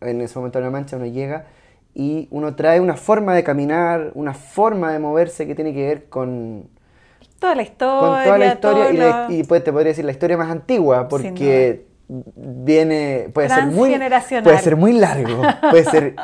en 0.00 0.20
ese 0.20 0.38
momento 0.38 0.58
de 0.58 0.64
la 0.64 0.70
mancha, 0.70 0.96
uno 0.96 1.06
llega 1.06 1.46
y 1.98 2.28
uno 2.30 2.54
trae 2.54 2.78
una 2.78 2.94
forma 2.94 3.34
de 3.34 3.42
caminar, 3.42 4.10
una 4.14 4.34
forma 4.34 4.92
de 4.92 4.98
moverse 4.98 5.46
que 5.46 5.54
tiene 5.54 5.72
que 5.72 5.86
ver 5.86 6.04
con... 6.10 6.68
Toda 7.38 7.54
la 7.54 7.62
historia. 7.62 8.00
Con 8.00 8.24
toda 8.24 8.38
la 8.38 8.46
historia 8.46 9.26
y, 9.30 9.44
pues, 9.44 9.64
te 9.64 9.72
podría 9.72 9.88
decir 9.88 10.04
la 10.04 10.12
historia 10.12 10.36
más 10.36 10.50
antigua, 10.50 11.08
porque 11.08 11.86
viene 12.08 13.30
puede 13.32 13.48
ser 13.48 13.66
muy 13.66 13.98
puede 14.44 14.58
ser 14.60 14.76
muy 14.76 14.92
largo 14.92 15.42
puede 15.70 15.84
ser 15.84 16.14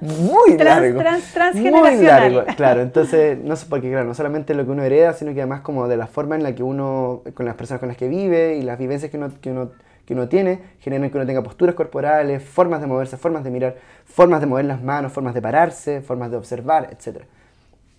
muy 0.00 0.56
largo 0.56 1.00
transgeneracional 1.00 1.96
muy 1.96 2.04
largo 2.04 2.44
claro 2.56 2.80
entonces 2.80 3.38
no 3.38 3.56
sé 3.56 3.66
porque 3.68 3.90
claro 3.90 4.06
no 4.06 4.14
solamente 4.14 4.54
lo 4.54 4.64
que 4.64 4.70
uno 4.70 4.84
hereda 4.84 5.14
sino 5.14 5.34
que 5.34 5.40
además 5.40 5.62
como 5.62 5.88
de 5.88 5.96
la 5.96 6.06
forma 6.06 6.36
en 6.36 6.44
la 6.44 6.54
que 6.54 6.62
uno 6.62 7.22
con 7.34 7.44
las 7.44 7.56
personas 7.56 7.80
con 7.80 7.88
las 7.88 7.96
que 7.96 8.06
vive 8.06 8.54
y 8.56 8.62
las 8.62 8.78
vivencias 8.78 9.10
que 9.10 9.16
uno, 9.16 9.32
que 9.40 9.50
uno, 9.50 9.72
que 10.06 10.14
uno 10.14 10.28
tiene 10.28 10.60
generan 10.80 11.10
que 11.10 11.16
uno 11.16 11.26
tenga 11.26 11.42
posturas 11.42 11.74
corporales 11.74 12.42
formas 12.42 12.80
de 12.80 12.86
moverse 12.86 13.16
formas 13.16 13.44
de 13.44 13.50
mirar 13.50 13.76
formas 14.04 14.40
de 14.40 14.46
mover 14.46 14.64
las 14.64 14.82
manos 14.82 15.12
formas 15.12 15.34
de 15.34 15.42
pararse 15.42 16.00
formas 16.00 16.30
de 16.30 16.36
observar 16.36 16.88
etcétera 16.92 17.26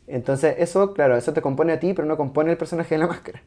entonces 0.08 0.56
eso 0.58 0.93
claro 0.93 1.16
eso 1.16 1.34
te 1.34 1.41
compone 1.41 1.74
a 1.74 1.80
ti 1.80 1.93
pero 1.93 2.08
no 2.08 2.18
compone 2.18 2.51
el 2.51 2.58
personaje 2.58 2.95
de 2.95 2.99
la 2.99 3.08
máscara 3.08 3.41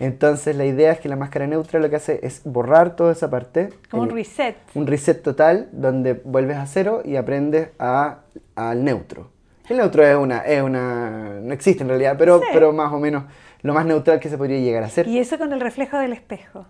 entonces 0.00 0.54
la 0.54 0.64
idea 0.64 0.92
es 0.92 1.00
que 1.00 1.08
la 1.08 1.16
máscara 1.16 1.46
neutra 1.46 1.80
lo 1.80 1.90
que 1.90 1.96
hace 1.96 2.20
es 2.22 2.42
borrar 2.44 2.94
toda 2.94 3.12
esa 3.12 3.30
parte. 3.30 3.70
Como 3.90 4.04
un 4.04 4.10
reset. 4.10 4.56
Un 4.74 4.86
reset 4.86 5.22
total 5.22 5.68
donde 5.72 6.12
vuelves 6.12 6.56
a 6.56 6.66
cero 6.66 7.02
y 7.04 7.16
aprendes 7.16 7.70
a, 7.78 8.20
al 8.54 8.84
neutro. 8.84 9.30
El 9.68 9.78
neutro 9.78 10.06
es 10.06 10.16
una, 10.16 10.38
es 10.40 10.62
una, 10.62 11.40
no 11.42 11.52
existe 11.52 11.82
en 11.82 11.88
realidad, 11.88 12.16
pero, 12.18 12.40
pero 12.52 12.72
más 12.72 12.92
o 12.92 12.98
menos 12.98 13.24
lo 13.62 13.74
más 13.74 13.86
neutral 13.86 14.20
que 14.20 14.28
se 14.28 14.38
podría 14.38 14.58
llegar 14.58 14.82
a 14.84 14.88
ser. 14.88 15.06
¿Y 15.08 15.18
eso 15.18 15.38
con 15.38 15.52
el 15.52 15.60
reflejo 15.60 15.98
del 15.98 16.12
espejo? 16.12 16.66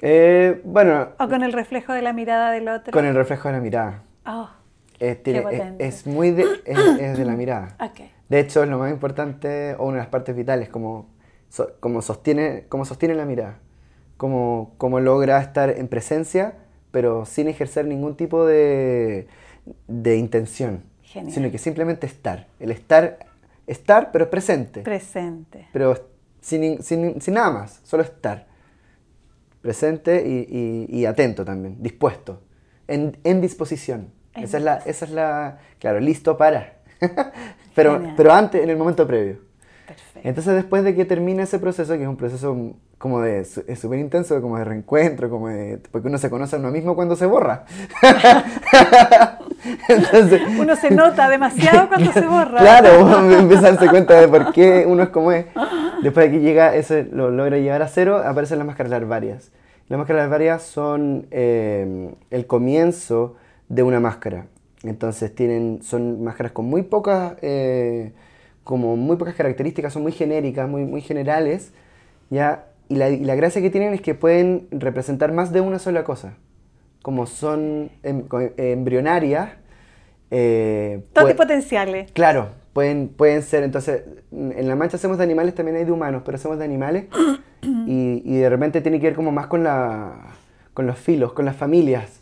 Eh, 0.00 0.60
bueno. 0.64 1.08
¿O 1.18 1.28
con 1.28 1.42
el 1.42 1.52
reflejo 1.52 1.92
de 1.92 2.02
la 2.02 2.12
mirada 2.12 2.50
del 2.50 2.68
otro? 2.68 2.92
Con 2.92 3.04
el 3.04 3.14
reflejo 3.14 3.48
de 3.48 3.54
la 3.54 3.60
mirada. 3.60 4.02
Oh, 4.26 4.48
es, 4.98 6.06
muy 6.06 6.30
de, 6.30 6.44
es, 6.64 7.18
de 7.18 7.24
la 7.24 7.32
mirada. 7.32 7.76
Okay. 7.92 8.10
De 8.28 8.40
hecho, 8.40 8.62
es 8.62 8.68
lo 8.70 8.78
más 8.78 8.90
importante 8.90 9.74
o 9.78 9.84
una 9.84 9.96
de 9.96 9.98
las 9.98 10.08
partes 10.08 10.34
vitales, 10.34 10.70
como 10.70 11.06
como, 11.80 12.02
sostiene, 12.02 12.64
como 12.68 12.84
sostiene 12.84 13.14
la 13.14 13.24
mirada, 13.24 13.58
como, 14.16 14.72
como 14.78 15.00
logra 15.00 15.40
estar 15.40 15.70
en 15.70 15.88
presencia, 15.88 16.54
pero 16.90 17.26
sin 17.26 17.48
ejercer 17.48 17.86
ningún 17.86 18.16
tipo 18.16 18.46
de, 18.46 19.26
de 19.86 20.16
intención, 20.16 20.84
sino 21.02 21.50
que 21.50 21.58
simplemente 21.58 22.06
estar. 22.06 22.46
El 22.58 22.70
estar, 22.70 23.26
estar, 23.66 24.12
pero 24.12 24.30
presente. 24.30 24.80
Presente. 24.80 25.68
Pero 25.72 25.94
sin, 26.42 26.82
sin, 26.82 27.22
sin 27.22 27.34
nada 27.34 27.50
más, 27.50 27.80
solo 27.84 28.02
estar. 28.02 28.46
Presente 29.62 30.26
y, 30.26 30.86
y, 30.90 31.06
atento 31.06 31.44
también, 31.44 31.80
dispuesto, 31.80 32.42
en, 32.88 33.16
en 33.22 33.40
disposición. 33.40 34.08
esa 34.34 34.58
es, 34.58 34.64
la, 34.64 34.76
esa 34.78 35.04
es 35.04 35.10
la, 35.12 35.58
claro, 35.78 36.00
listo 36.00 36.36
para. 36.36 36.80
pero, 37.74 38.02
pero 38.16 38.32
antes, 38.32 38.60
en 38.60 38.70
el 38.70 38.76
momento 38.76 39.06
previo. 39.06 39.38
Entonces 40.24 40.54
después 40.54 40.82
de 40.84 40.94
que 40.94 41.04
termina 41.04 41.44
ese 41.44 41.60
proceso, 41.60 41.94
que 41.96 42.02
es 42.02 42.08
un 42.08 42.16
proceso 42.16 42.74
como 42.98 43.20
de, 43.20 43.44
súper 43.44 43.98
intenso, 43.98 44.40
como 44.42 44.58
de 44.58 44.64
reencuentro, 44.64 45.30
como 45.30 45.48
de, 45.48 45.80
porque 45.90 46.08
uno 46.08 46.18
se 46.18 46.28
conoce 46.30 46.56
a 46.56 46.58
uno 46.58 46.70
mismo 46.70 46.94
cuando 46.96 47.16
se 47.16 47.26
borra. 47.26 47.64
Entonces, 49.88 50.42
uno 50.58 50.76
se 50.76 50.90
nota 50.90 51.28
demasiado 51.28 51.88
cuando 51.88 52.12
se 52.12 52.26
borra. 52.26 52.60
Claro, 52.60 53.04
uno 53.04 53.38
empieza 53.38 53.68
a 53.68 53.72
darse 53.72 53.88
cuenta 53.88 54.20
de 54.20 54.28
por 54.28 54.52
qué 54.52 54.84
uno 54.86 55.02
es 55.02 55.08
como 55.10 55.32
es. 55.32 55.46
Después 56.02 56.26
de 56.26 56.32
que 56.32 56.40
llega, 56.40 56.74
eso 56.74 56.94
lo 57.12 57.30
logra 57.30 57.58
llevar 57.58 57.82
a 57.82 57.88
cero, 57.88 58.22
aparecen 58.24 58.58
las 58.58 58.66
máscaras 58.66 58.90
larvarias. 58.90 59.52
Las 59.88 59.98
máscaras 59.98 60.22
larvarias 60.22 60.62
son 60.62 61.26
eh, 61.30 62.14
el 62.30 62.46
comienzo 62.46 63.36
de 63.68 63.82
una 63.82 64.00
máscara. 64.00 64.46
Entonces 64.82 65.34
tienen, 65.34 65.80
son 65.82 66.24
máscaras 66.24 66.52
con 66.52 66.66
muy 66.66 66.82
pocas... 66.82 67.34
Eh, 67.42 68.12
como 68.64 68.96
muy 68.96 69.16
pocas 69.16 69.34
características, 69.34 69.92
son 69.92 70.02
muy 70.02 70.12
genéricas, 70.12 70.68
muy, 70.68 70.84
muy 70.84 71.00
generales, 71.00 71.72
¿ya? 72.30 72.66
Y 72.88 72.96
la, 72.96 73.10
y 73.10 73.20
la, 73.20 73.34
gracia 73.34 73.62
que 73.62 73.70
tienen 73.70 73.94
es 73.94 74.00
que 74.00 74.14
pueden 74.14 74.68
representar 74.70 75.32
más 75.32 75.52
de 75.52 75.60
una 75.60 75.78
sola 75.78 76.04
cosa. 76.04 76.34
Como 77.02 77.26
son 77.26 77.90
em, 78.02 78.24
embrionarias. 78.56 79.50
Eh, 80.30 81.02
Todos 81.12 81.34
potenciales. 81.34 82.10
Claro, 82.12 82.48
pueden, 82.72 83.08
pueden 83.08 83.42
ser. 83.42 83.64
Entonces, 83.64 84.04
en 84.30 84.68
la 84.68 84.76
mancha 84.76 84.96
hacemos 84.96 85.18
de 85.18 85.24
animales, 85.24 85.54
también 85.54 85.76
hay 85.76 85.84
de 85.84 85.92
humanos, 85.92 86.22
pero 86.24 86.36
hacemos 86.36 86.58
de 86.58 86.64
animales. 86.64 87.06
y, 87.62 88.22
y, 88.24 88.38
de 88.38 88.48
repente 88.48 88.80
tiene 88.80 89.00
que 89.00 89.08
ver 89.08 89.16
como 89.16 89.32
más 89.32 89.46
con, 89.48 89.62
la, 89.64 90.34
con 90.74 90.86
los 90.86 90.98
filos, 90.98 91.32
con 91.32 91.44
las 91.44 91.56
familias 91.56 92.20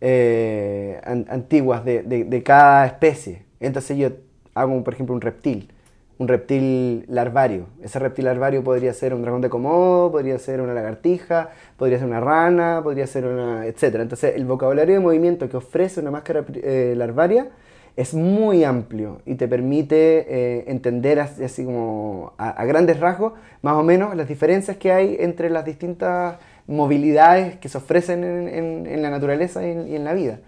eh, 0.00 1.00
antiguas 1.28 1.84
de, 1.84 2.02
de, 2.02 2.24
de 2.24 2.42
cada 2.42 2.86
especie. 2.86 3.44
Entonces 3.60 3.96
yo 3.96 4.10
hago, 4.54 4.84
por 4.84 4.94
ejemplo, 4.94 5.14
un 5.14 5.20
reptil 5.20 5.72
un 6.18 6.28
reptil 6.28 7.04
larvario. 7.08 7.66
Ese 7.82 7.98
reptil 7.98 8.24
larvario 8.24 8.64
podría 8.64 8.92
ser 8.94 9.12
un 9.12 9.22
dragón 9.22 9.42
de 9.42 9.50
Komodo, 9.50 10.10
podría 10.10 10.38
ser 10.38 10.60
una 10.60 10.72
lagartija, 10.72 11.50
podría 11.76 11.98
ser 11.98 12.06
una 12.06 12.20
rana, 12.20 12.80
podría 12.82 13.06
ser 13.06 13.26
una... 13.26 13.66
etc. 13.66 13.96
Entonces 13.96 14.34
el 14.36 14.46
vocabulario 14.46 14.94
de 14.94 15.00
movimiento 15.00 15.48
que 15.48 15.56
ofrece 15.56 16.00
una 16.00 16.10
máscara 16.10 16.44
eh, 16.54 16.94
larvaria 16.96 17.48
es 17.96 18.12
muy 18.12 18.62
amplio 18.64 19.22
y 19.24 19.36
te 19.36 19.48
permite 19.48 20.26
eh, 20.28 20.64
entender 20.68 21.18
así, 21.18 21.64
como 21.64 22.34
a, 22.36 22.64
grandes 22.66 23.00
rasgos 23.00 23.32
más 23.62 23.74
o 23.74 23.82
menos 23.82 24.14
las 24.14 24.28
diferencias 24.28 24.76
que 24.76 24.92
hay 24.92 25.16
entre 25.18 25.48
las 25.48 25.64
distintas 25.64 26.36
movilidades 26.66 27.56
que 27.56 27.68
se 27.68 27.78
ofrecen 27.78 28.22
en, 28.24 29.02
la 29.02 29.08
naturaleza 29.08 29.66
y 29.66 29.96
en, 29.96 30.04
la 30.04 30.12
vida. 30.12 30.40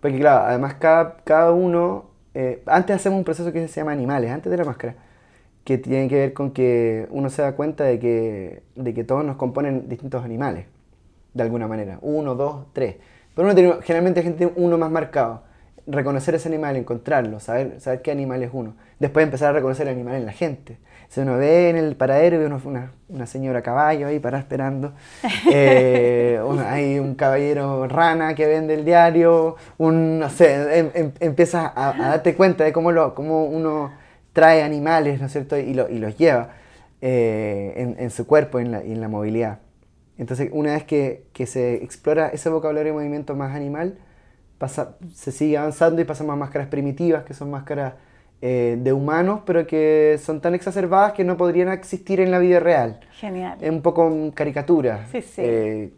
Porque 0.00 0.18
claro, 0.18 0.44
además 0.46 0.74
cada, 0.74 1.16
cada 1.24 1.52
uno 1.52 2.13
eh, 2.34 2.62
antes 2.66 2.96
hacemos 2.96 3.18
un 3.18 3.24
proceso 3.24 3.52
que 3.52 3.66
se 3.68 3.80
llama 3.80 3.92
animales, 3.92 4.30
antes 4.30 4.50
de 4.50 4.56
la 4.56 4.64
máscara, 4.64 4.96
que 5.64 5.78
tiene 5.78 6.08
que 6.08 6.16
ver 6.16 6.32
con 6.34 6.50
que 6.50 7.06
uno 7.10 7.30
se 7.30 7.42
da 7.42 7.56
cuenta 7.56 7.84
de 7.84 7.98
que, 7.98 8.62
de 8.74 8.94
que 8.94 9.04
todos 9.04 9.24
nos 9.24 9.36
componen 9.36 9.88
distintos 9.88 10.24
animales, 10.24 10.66
de 11.32 11.42
alguna 11.42 11.68
manera, 11.68 11.98
uno, 12.02 12.34
dos, 12.34 12.66
tres. 12.72 12.96
Pero 13.34 13.46
uno 13.46 13.54
tiene, 13.54 13.74
generalmente 13.82 14.20
la 14.20 14.24
gente 14.24 14.38
tiene 14.38 14.52
uno 14.56 14.78
más 14.78 14.90
marcado. 14.90 15.42
Reconocer 15.86 16.34
ese 16.34 16.48
animal, 16.48 16.76
encontrarlo, 16.76 17.40
saber, 17.40 17.80
saber 17.80 18.02
qué 18.02 18.10
animal 18.10 18.42
es 18.42 18.50
uno. 18.52 18.74
Después 18.98 19.24
empezar 19.24 19.50
a 19.50 19.52
reconocer 19.52 19.86
el 19.86 19.94
animal 19.94 20.16
en 20.16 20.26
la 20.26 20.32
gente. 20.32 20.78
Si 21.08 21.20
uno 21.20 21.36
ve 21.36 21.70
en 21.70 21.76
el 21.76 21.94
paradero, 21.94 22.38
ve 22.38 22.46
una, 22.46 22.92
una 23.08 23.26
señora 23.26 23.62
caballo 23.62 24.06
ahí 24.06 24.18
para 24.18 24.38
esperando. 24.38 24.92
Eh, 25.52 26.40
hay 26.66 26.98
un 26.98 27.14
caballero 27.14 27.86
rana 27.86 28.34
que 28.34 28.46
vende 28.46 28.74
el 28.74 28.84
diario. 28.84 29.56
Un, 29.78 30.18
no 30.18 30.30
sé, 30.30 30.78
em, 30.78 30.90
em, 30.94 31.12
empiezas 31.20 31.70
a, 31.74 31.94
darte 31.96 32.34
cuenta 32.34 32.64
de 32.64 32.72
cómo, 32.72 32.90
lo, 32.90 33.14
cómo 33.14 33.44
uno 33.44 33.92
trae 34.32 34.62
animales, 34.62 35.20
¿no 35.20 35.26
es 35.26 35.32
cierto? 35.32 35.56
Y, 35.56 35.74
lo, 35.74 35.88
y 35.88 35.98
los 35.98 36.18
lleva 36.18 36.50
eh, 37.00 37.74
en, 37.76 37.96
en, 37.98 38.10
su 38.10 38.26
cuerpo 38.26 38.58
y 38.58 38.62
en, 38.62 38.72
la, 38.72 38.80
en 38.80 39.00
la 39.00 39.08
movilidad. 39.08 39.58
Entonces, 40.18 40.48
una 40.52 40.72
vez 40.72 40.84
que, 40.84 41.26
que, 41.32 41.46
se 41.46 41.74
explora 41.74 42.28
ese 42.28 42.48
vocabulario 42.48 42.92
de 42.92 42.98
movimiento 42.98 43.36
más 43.36 43.54
animal, 43.54 43.98
pasa, 44.58 44.96
se 45.12 45.32
sigue 45.32 45.58
avanzando 45.58 46.00
y 46.00 46.04
pasamos 46.04 46.34
a 46.34 46.36
máscaras 46.36 46.68
primitivas, 46.68 47.24
que 47.24 47.34
son 47.34 47.50
máscaras 47.50 47.94
eh, 48.40 48.76
de 48.78 48.92
humanos, 48.92 49.40
pero 49.46 49.66
que 49.66 50.18
son 50.22 50.40
tan 50.40 50.54
exacerbadas 50.54 51.12
que 51.12 51.24
no 51.24 51.36
podrían 51.36 51.68
existir 51.68 52.20
en 52.20 52.30
la 52.30 52.38
vida 52.38 52.60
real. 52.60 53.00
Genial. 53.18 53.58
Es 53.60 53.70
un 53.70 53.82
poco 53.82 54.12
caricatura. 54.34 55.06
Sí, 55.10 55.22
sí. 55.22 55.42
Eh, 55.42 55.92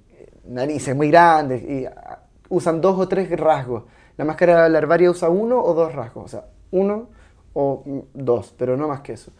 narices 0.49 0.95
muy 0.95 1.11
grandes 1.11 1.63
y 1.63 1.87
ah, 1.87 2.21
usan 2.49 2.81
dos 2.81 2.99
o 2.99 3.09
tres 3.09 3.31
rasgos. 3.39 3.85
La 4.17 4.25
máscara 4.25 4.69
larvaria 4.69 5.11
usa 5.11 5.29
uno 5.29 5.61
o 5.61 5.75
dos 5.75 5.95
rasgos, 5.95 6.25
o 6.25 6.29
sea, 6.29 6.45
uno 6.71 7.09
o 7.53 7.83
dos, 8.15 8.55
pero 8.57 8.77
no 8.77 8.89
más 8.89 9.01
que 9.01 9.15
eso. 9.15 9.33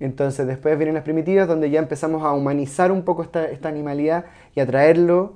Entonces 0.00 0.46
después 0.46 0.76
vienen 0.78 0.94
las 0.94 1.02
primitivas 1.02 1.48
donde 1.48 1.70
ya 1.70 1.80
empezamos 1.80 2.22
a 2.22 2.32
humanizar 2.32 2.92
un 2.92 3.02
poco 3.02 3.22
esta, 3.22 3.46
esta 3.46 3.68
animalidad 3.68 4.26
y 4.54 4.60
a 4.60 4.66
traerlo 4.66 5.34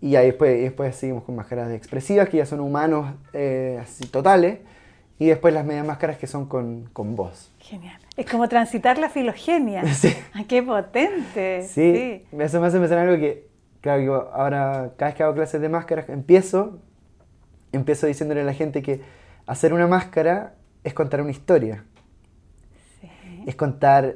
y 0.00 0.16
ahí 0.16 0.26
después, 0.26 0.60
después 0.60 0.94
seguimos 0.94 1.24
con 1.24 1.34
máscaras 1.34 1.72
expresivas 1.72 2.28
que 2.28 2.36
ya 2.36 2.46
son 2.46 2.60
humanos 2.60 3.14
eh, 3.32 3.78
así 3.80 4.06
totales 4.06 4.60
y 5.18 5.26
después 5.26 5.52
las 5.52 5.64
medias 5.64 5.84
máscaras 5.84 6.16
que 6.18 6.28
son 6.28 6.46
con, 6.46 6.88
con 6.92 7.16
voz. 7.16 7.50
Genial. 7.58 7.98
Es 8.16 8.30
como 8.30 8.48
transitar 8.48 8.98
la 8.98 9.08
filogenia. 9.08 9.82
Sí. 9.94 10.14
Ah, 10.32 10.44
¡Qué 10.46 10.62
potente! 10.62 11.62
Sí. 11.62 12.24
sí. 12.30 12.38
Eso 12.38 12.60
me 12.60 12.68
hace 12.68 12.78
pensar 12.78 12.98
algo 12.98 13.16
que, 13.16 13.48
claro, 13.80 14.02
yo 14.02 14.32
ahora 14.32 14.92
cada 14.96 15.10
vez 15.10 15.16
que 15.16 15.22
hago 15.24 15.34
clases 15.34 15.60
de 15.60 15.68
máscaras 15.68 16.08
empiezo, 16.08 16.78
empiezo 17.72 18.06
diciéndole 18.06 18.42
a 18.42 18.44
la 18.44 18.54
gente 18.54 18.82
que 18.82 19.00
hacer 19.46 19.72
una 19.72 19.88
máscara 19.88 20.54
es 20.84 20.94
contar 20.94 21.20
una 21.20 21.32
historia. 21.32 21.84
Sí. 23.00 23.10
Es 23.46 23.56
contar, 23.56 24.14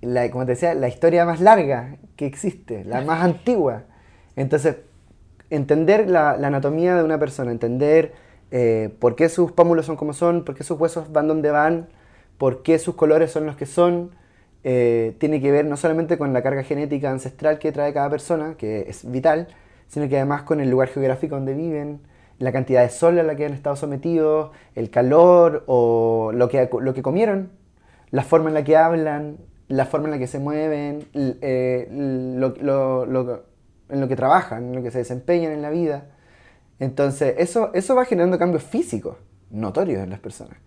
la, 0.00 0.30
como 0.30 0.46
te 0.46 0.52
decía, 0.52 0.72
la 0.72 0.88
historia 0.88 1.26
más 1.26 1.40
larga 1.40 1.98
que 2.16 2.24
existe, 2.24 2.84
la 2.84 3.02
más 3.02 3.22
antigua. 3.22 3.82
Entonces, 4.34 4.76
entender 5.50 6.08
la, 6.08 6.32
anatomía 6.32 6.96
de 6.96 7.04
una 7.04 7.18
persona, 7.18 7.50
entender 7.50 8.12
eh, 8.50 8.94
por 8.98 9.16
qué 9.16 9.28
sus 9.28 9.52
pómulos 9.52 9.86
son 9.86 9.96
como 9.96 10.12
son, 10.12 10.44
por 10.44 10.54
qué 10.54 10.64
sus 10.64 10.78
huesos 10.78 11.12
van 11.12 11.28
donde 11.28 11.50
van, 11.50 11.88
por 12.38 12.62
qué 12.62 12.78
sus 12.78 12.94
colores 12.94 13.30
son 13.30 13.46
los 13.46 13.56
que 13.56 13.66
son, 13.66 14.10
eh, 14.64 15.14
tiene 15.18 15.40
que 15.40 15.50
ver 15.50 15.64
no 15.64 15.76
solamente 15.76 16.18
con 16.18 16.32
la 16.32 16.42
carga 16.42 16.62
genética 16.62 17.10
ancestral 17.10 17.58
que 17.58 17.72
trae 17.72 17.92
cada 17.92 18.10
persona, 18.10 18.54
que 18.56 18.86
es 18.88 19.10
vital, 19.10 19.48
sino 19.88 20.08
que 20.08 20.16
además 20.16 20.42
con 20.42 20.60
el 20.60 20.70
lugar 20.70 20.88
geográfico 20.88 21.36
donde 21.36 21.54
viven, 21.54 22.00
la 22.38 22.52
cantidad 22.52 22.82
de 22.82 22.90
sol 22.90 23.18
a 23.18 23.22
la 23.22 23.34
que 23.34 23.46
han 23.46 23.52
estado 23.52 23.76
sometidos, 23.76 24.50
el 24.74 24.90
calor 24.90 25.64
o 25.66 26.30
lo 26.34 26.48
que, 26.48 26.68
lo 26.80 26.94
que 26.94 27.02
comieron, 27.02 27.50
la 28.10 28.22
forma 28.22 28.48
en 28.48 28.54
la 28.54 28.64
que 28.64 28.76
hablan, 28.76 29.38
la 29.68 29.86
forma 29.86 30.06
en 30.06 30.12
la 30.12 30.18
que 30.18 30.26
se 30.26 30.38
mueven, 30.38 31.06
eh, 31.14 31.88
lo, 31.90 32.54
lo, 33.06 33.42
en 33.88 34.00
lo 34.00 34.08
que 34.08 34.16
trabajan, 34.16 34.64
en 34.64 34.74
lo 34.76 34.82
que 34.82 34.90
se 34.90 34.98
desempeñan 34.98 35.52
en 35.52 35.62
la 35.62 35.70
vida. 35.70 36.06
Entonces, 36.78 37.34
eso, 37.38 37.70
eso 37.74 37.94
va 37.94 38.04
generando 38.04 38.38
cambios 38.38 38.62
físicos 38.62 39.16
notorios 39.50 40.02
en 40.02 40.10
las 40.10 40.20
personas. 40.20 40.58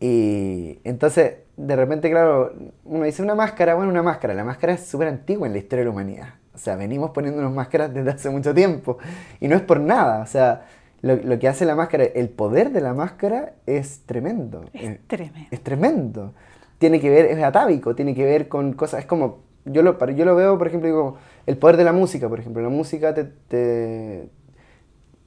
Y 0.00 0.80
entonces, 0.84 1.36
de 1.56 1.76
repente, 1.76 2.10
claro, 2.10 2.52
uno 2.84 3.04
dice 3.04 3.22
una 3.22 3.34
máscara, 3.34 3.74
bueno, 3.74 3.90
una 3.90 4.02
máscara. 4.02 4.34
La 4.34 4.44
máscara 4.44 4.72
es 4.72 4.86
súper 4.86 5.08
antigua 5.08 5.46
en 5.46 5.52
la 5.52 5.58
historia 5.58 5.80
de 5.80 5.84
la 5.86 5.90
humanidad. 5.90 6.28
O 6.54 6.58
sea, 6.58 6.76
venimos 6.76 7.10
poniéndonos 7.10 7.52
máscaras 7.52 7.92
desde 7.94 8.10
hace 8.10 8.30
mucho 8.30 8.52
tiempo. 8.52 8.98
Y 9.40 9.48
no 9.48 9.56
es 9.56 9.62
por 9.62 9.80
nada. 9.80 10.22
O 10.22 10.26
sea, 10.26 10.66
lo, 11.02 11.16
lo 11.16 11.38
que 11.38 11.48
hace 11.48 11.64
la 11.64 11.74
máscara, 11.74 12.04
el 12.04 12.28
poder 12.30 12.70
de 12.70 12.80
la 12.80 12.94
máscara 12.94 13.54
es 13.66 14.02
tremendo. 14.06 14.64
Es 14.72 14.98
tremendo. 15.06 15.48
Es 15.50 15.62
tremendo. 15.62 16.34
Tiene 16.78 17.00
que 17.00 17.10
ver, 17.10 17.26
es 17.26 17.42
atávico, 17.42 17.94
tiene 17.94 18.14
que 18.14 18.24
ver 18.24 18.48
con 18.48 18.72
cosas, 18.72 19.00
es 19.00 19.06
como, 19.06 19.40
yo 19.64 19.82
lo, 19.82 20.04
yo 20.10 20.24
lo 20.24 20.34
veo, 20.34 20.58
por 20.58 20.66
ejemplo, 20.66 20.88
digo, 20.88 21.16
el 21.46 21.56
poder 21.56 21.76
de 21.76 21.84
la 21.84 21.92
música, 21.92 22.28
por 22.28 22.40
ejemplo. 22.40 22.62
La 22.62 22.68
música 22.68 23.14
te, 23.14 23.24
te 23.24 24.28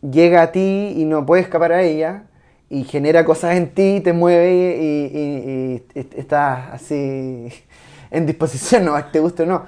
llega 0.01 0.41
a 0.41 0.51
ti 0.51 0.93
y 0.97 1.05
no 1.05 1.25
puedes 1.25 1.45
escapar 1.45 1.71
a 1.71 1.81
ella 1.81 2.23
y 2.69 2.83
genera 2.83 3.25
cosas 3.25 3.55
en 3.55 3.73
ti, 3.73 4.01
te 4.03 4.13
mueve 4.13 4.77
y, 4.81 5.83
estás 5.93 6.73
así 6.73 7.49
en 8.11 8.25
disposición, 8.25 8.85
no 8.85 9.03
te 9.05 9.19
guste 9.19 9.43
o 9.43 9.45
no. 9.45 9.65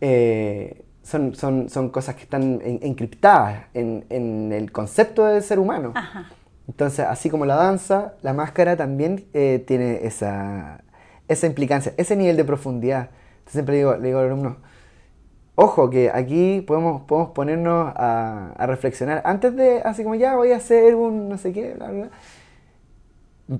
Eh, 0.00 0.84
son, 1.02 1.34
son, 1.34 1.70
son, 1.70 1.88
cosas 1.88 2.14
que 2.14 2.24
están 2.24 2.60
encriptadas 2.62 3.64
en, 3.72 4.04
en, 4.10 4.52
el 4.52 4.70
concepto 4.72 5.24
del 5.24 5.42
ser 5.42 5.58
humano. 5.58 5.94
Entonces, 6.68 7.06
así 7.06 7.30
como 7.30 7.46
la 7.46 7.56
danza, 7.56 8.14
la 8.20 8.34
máscara 8.34 8.76
también 8.76 9.24
eh, 9.32 9.64
tiene 9.66 10.00
esa, 10.02 10.84
esa 11.26 11.46
implicancia, 11.46 11.94
ese 11.96 12.14
nivel 12.14 12.36
de 12.36 12.44
profundidad. 12.44 13.08
Entonces, 13.38 13.52
siempre 13.52 13.76
digo, 13.76 13.96
le 13.96 14.08
digo 14.08 14.18
a 14.18 14.22
los 14.22 14.32
alumnos, 14.32 14.56
ojo, 15.60 15.90
que 15.90 16.08
aquí 16.14 16.60
podemos, 16.60 17.02
podemos 17.02 17.32
ponernos 17.32 17.92
a, 17.96 18.54
reflexionar. 18.60 19.22
Antes 19.24 19.56
de, 19.56 19.80
así 19.80 20.04
como 20.04 20.14
ya 20.14 20.36
voy 20.36 20.52
a 20.52 20.56
hacer 20.56 20.94
un 20.94 21.28
no 21.28 21.36
sé 21.36 21.52
qué, 21.52 21.74
bla, 21.74 21.90
bla, 21.90 22.10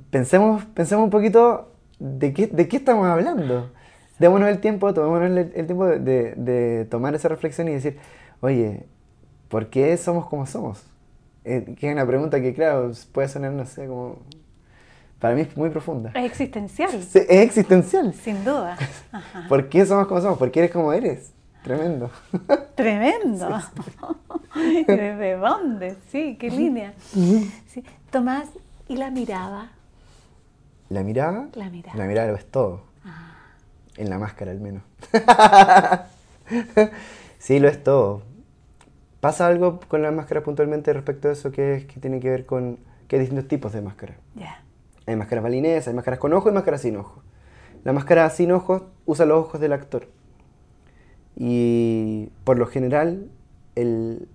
pensemos, 0.09 0.65
pensemos 0.67 1.03
un 1.03 1.11
poquito 1.11 1.73
de 1.99 2.33
qué, 2.33 2.47
de 2.47 2.69
qué 2.69 2.77
estamos 2.77 3.05
hablando. 3.09 3.73
Démonos 4.21 4.49
el 4.49 4.61
tiempo, 4.61 4.95
tomémonos 4.95 5.37
el, 5.37 5.67
tiempo 5.67 5.87
de, 5.87 6.87
tomar 6.89 7.17
esa 7.17 7.29
reflexión 7.29 7.67
y 7.67 7.73
decir, 7.73 7.99
oye, 8.41 8.87
¿por 9.49 9.67
qué 9.67 9.97
somos 9.97 10.27
como 10.27 10.47
somos? 10.47 10.85
Eh, 11.45 11.75
que 11.77 11.89
es 11.89 11.93
una 11.93 12.07
pregunta 12.07 12.41
que, 12.41 12.55
claro, 12.55 12.93
puede 13.11 13.27
sonar, 13.27 13.51
no 13.51 13.67
sé, 13.67 13.89
como... 13.89 14.19
Para 15.19 15.35
mí 15.35 15.41
es 15.41 15.57
muy 15.57 15.71
profunda. 15.71 16.13
Es 16.15 16.27
existencial. 16.27 16.91
es 16.95 17.17
existencial. 17.17 18.15
Sin 18.15 18.45
duda. 18.45 18.77
¿Por 19.49 19.69
qué 19.69 19.85
somos 19.85 20.07
como 20.07 20.21
somos? 20.21 20.39
¿Por 20.39 20.53
qué 20.53 20.61
eres 20.61 20.71
como 20.71 20.93
eres? 20.93 21.33
Tremendo. 21.63 22.11
Tremendo. 22.75 23.49
¿De 24.87 25.37
dónde? 25.37 25.97
Sí, 26.11 26.37
qué 26.39 26.51
línea. 26.51 26.95
Tomás, 28.11 28.49
¿y 28.89 28.97
la 28.97 29.11
mirada? 29.11 29.71
¿La 30.89 31.03
mirada? 31.03 31.49
La 31.55 31.69
mirada. 31.69 31.99
La 31.99 32.05
mirada 32.07 32.29
lo 32.29 32.37
es 32.37 32.47
todo. 32.47 32.83
Ah. 33.05 33.35
En 33.97 34.09
la 34.09 34.19
máscara 34.19 34.51
al 34.51 34.61
menos. 34.61 34.83
sí, 37.39 37.59
lo 37.59 37.69
es 37.69 37.83
todo. 37.83 38.23
¿Pasa 39.21 39.47
algo 39.47 39.81
con 39.89 40.03
la 40.03 40.11
máscara 40.13 40.43
puntualmente 40.43 40.93
respecto 40.93 41.29
a 41.29 41.33
eso 41.33 41.51
que, 41.51 41.75
es, 41.75 41.85
que 41.87 42.01
tiene 42.01 42.21
que 42.21 42.31
ver 42.31 42.47
con 42.47 42.79
que 43.09 43.17
hay 43.17 43.21
distintos 43.21 43.49
tipos 43.49 43.73
de 43.73 43.83
máscara? 43.83 44.15
Hay 45.07 45.17
máscaras 45.17 45.43
balinesas, 45.43 45.89
hay 45.89 45.95
máscaras 45.95 46.21
con 46.21 46.33
ojo 46.33 46.49
y 46.49 46.53
máscaras 46.53 46.83
sin 46.83 46.97
ojo. 46.97 47.23
La 47.85 47.93
máscara 47.93 48.29
sin 48.31 48.53
ojos 48.53 48.83
usa 49.07 49.27
los 49.27 49.39
ojos 49.39 49.61
del 49.61 49.73
actor. 49.73 50.09
Y 51.41 52.31
por 52.43 52.59
lo 52.59 52.67
general, 52.67 53.29
el, 53.77 54.29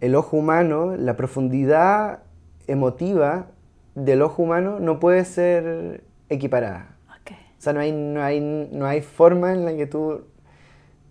el 0.00 0.14
ojo 0.16 0.36
humano, 0.36 0.96
la 0.96 1.16
profundidad 1.16 2.24
emotiva 2.66 3.46
del 3.94 4.22
ojo 4.22 4.42
humano 4.42 4.80
no 4.80 4.98
puede 4.98 5.24
ser 5.24 6.02
equiparada. 6.28 6.96
O 7.30 7.60
sea, 7.60 7.72
no 7.72 7.80
hay, 7.80 7.90
no, 7.92 8.22
hay, 8.22 8.40
no 8.40 8.86
hay 8.86 9.00
forma 9.00 9.52
en 9.52 9.64
la 9.64 9.76
que 9.76 9.86
tú, 9.86 10.22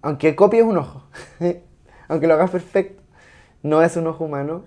aunque 0.02 0.36
copies 0.36 0.64
un 0.64 0.78
ojo, 0.78 1.04
aunque 2.08 2.28
lo 2.28 2.36
hagas 2.36 2.52
perfecto, 2.52 3.04
no 3.64 3.82
es 3.82 3.98
un 3.98 4.08
ojo 4.08 4.24
humano 4.24 4.64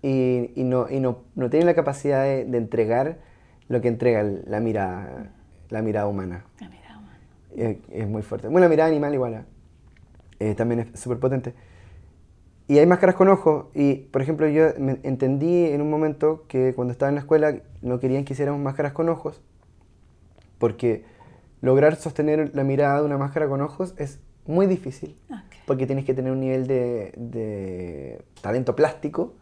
y, 0.00 0.52
y, 0.54 0.62
no, 0.62 0.88
y 0.88 1.00
no, 1.00 1.18
no, 1.34 1.50
tiene 1.50 1.66
la 1.66 1.74
capacidad 1.74 2.22
de, 2.22 2.56
entregar 2.56 3.18
lo 3.68 3.80
que 3.80 3.88
entrega 3.88 4.22
la 4.22 4.60
mirada, 4.60 5.32
la 5.70 5.82
mirada 5.82 6.06
humana 6.06 6.44
es, 7.56 8.08
muy 8.08 8.22
fuerte. 8.22 8.48
Bueno, 8.48 8.66
la 8.66 8.68
mirada 8.68 8.90
animal 8.90 9.14
igual, 9.14 9.34
¿eh? 9.34 9.44
Eh, 10.40 10.54
también 10.54 10.80
es 10.80 11.00
súper 11.00 11.18
potente. 11.18 11.54
Y 12.66 12.78
hay 12.78 12.86
máscaras 12.86 13.14
con 13.14 13.28
ojos. 13.28 13.66
Y, 13.74 13.94
por 13.94 14.22
ejemplo, 14.22 14.48
yo 14.48 14.68
entendí 15.02 15.66
en 15.66 15.82
un 15.82 15.90
momento 15.90 16.44
que 16.48 16.72
cuando 16.74 16.92
estaba 16.92 17.08
en 17.10 17.16
la 17.16 17.20
escuela 17.20 17.56
no 17.82 18.00
querían 18.00 18.24
que 18.24 18.32
hiciéramos 18.32 18.60
máscaras 18.60 18.92
con 18.92 19.08
ojos, 19.08 19.42
porque 20.58 21.04
lograr 21.60 21.96
sostener 21.96 22.54
la 22.54 22.64
mirada 22.64 23.00
de 23.00 23.06
una 23.06 23.18
máscara 23.18 23.48
con 23.48 23.60
ojos 23.60 23.94
es 23.98 24.20
muy 24.46 24.66
difícil, 24.66 25.16
porque 25.66 25.86
tienes 25.86 26.04
que 26.04 26.14
tener 26.14 26.32
un 26.32 26.40
nivel 26.40 26.66
de, 26.66 28.22
talento 28.40 28.76
plástico 28.76 29.34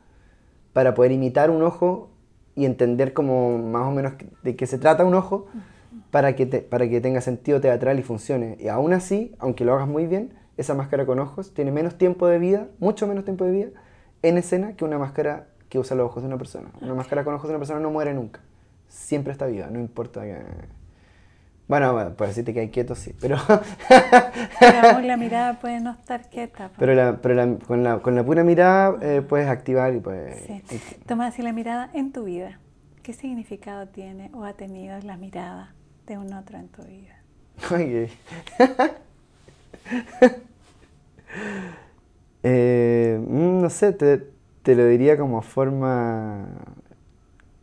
para 0.72 0.94
poder 0.94 1.12
imitar 1.12 1.50
un 1.50 1.62
ojo 1.62 2.10
y 2.54 2.64
entender 2.64 3.12
como 3.12 3.58
más 3.58 3.86
o 3.86 3.90
menos 3.90 4.12
de 4.42 4.56
qué 4.56 4.66
se 4.66 4.78
trata 4.78 5.04
un 5.04 5.14
ojo 5.14 5.46
para 6.12 6.36
que, 6.36 6.46
para 6.46 6.86
que 6.90 7.00
tenga 7.00 7.22
sentido 7.22 7.62
teatral 7.62 7.98
y 7.98 8.02
funcione. 8.02 8.58
Y 8.60 8.68
aún 8.68 8.92
así, 8.92 9.34
aunque 9.38 9.64
lo 9.64 9.72
hagas 9.72 9.88
muy 9.88 10.06
bien, 10.06 10.34
esa 10.58 10.74
máscara 10.74 11.06
con 11.06 11.18
ojos 11.18 11.54
tiene 11.54 11.72
menos 11.72 11.96
tiempo 11.96 12.28
de 12.28 12.38
vida, 12.38 12.68
mucho 12.78 13.06
menos 13.06 13.24
tiempo 13.24 13.46
de 13.46 13.50
vida, 13.50 13.68
en 14.20 14.36
escena 14.36 14.76
que 14.76 14.84
una 14.84 14.98
máscara 14.98 15.46
que 15.70 15.78
usa 15.78 15.96
los 15.96 16.04
ojos 16.04 16.22
de 16.22 16.26
una 16.26 16.36
persona. 16.36 16.68
Una 16.82 16.94
máscara 16.94 17.24
con 17.24 17.32
ojos 17.32 17.48
de 17.48 17.54
una 17.54 17.60
persona 17.60 17.80
no 17.80 17.90
muere 17.90 18.12
nunca. 18.12 18.40
Siempre 18.88 19.32
está 19.32 19.46
viva, 19.46 19.68
no 19.68 19.80
importa 19.80 20.20
que... 20.20 20.42
Bueno, 21.66 21.94
bueno, 21.94 22.10
por 22.12 22.26
decirte 22.26 22.52
que 22.52 22.60
hay 22.60 22.68
quietos, 22.68 22.98
sí, 22.98 23.16
pero... 23.18 23.38
pero 24.60 25.00
la 25.00 25.16
mirada 25.16 25.60
puede 25.60 25.80
no 25.80 25.92
estar 25.92 26.28
quieta. 26.28 26.68
Pues. 26.68 26.78
Pero, 26.78 26.94
la, 26.94 27.16
pero 27.22 27.58
con, 27.66 27.82
la, 27.82 28.00
con, 28.00 28.14
la, 28.14 28.22
pura 28.22 28.44
mirada 28.44 28.98
eh, 29.00 29.22
puedes 29.26 29.48
activar 29.48 29.94
y 29.94 30.00
puedes... 30.00 30.44
Sí. 30.44 30.62
Tomás, 31.06 31.38
y 31.38 31.42
la 31.42 31.54
mirada 31.54 31.88
en 31.94 32.12
tu 32.12 32.24
vida, 32.24 32.60
¿qué 33.02 33.14
significado 33.14 33.88
tiene 33.88 34.30
o 34.34 34.44
ha 34.44 34.52
tenido 34.52 35.00
la 35.00 35.16
mirada? 35.16 35.72
De 36.06 36.18
un 36.18 36.32
otro 36.32 36.58
en 36.58 36.68
tu 36.68 36.82
vida? 36.82 37.16
eh, 42.42 43.20
mm, 43.20 43.60
no 43.60 43.70
sé, 43.70 43.92
te, 43.92 44.26
te, 44.62 44.74
lo 44.74 44.86
diría 44.86 45.16
como 45.16 45.42
forma 45.42 46.48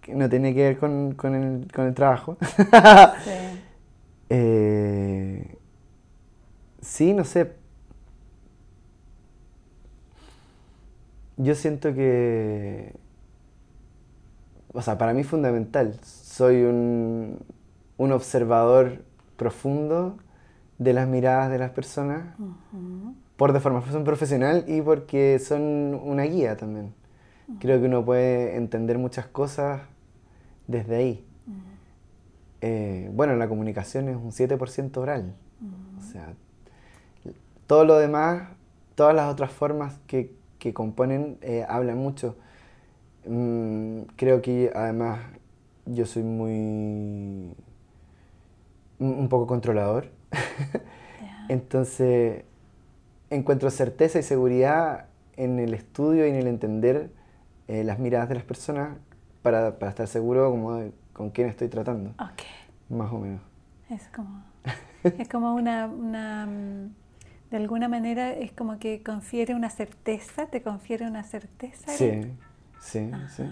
que 0.02 0.16
no 0.16 0.30
tiene 0.30 0.54
que 0.54 0.64
ver 0.64 0.78
con, 0.78 1.16
con, 1.16 1.36
el, 1.36 1.72
con 1.72 1.88
el, 1.88 1.94
trabajo. 1.94 2.38
sí. 3.24 3.32
Eh, 4.30 5.58
sí, 6.82 7.14
no 7.14 7.24
sé. 7.24 7.54
Yo 11.38 11.56
siento 11.56 11.94
que, 11.94 12.94
o 14.74 14.82
sea, 14.82 14.98
para 14.98 15.14
mí 15.14 15.22
es 15.22 15.28
fundamental. 15.28 15.98
Soy 16.04 16.64
un, 16.64 17.40
un 18.00 18.14
observador 18.14 19.04
profundo 19.36 20.18
de 20.80 20.94
las 20.94 21.08
miradas 21.08 21.52
de 21.52 21.60
las 21.60 21.72
personas 21.72 22.24
por 23.36 23.54
de 23.54 23.60
formación 23.60 24.06
profesional 24.06 24.64
y 24.68 24.82
porque 24.82 25.38
son 25.38 26.00
una 26.02 26.24
guía 26.24 26.58
también. 26.58 26.94
Creo 27.60 27.80
que 27.80 27.88
uno 27.88 28.04
puede 28.06 28.56
entender 28.56 28.98
muchas 28.98 29.28
cosas 29.28 29.82
desde 30.68 30.96
ahí. 30.96 31.26
Eh, 32.62 33.10
bueno, 33.14 33.36
la 33.36 33.50
comunicación 33.50 34.08
es 34.08 34.16
un 34.16 34.32
7% 34.32 34.98
oral. 34.98 35.36
O 35.98 36.02
sea, 36.02 36.34
todo 37.68 37.84
lo 37.84 37.98
demás, 37.98 38.50
todas 38.96 39.14
las 39.14 39.32
otras 39.32 39.52
formas 39.52 40.00
que, 40.08 40.34
que 40.58 40.74
componen, 40.74 41.38
eh, 41.42 41.66
hablan 41.68 41.98
mucho. 41.98 42.38
Mm, 43.26 44.02
creo 44.16 44.42
que 44.42 44.72
además 44.74 45.20
yo 45.86 46.06
soy 46.06 46.24
muy... 46.24 47.56
un 49.00 49.30
poco 49.30 49.48
controlador. 49.48 50.12
Entonces 51.50 52.44
encuentro 53.30 53.70
certeza 53.70 54.20
y 54.20 54.24
seguridad 54.24 55.06
en 55.38 55.60
el 55.60 55.74
estudio 55.74 56.26
y 56.26 56.30
en 56.30 56.36
el 56.36 56.48
entender 56.48 57.12
eh, 57.68 57.84
las 57.84 58.00
miradas 58.00 58.30
de 58.30 58.36
las 58.36 58.44
personas 58.44 58.98
para, 59.42 59.78
para 59.80 59.90
estar 59.92 60.08
seguro 60.08 60.50
como 60.52 60.76
de 60.76 60.92
con 61.14 61.30
quién 61.30 61.50
estoy 61.50 61.68
tratando. 61.68 62.12
Ok. 62.12 62.44
Más 62.90 63.12
o 63.12 63.20
menos. 63.20 63.42
Es 63.90 64.08
como, 64.16 64.44
es 65.04 65.28
como 65.28 65.54
una, 65.56 65.88
una, 65.88 66.46
mm, 66.46 66.94
de 67.52 67.58
alguna 67.58 67.88
manera 67.88 68.32
es 68.32 68.52
como 68.52 68.80
que 68.80 69.04
confiere 69.04 69.56
una 69.56 69.70
certeza, 69.70 70.48
te 70.48 70.62
confiere 70.62 71.06
una 71.08 71.24
certeza. 71.24 71.92
Sí, 71.92 72.22
sí, 72.80 73.12
sí, 73.36 73.44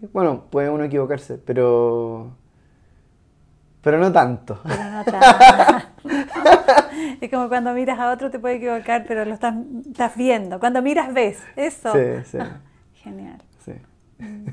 sí. 0.00 0.06
Bueno, 0.12 0.44
puede 0.50 0.70
uno 0.70 0.84
equivocarse, 0.84 1.38
pero... 1.38 2.32
Pero 3.88 4.00
no 4.00 4.12
tanto. 4.12 4.60
Pero 4.64 4.90
no 4.90 5.02
tanto. 5.02 5.26
es 7.22 7.30
como 7.30 7.48
cuando 7.48 7.72
miras 7.72 7.98
a 7.98 8.12
otro 8.12 8.30
te 8.30 8.38
puede 8.38 8.56
equivocar, 8.56 9.06
pero 9.08 9.24
lo 9.24 9.32
estás, 9.32 9.54
estás 9.86 10.14
viendo. 10.14 10.60
Cuando 10.60 10.82
miras 10.82 11.14
ves, 11.14 11.42
eso. 11.56 11.94
Sí, 11.94 12.30
sí. 12.30 12.38
Genial. 13.02 13.42
Sí. 13.64 13.72
Mm. 14.18 14.44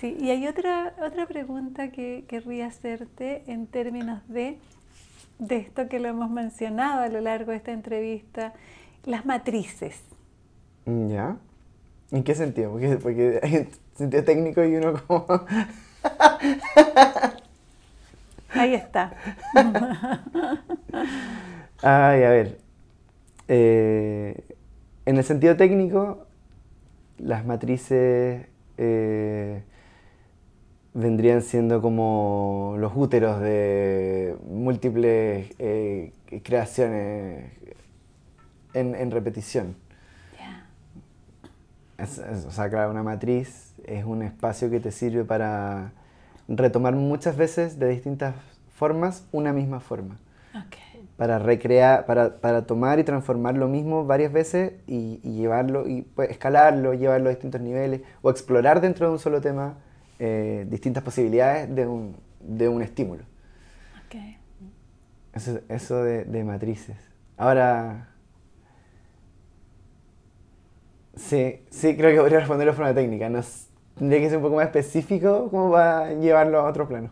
Sí, 0.00 0.16
y 0.18 0.30
hay 0.30 0.46
otra, 0.46 0.94
otra 1.06 1.26
pregunta 1.26 1.90
que 1.90 2.24
querría 2.26 2.68
hacerte 2.68 3.42
en 3.48 3.66
términos 3.66 4.26
de, 4.28 4.60
de 5.38 5.56
esto 5.58 5.86
que 5.90 6.00
lo 6.00 6.08
hemos 6.08 6.30
mencionado 6.30 7.02
a 7.02 7.08
lo 7.08 7.20
largo 7.20 7.50
de 7.50 7.58
esta 7.58 7.72
entrevista, 7.72 8.54
las 9.04 9.26
matrices. 9.26 10.00
¿Ya? 10.86 11.36
¿En 12.12 12.24
qué 12.24 12.34
sentido? 12.34 12.70
Porque, 12.70 12.96
porque 12.96 13.40
hay 13.42 13.56
un 13.56 13.68
sentido 13.94 14.24
técnico 14.24 14.64
y 14.64 14.76
uno 14.76 14.94
como... 15.06 15.26
Ahí 18.58 18.74
está. 18.74 19.12
Ay, 21.82 22.22
a 22.22 22.30
ver. 22.30 22.58
Eh, 23.48 24.44
en 25.04 25.16
el 25.16 25.24
sentido 25.24 25.56
técnico, 25.56 26.26
las 27.18 27.44
matrices 27.44 28.46
eh, 28.76 29.62
vendrían 30.94 31.42
siendo 31.42 31.80
como 31.82 32.76
los 32.78 32.92
úteros 32.94 33.40
de 33.40 34.36
múltiples 34.48 35.50
eh, 35.58 36.12
creaciones 36.42 37.52
en, 38.72 39.10
repetición. 39.10 39.76
o 41.98 42.50
sea, 42.50 42.68
claro, 42.68 42.90
una 42.90 43.02
matriz 43.02 43.74
es 43.84 44.04
un 44.04 44.22
espacio 44.22 44.68
que 44.70 44.80
te 44.80 44.90
sirve 44.90 45.24
para 45.24 45.92
retomar 46.48 46.94
muchas 46.94 47.36
veces 47.36 47.78
de 47.78 47.88
distintas 47.88 48.34
formas 48.74 49.26
una 49.32 49.52
misma 49.52 49.80
forma. 49.80 50.18
Para 51.16 51.38
recrear, 51.38 52.04
para, 52.04 52.40
para, 52.40 52.66
tomar 52.66 52.98
y 52.98 53.04
transformar 53.04 53.56
lo 53.56 53.68
mismo 53.68 54.04
varias 54.04 54.30
veces 54.30 54.74
y, 54.86 55.16
llevarlo, 55.22 55.88
y 55.88 56.02
pues, 56.02 56.30
escalarlo, 56.30 56.92
llevarlo 56.92 57.28
a 57.28 57.30
distintos 57.30 57.62
niveles, 57.62 58.02
o 58.20 58.28
explorar 58.28 58.82
dentro 58.82 59.06
de 59.06 59.12
un 59.12 59.18
solo 59.18 59.40
tema 59.40 59.78
eh, 60.18 60.66
distintas 60.68 61.02
posibilidades 61.02 61.74
de 61.74 61.86
un, 61.86 62.16
de 62.40 62.68
un 62.68 62.82
estímulo. 62.82 63.24
Okay. 64.06 64.36
Eso, 65.32 65.58
eso 65.70 66.04
de, 66.04 66.24
de, 66.24 66.44
matrices. 66.44 66.98
Ahora, 67.38 68.08
sí, 71.14 71.60
sí, 71.70 71.96
creo 71.96 72.10
que 72.10 72.20
podría 72.20 72.40
responderlo 72.40 72.72
de 72.72 72.76
forma 72.76 72.94
técnica. 72.94 73.30
No, 73.30 73.40
tendría 73.96 74.20
que 74.20 74.28
ser 74.28 74.38
un 74.38 74.44
poco 74.44 74.56
más 74.56 74.66
específico 74.66 75.48
como 75.50 75.72
para 75.72 76.12
llevarlo 76.14 76.60
a 76.60 76.64
otro 76.64 76.86
plano. 76.88 77.10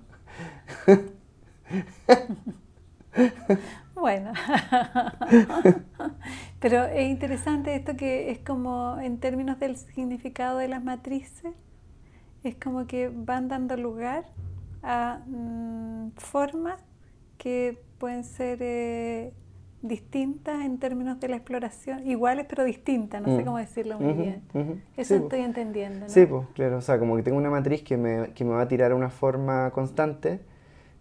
Bueno, 3.94 4.32
pero 6.60 6.84
es 6.84 7.08
interesante 7.08 7.74
esto 7.74 7.96
que 7.96 8.30
es 8.30 8.38
como 8.40 8.98
en 9.00 9.18
términos 9.18 9.58
del 9.58 9.76
significado 9.78 10.58
de 10.58 10.68
las 10.68 10.84
matrices, 10.84 11.54
es 12.42 12.56
como 12.56 12.86
que 12.86 13.08
van 13.08 13.48
dando 13.48 13.78
lugar 13.78 14.26
a 14.82 15.20
mm, 15.26 16.10
formas 16.16 16.84
que 17.38 17.82
pueden 17.98 18.24
ser 18.24 18.58
eh, 18.60 19.32
distintas 19.84 20.64
en 20.64 20.78
términos 20.78 21.20
de 21.20 21.28
la 21.28 21.36
exploración, 21.36 22.06
iguales 22.06 22.46
pero 22.48 22.64
distintas, 22.64 23.20
no 23.20 23.36
sé 23.36 23.42
mm. 23.42 23.44
cómo 23.44 23.58
decirlo 23.58 24.00
muy 24.00 24.14
bien. 24.14 24.42
Eso 24.96 25.14
estoy 25.14 25.40
entendiendo. 25.40 26.00
¿no? 26.00 26.08
Sí, 26.08 26.24
pues 26.24 26.46
claro, 26.54 26.78
o 26.78 26.80
sea, 26.80 26.98
como 26.98 27.16
que 27.16 27.22
tengo 27.22 27.36
una 27.36 27.50
matriz 27.50 27.82
que 27.82 27.98
me, 27.98 28.32
que 28.32 28.44
me 28.44 28.52
va 28.52 28.62
a 28.62 28.68
tirar 28.68 28.94
una 28.94 29.10
forma 29.10 29.70
constante, 29.72 30.40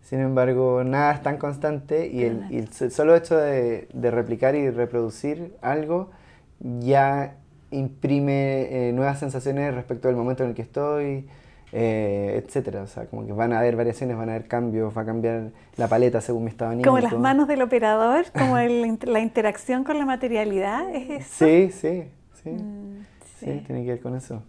sin 0.01 0.19
embargo, 0.19 0.83
nada 0.83 1.13
es 1.13 1.21
tan 1.21 1.37
constante 1.37 2.07
y 2.07 2.23
el, 2.23 2.45
y 2.49 2.57
el 2.57 2.67
solo 2.91 3.15
hecho 3.15 3.37
de, 3.37 3.87
de, 3.93 4.11
replicar 4.11 4.53
y 4.53 4.69
reproducir 4.69 5.55
algo 5.61 6.11
ya 6.59 7.37
imprime 7.71 8.89
eh, 8.89 8.91
nuevas 8.91 9.19
sensaciones 9.19 9.73
respecto 9.73 10.09
del 10.09 10.17
momento 10.17 10.43
en 10.43 10.49
el 10.49 10.55
que 10.55 10.61
estoy, 10.61 11.27
eh, 11.75 12.41
etcétera. 12.43 12.83
O 12.83 12.87
sea, 12.87 13.07
como 13.07 13.25
que 13.25 13.33
van 13.33 13.51
a 13.51 13.59
haber 13.59 13.75
variaciones, 13.75 14.15
van 14.15 14.29
a 14.29 14.33
haber 14.35 14.47
cambios, 14.47 14.95
va 14.95 15.01
a 15.01 15.05
cambiar 15.05 15.49
la 15.75 15.87
paleta 15.87 16.21
según 16.21 16.43
mi 16.43 16.49
estado 16.49 16.69
anímico. 16.71 16.89
Como 16.89 17.01
las 17.01 17.17
manos 17.17 17.47
del 17.47 17.63
operador, 17.63 18.25
como 18.31 18.59
el, 18.59 18.99
la 19.05 19.19
interacción 19.19 19.83
con 19.83 19.97
la 19.97 20.05
materialidad, 20.05 20.87
¿es 20.93 21.09
eso? 21.09 21.45
Sí, 21.45 21.71
sí, 21.71 22.03
sí. 22.43 22.49
Mm, 22.51 23.05
sí. 23.39 23.63
tiene 23.65 23.83
que 23.83 23.89
ver 23.91 24.01
con 24.01 24.15
eso. 24.15 24.43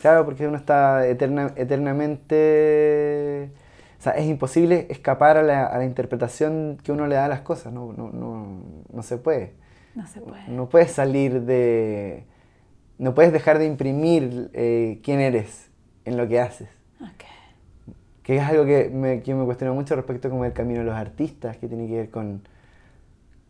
Claro, 0.00 0.24
porque 0.24 0.46
uno 0.46 0.56
está 0.56 1.06
eterna, 1.06 1.52
eternamente... 1.56 3.50
O 3.98 4.02
sea, 4.02 4.12
es 4.12 4.26
imposible 4.26 4.86
escapar 4.90 5.36
a 5.36 5.42
la, 5.42 5.66
a 5.66 5.78
la, 5.78 5.84
interpretación 5.84 6.78
que 6.82 6.92
uno 6.92 7.06
le 7.06 7.14
da 7.14 7.24
a 7.26 7.28
las 7.28 7.40
cosas, 7.40 7.72
no, 7.72 7.92
no, 7.92 8.10
no, 8.10 8.62
no 8.92 9.02
se 9.02 9.16
puede. 9.16 9.52
No 9.94 10.06
se 10.06 10.20
puede. 10.20 10.48
No 10.48 10.68
puedes 10.68 10.90
salir 10.92 11.42
de 11.42 12.24
no 13.02 13.14
puedes 13.14 13.32
dejar 13.32 13.58
de 13.58 13.66
imprimir 13.66 14.50
eh, 14.52 15.00
quién 15.02 15.20
eres 15.20 15.71
en 16.04 16.16
lo 16.16 16.28
que 16.28 16.40
haces. 16.40 16.68
Que 18.22 18.36
es 18.36 18.42
algo 18.42 18.64
que 18.64 18.88
me, 18.88 19.20
que 19.22 19.34
me 19.34 19.44
cuestiona 19.44 19.72
mucho 19.72 19.96
respecto 19.96 20.30
como 20.30 20.44
el 20.44 20.52
camino 20.52 20.80
de 20.80 20.86
los 20.86 20.94
artistas, 20.94 21.56
que 21.56 21.66
tiene 21.66 21.88
que 21.88 21.94
ver 21.94 22.10
con, 22.10 22.42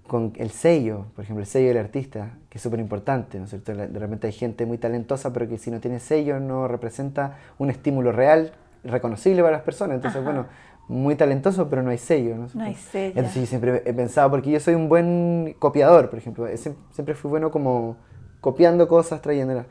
con 0.07 0.33
el 0.37 0.51
sello, 0.51 1.07
por 1.15 1.25
ejemplo, 1.25 1.43
el 1.43 1.47
sello 1.47 1.69
del 1.69 1.77
artista, 1.77 2.31
que 2.49 2.57
es 2.57 2.63
súper 2.63 2.81
importante, 2.81 3.39
¿no 3.39 3.45
es 3.45 3.51
cierto? 3.51 3.75
De 3.75 3.99
repente 3.99 4.29
hay 4.29 4.33
gente 4.33 4.65
muy 4.65 4.79
talentosa, 4.79 5.31
pero 5.33 5.47
que 5.47 5.59
si 5.59 5.71
no 5.71 5.81
tiene 5.81 6.01
sello 6.01 6.41
no 6.41 6.69
representa 6.69 7.37
un 7.59 7.69
estímulo 7.69 8.13
real, 8.13 8.53
reconocible 8.83 9.43
para 9.43 9.57
las 9.57 9.63
personas. 9.63 9.97
Entonces, 9.97 10.25
bueno, 10.25 10.47
muy 10.89 11.17
talentoso, 11.17 11.69
pero 11.69 11.83
no 11.83 11.91
hay 11.91 11.99
sello. 11.99 12.37
No, 12.37 12.49
no 12.55 12.65
hay 12.65 12.75
sello. 12.75 13.15
Entonces 13.17 13.43
yo 13.43 13.47
siempre 13.47 13.83
he 13.85 13.93
pensado, 13.93 14.31
porque 14.31 14.51
yo 14.51 14.59
soy 14.59 14.75
un 14.75 14.89
buen 14.89 15.55
copiador, 15.59 16.09
por 16.09 16.19
ejemplo, 16.19 16.47
siempre 16.57 17.15
fui 17.15 17.29
bueno 17.29 17.51
como 17.51 17.97
copiando 18.41 18.89
cosas, 18.89 19.21
trayéndolas. 19.21 19.67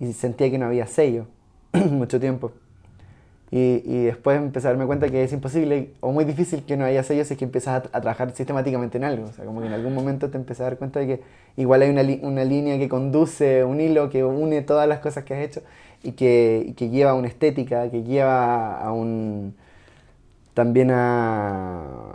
Y 0.00 0.12
sentía 0.12 0.50
que 0.50 0.58
no 0.58 0.66
había 0.66 0.86
sello 0.86 1.26
mucho 1.90 2.20
tiempo. 2.20 2.52
Y, 3.52 3.82
y, 3.84 4.04
después 4.04 4.38
empecé 4.38 4.68
a 4.68 4.70
darme 4.70 4.86
cuenta 4.86 5.08
que 5.08 5.24
es 5.24 5.32
imposible 5.32 5.90
o 5.98 6.12
muy 6.12 6.24
difícil 6.24 6.62
que 6.62 6.76
no 6.76 6.84
haya 6.84 7.02
sello 7.02 7.24
si 7.24 7.34
es 7.34 7.38
que 7.38 7.44
empiezas 7.44 7.84
a, 7.92 8.00
trabajar 8.00 8.30
sistemáticamente 8.30 8.98
en 8.98 9.04
algo. 9.04 9.26
O 9.26 9.32
sea, 9.32 9.44
como 9.44 9.60
que 9.60 9.66
en 9.66 9.72
algún 9.72 9.92
momento 9.92 10.30
te 10.30 10.36
empiezas 10.36 10.60
a 10.60 10.64
dar 10.64 10.78
cuenta 10.78 11.00
de 11.00 11.06
que 11.06 11.22
igual 11.56 11.82
hay 11.82 11.90
una, 11.90 12.02
una 12.22 12.44
línea 12.44 12.78
que 12.78 12.88
conduce, 12.88 13.64
un 13.64 13.80
hilo 13.80 14.08
que 14.08 14.22
une 14.22 14.62
todas 14.62 14.88
las 14.88 15.00
cosas 15.00 15.24
que 15.24 15.34
has 15.34 15.40
hecho 15.40 15.62
y 16.04 16.12
que, 16.12 16.64
y 16.68 16.72
que 16.74 16.90
lleva 16.90 17.10
a 17.10 17.14
una 17.14 17.26
estética, 17.26 17.90
que 17.90 18.04
lleva 18.04 18.80
a 18.80 18.92
un... 18.92 19.56
también 20.54 20.90
a... 20.92 22.14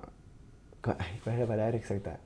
¿Cuál 0.81 0.97
es 1.25 1.39
la 1.39 1.45
palabra 1.47 1.75
exacta? 1.75 2.19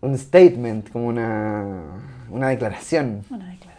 un 0.00 0.16
statement, 0.16 0.90
como 0.90 1.08
una, 1.08 1.82
una 2.30 2.48
declaración. 2.48 3.24
Una 3.30 3.50
declaración. 3.50 3.69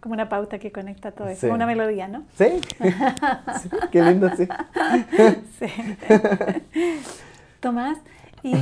Como 0.00 0.14
una 0.14 0.28
pauta 0.28 0.58
que 0.58 0.72
conecta 0.72 1.12
todo 1.12 1.28
eso. 1.28 1.42
Como 1.42 1.54
una 1.54 1.66
melodía, 1.66 2.08
¿no? 2.08 2.24
¿Sí? 2.36 2.60
Qué 3.90 4.02
lindo, 4.02 4.30
sí. 4.36 4.48
sí. 5.58 5.66
Tomás, 7.60 7.98
y 8.42 8.54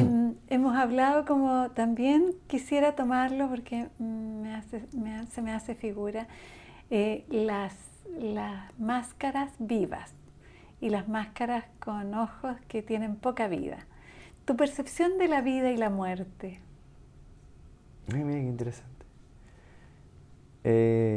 hemos 0.49 0.76
hablado 0.76 1.24
como 1.24 1.70
también 1.70 2.34
quisiera 2.49 2.97
tomarlo 2.97 3.49
porque 3.49 3.89
me 3.99 4.55
hace, 4.55 4.84
me 4.93 5.26
se 5.28 5.43
me 5.43 5.53
hace 5.53 5.76
figura 5.76 6.26
eh, 6.91 7.24
las, 7.30 7.74
las 8.18 8.76
máscaras 8.78 9.53
vivas 9.61 10.12
y 10.80 10.91
las 10.91 11.09
máscaras 11.09 11.64
con 11.78 12.14
ojos 12.14 12.57
que 12.66 12.82
tienen 12.82 13.14
poca 13.14 13.47
vida. 13.47 13.86
Tu 14.45 14.57
percepción 14.57 15.18
de 15.18 15.28
la 15.28 15.43
vida 15.43 15.70
y 15.70 15.76
la 15.76 15.91
muerte, 15.91 16.61
Ay, 18.12 18.24
mira 18.24 18.41
qué 18.41 18.47
interesante. 18.47 19.07
Eh, 20.64 21.08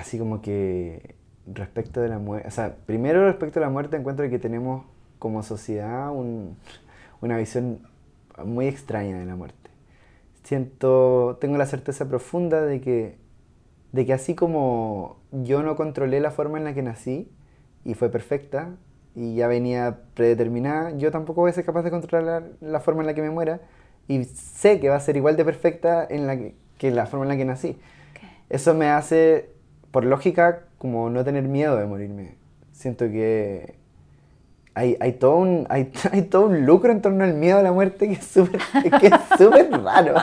así 0.00 0.18
como 0.18 0.42
que 0.42 1.14
respecto 1.46 2.00
de 2.00 2.08
la 2.08 2.18
muerte, 2.18 2.48
o 2.48 2.50
sea, 2.50 2.76
primero 2.86 3.26
respecto 3.26 3.58
a 3.58 3.62
la 3.62 3.70
muerte 3.70 3.96
encuentro 3.96 4.28
que 4.28 4.38
tenemos 4.38 4.84
como 5.18 5.42
sociedad 5.42 6.10
una 7.20 7.36
visión 7.36 7.80
muy 8.44 8.66
extraña 8.66 9.18
de 9.18 9.26
la 9.26 9.36
muerte. 9.36 9.70
Siento, 10.44 11.38
tengo 11.40 11.56
la 11.58 11.66
certeza 11.66 12.08
profunda 12.08 12.62
de 12.62 12.80
que 12.80 13.20
de 13.92 14.06
que 14.06 14.12
así 14.12 14.34
como 14.34 15.18
yo 15.32 15.62
no 15.62 15.76
controlé 15.76 16.20
la 16.20 16.30
forma 16.30 16.58
en 16.58 16.64
la 16.64 16.74
que 16.74 16.82
nací 16.82 17.30
y 17.84 17.94
fue 17.94 18.08
perfecta 18.10 18.76
y 19.14 19.34
ya 19.34 19.48
venía 19.48 20.00
predeterminada, 20.14 20.96
yo 20.96 21.10
tampoco 21.10 21.40
voy 21.40 21.50
a 21.50 21.54
ser 21.54 21.64
capaz 21.64 21.82
de 21.82 21.90
controlar 21.90 22.44
la 22.60 22.80
forma 22.80 23.02
en 23.02 23.06
la 23.08 23.14
que 23.14 23.22
me 23.22 23.30
muera 23.30 23.60
y 24.06 24.24
sé 24.24 24.80
que 24.80 24.88
va 24.88 24.96
a 24.96 25.00
ser 25.00 25.16
igual 25.16 25.36
de 25.36 25.44
perfecta 25.44 26.06
en 26.08 26.26
la 26.26 26.36
que, 26.36 26.90
la 26.90 27.06
forma 27.06 27.24
en 27.24 27.28
la 27.30 27.36
que 27.36 27.44
nací. 27.44 27.78
Eso 28.48 28.74
me 28.74 28.88
hace, 28.88 29.50
por 29.90 30.04
lógica, 30.04 30.60
como 30.78 31.10
no 31.10 31.24
tener 31.24 31.44
miedo 31.44 31.76
de 31.76 31.86
morirme. 31.86 32.34
Siento 32.72 33.06
que 33.06 33.74
hay, 34.74 34.96
hay, 35.00 35.12
todo 35.12 35.36
un, 35.36 35.66
hay, 35.70 35.92
hay, 36.12 36.22
todo 36.22 36.46
un 36.46 36.64
lucro 36.64 36.92
en 36.92 37.02
torno 37.02 37.24
al 37.24 37.34
miedo 37.34 37.58
a 37.58 37.62
la 37.62 37.72
muerte 37.72 38.08
que 38.08 38.14
es 38.14 38.26
súper 38.26 39.70
raro. 39.82 40.14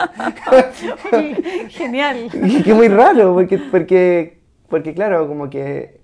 Genial. 1.68 2.28
que 2.30 2.70
es 2.70 2.76
muy 2.76 2.88
raro, 2.88 3.34
porque, 3.34 3.58
porque, 3.58 4.38
porque 4.68 4.94
claro, 4.94 5.28
como 5.28 5.50
que 5.50 6.00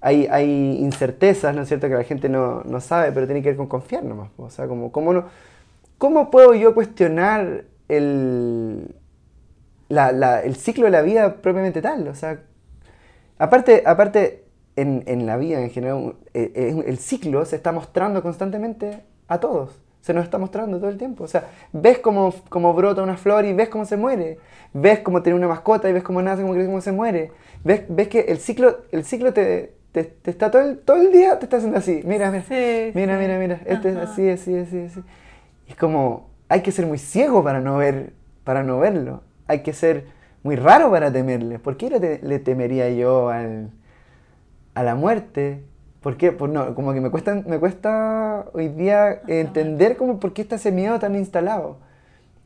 hay, 0.00 0.26
hay 0.26 0.78
incertezas, 0.80 1.54
¿no 1.54 1.62
es 1.62 1.68
cierto?, 1.68 1.88
que 1.88 1.94
la 1.94 2.04
gente 2.04 2.28
no, 2.28 2.62
no, 2.64 2.80
sabe, 2.80 3.12
pero 3.12 3.26
tiene 3.26 3.42
que 3.42 3.50
ver 3.50 3.56
con 3.56 3.68
confiar 3.68 4.04
nomás. 4.04 4.30
O 4.36 4.50
sea, 4.50 4.66
como, 4.66 4.90
¿cómo, 4.90 5.12
no, 5.12 5.26
cómo 5.98 6.30
puedo 6.30 6.54
yo 6.54 6.74
cuestionar 6.74 7.64
el, 7.88 8.96
la, 9.88 10.10
la, 10.10 10.40
el 10.40 10.56
ciclo 10.56 10.86
de 10.86 10.90
la 10.90 11.02
vida 11.02 11.36
propiamente 11.36 11.80
tal? 11.80 12.08
O 12.08 12.14
sea, 12.16 12.40
aparte, 13.42 13.82
aparte 13.86 14.44
en, 14.76 15.02
en, 15.06 15.26
la 15.26 15.36
vida 15.36 15.60
en 15.60 15.70
general, 15.70 16.14
eh, 16.32 16.52
eh, 16.54 16.84
el 16.86 16.98
ciclo 16.98 17.44
se 17.44 17.56
está 17.56 17.72
mostrando 17.72 18.22
constantemente 18.22 19.00
a 19.26 19.40
todos. 19.40 19.80
Se 20.00 20.14
nos 20.14 20.24
está 20.24 20.38
mostrando 20.38 20.78
todo 20.78 20.90
el 20.90 20.98
tiempo. 20.98 21.24
O 21.24 21.28
sea, 21.28 21.48
ves 21.72 21.98
cómo, 21.98 22.32
cómo 22.48 22.72
brota 22.72 23.02
una 23.02 23.16
flor 23.16 23.44
y 23.44 23.52
ves 23.52 23.68
cómo 23.68 23.84
se 23.84 23.96
muere. 23.96 24.38
Ves 24.72 25.00
cómo 25.00 25.22
tiene 25.22 25.38
una 25.38 25.48
mascota 25.48 25.88
y 25.88 25.92
ves 25.92 26.02
cómo 26.02 26.22
nace, 26.22 26.42
cómo 26.42 26.54
crece, 26.54 26.66
cómo 26.66 26.80
se 26.80 26.92
muere. 26.92 27.32
Ves, 27.64 27.84
ves 27.88 28.08
que 28.08 28.20
el 28.20 28.38
ciclo, 28.38 28.78
el 28.90 29.04
ciclo 29.04 29.32
te, 29.32 29.74
te, 29.92 30.04
te 30.04 30.30
está 30.30 30.50
todo 30.50 30.62
el, 30.62 30.78
todo 30.78 30.96
el 30.96 31.12
día, 31.12 31.38
te 31.38 31.46
está 31.46 31.58
haciendo 31.58 31.78
así. 31.78 32.00
Mira, 32.04 32.30
mira, 32.30 32.44
mira, 32.94 33.18
mira, 33.18 33.38
mira. 33.38 33.60
Este 33.64 33.90
es 33.90 33.96
así, 33.96 34.28
así, 34.28 34.56
así, 34.56 34.78
así. 34.80 35.00
es 35.68 35.76
como, 35.76 36.30
hay 36.48 36.62
que 36.62 36.72
ser 36.72 36.86
muy 36.86 36.98
ciego 36.98 37.44
para 37.44 37.60
no, 37.60 37.76
ver, 37.76 38.12
para 38.44 38.62
no 38.62 38.78
verlo. 38.78 39.22
Hay 39.46 39.62
que 39.62 39.72
ser 39.72 40.06
muy 40.42 40.56
raro 40.56 40.90
para 40.90 41.12
temerle. 41.12 41.58
¿Por 41.58 41.76
qué 41.76 41.90
le, 41.90 42.20
le 42.22 42.38
temería 42.38 42.90
yo 42.90 43.28
al 43.28 43.70
a 44.74 44.82
la 44.82 44.94
muerte. 44.94 45.62
¿Por 46.00 46.16
qué? 46.16 46.32
Pues 46.32 46.50
no, 46.50 46.74
como 46.74 46.92
que 46.92 47.00
me 47.00 47.10
cuesta, 47.10 47.34
me 47.46 47.58
cuesta 47.58 48.46
hoy 48.52 48.68
día 48.68 49.22
entender 49.28 49.96
como 49.96 50.18
por 50.18 50.32
qué 50.32 50.42
está 50.42 50.56
ese 50.56 50.72
miedo 50.72 50.98
tan 50.98 51.14
instalado. 51.14 51.78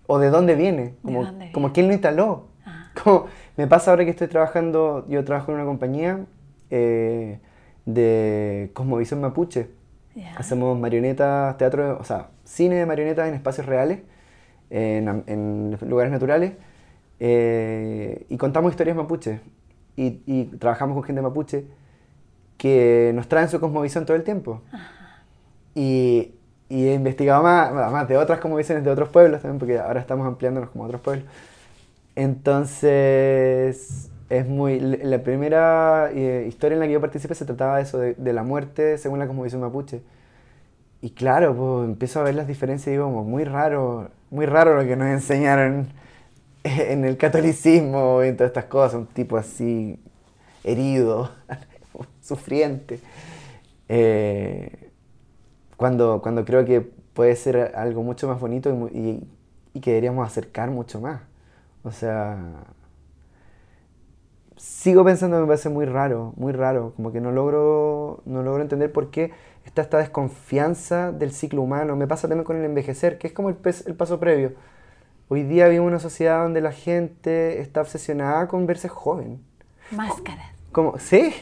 O 0.07 0.19
de 0.19 0.31
dónde 0.31 0.55
viene. 0.55 0.95
Como, 1.03 1.27
como 1.53 1.73
quién 1.73 1.89
lo 1.89 1.93
instaló. 1.93 2.49
Ah. 2.65 2.91
Como, 3.03 3.27
me 3.57 3.67
pasa 3.67 3.91
ahora 3.91 4.05
que 4.05 4.11
estoy 4.11 4.29
trabajando, 4.29 5.07
yo 5.09 5.25
trabajo 5.25 5.53
en 5.53 5.57
una 5.57 5.67
compañía 5.67 6.27
eh, 6.71 7.41
de 7.87 8.71
cosmovisión 8.75 9.21
mapuche. 9.21 9.69
Hacemos 10.37 10.79
marionetas, 10.79 11.59
teatro, 11.59 11.99
o 12.01 12.05
sea, 12.05 12.29
cine 12.45 12.77
de 12.77 12.87
marionetas 12.87 13.29
en 13.29 13.35
espacios 13.35 13.67
reales, 13.67 14.01
en, 14.71 15.77
lugares 15.83 16.11
naturales, 16.11 16.53
eh, 17.21 18.27
y 18.29 18.37
contamos 18.37 18.73
historias 18.73 18.97
mapuche. 18.97 19.41
Y, 19.97 20.21
y, 20.27 20.45
trabajamos 20.59 20.95
con 20.95 21.05
gente 21.05 21.23
mapuche 21.23 21.65
que 22.59 23.13
nos 23.15 23.29
traen 23.29 23.49
su 23.49 23.61
cosmovisión 23.61 24.05
todo 24.05 24.17
el 24.17 24.25
tiempo. 24.25 24.63
Y, 25.75 26.35
y, 26.69 26.89
he 26.89 26.95
investigado 26.95 27.43
más, 27.43 27.73
más 27.73 28.09
de 28.09 28.17
otras 28.17 28.41
cosmovisiones 28.41 28.85
de 28.85 28.91
otros 28.91 29.09
pueblos 29.09 29.43
también, 29.43 29.59
porque 29.59 29.79
ahora 29.79 30.01
estamos 30.01 30.27
ampliándonos 30.27 30.71
como 30.71 30.85
otros 30.85 31.01
pueblos. 31.01 31.27
Entonces, 32.15 34.11
es 34.31 34.47
muy. 34.47 34.81
La 34.81 35.23
primera 35.23 36.11
eh, 36.13 36.47
historia 36.49 36.75
en 36.75 36.81
la 36.81 36.87
que 36.87 36.93
yo 36.93 37.01
participé 37.01 37.35
se 37.35 37.45
trataba 37.45 37.77
de 37.77 37.83
eso, 37.83 37.99
de, 37.99 38.33
la 38.33 38.43
muerte 38.43 38.99
según 38.99 39.19
la 39.19 39.27
cosmovisión 39.27 39.61
mapuche. 39.61 40.03
Y 41.03 41.11
claro, 41.11 41.55
pues 41.55 41.89
empiezo 41.89 42.21
a 42.21 42.23
ver 42.25 42.35
las 42.35 42.49
diferencias 42.49 42.89
y 42.89 42.93
digo, 42.93 43.09
muy 43.11 43.45
raro, 43.45 44.11
muy 44.31 44.47
raro 44.47 44.77
lo 44.77 44.89
que 44.89 44.97
nos 44.97 45.09
enseñaron 45.09 45.89
en 46.93 47.05
el 47.05 47.17
catolicismo 47.17 48.23
y 48.25 48.29
en 48.29 48.37
todas 48.37 48.51
estas 48.51 48.65
cosas, 48.67 48.95
un 48.95 49.07
tipo 49.07 49.37
así 49.37 49.99
herido. 50.65 51.31
sufriente. 52.27 53.01
Eh, 53.89 54.91
cuando, 55.77 56.21
cuando 56.23 56.45
creo 56.45 56.65
que 56.65 56.81
puede 56.81 57.37
ser 57.37 57.73
algo 57.77 58.03
mucho 58.03 58.29
más 58.29 58.41
bonito 58.41 58.71
y, 58.93 59.23
que 59.81 59.91
deberíamos 59.91 60.27
acercar 60.27 60.71
mucho 60.71 61.01
más. 61.01 61.21
O 61.85 61.93
sea, 61.93 62.39
sigo 64.57 65.05
pensando 65.05 65.37
que 65.37 65.43
me 65.43 65.47
parece 65.47 65.69
muy 65.69 65.85
raro, 65.85 66.33
muy 66.37 66.53
raro, 66.53 66.95
como 66.97 67.13
que 67.13 67.21
no 67.21 67.31
logro, 67.31 68.23
no 68.25 68.43
logro 68.43 68.63
entender 68.63 68.91
por 68.91 69.11
qué 69.11 69.33
está 69.65 69.83
esta 69.83 69.99
desconfianza 69.99 71.13
del 71.13 71.33
ciclo 71.33 71.63
humano. 71.63 71.95
Me 71.95 72.07
pasa 72.07 72.27
también 72.27 72.45
con 72.45 72.57
el 72.57 72.65
envejecer, 72.65 73.19
que 73.19 73.27
es 73.27 73.33
como 73.35 73.51
el, 73.51 73.57
el 73.87 73.95
paso 73.95 74.19
previo. 74.19 74.55
Hoy 75.29 75.43
día 75.43 75.67
vivimos 75.67 75.89
una 75.89 75.99
sociedad 75.99 76.45
donde 76.45 76.61
la 76.61 76.71
gente 76.71 77.61
está 77.61 77.81
obsesionada 77.81 78.47
con 78.47 78.65
verse 78.67 78.89
joven. 78.89 79.41
Máscaras. 79.91 80.53
Como, 80.71 80.99
sí, 80.99 81.33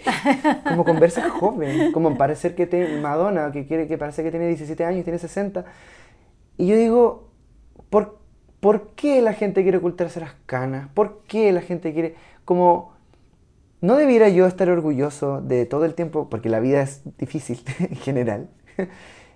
como 0.67 0.85
conversa 0.85 1.29
joven, 1.29 1.93
como 1.93 2.17
parecer 2.17 2.55
que 2.55 2.67
tiene 2.67 3.01
Madonna, 3.01 3.53
que 3.53 3.67
quiere 3.67 3.87
que 3.87 3.99
parece 3.99 4.23
que 4.23 4.31
tiene 4.31 4.47
17 4.49 4.85
años, 4.85 5.05
tiene 5.05 5.19
60. 5.19 5.67
Y 6.57 6.69
yo 6.69 6.77
digo, 6.77 7.29
¿por, 7.91 8.21
¿por 8.61 8.93
qué 8.95 9.21
la 9.21 9.35
gente 9.35 9.63
quiere 9.63 9.79
ocultarse 9.79 10.21
las 10.21 10.35
canas? 10.47 10.89
¿Por 10.95 11.23
qué 11.25 11.53
la 11.53 11.61
gente 11.61 11.93
quiere, 11.93 12.15
como, 12.47 12.95
no 13.83 13.97
debiera 13.97 14.31
yo 14.31 14.47
estar 14.47 14.71
orgulloso 14.71 15.43
de 15.43 15.67
todo 15.67 15.85
el 15.85 15.95
tiempo, 15.95 16.31
porque 16.31 16.49
la 16.49 16.61
vida 16.61 16.81
es 16.81 17.03
difícil 17.19 17.61
en 17.81 17.97
general. 17.97 18.49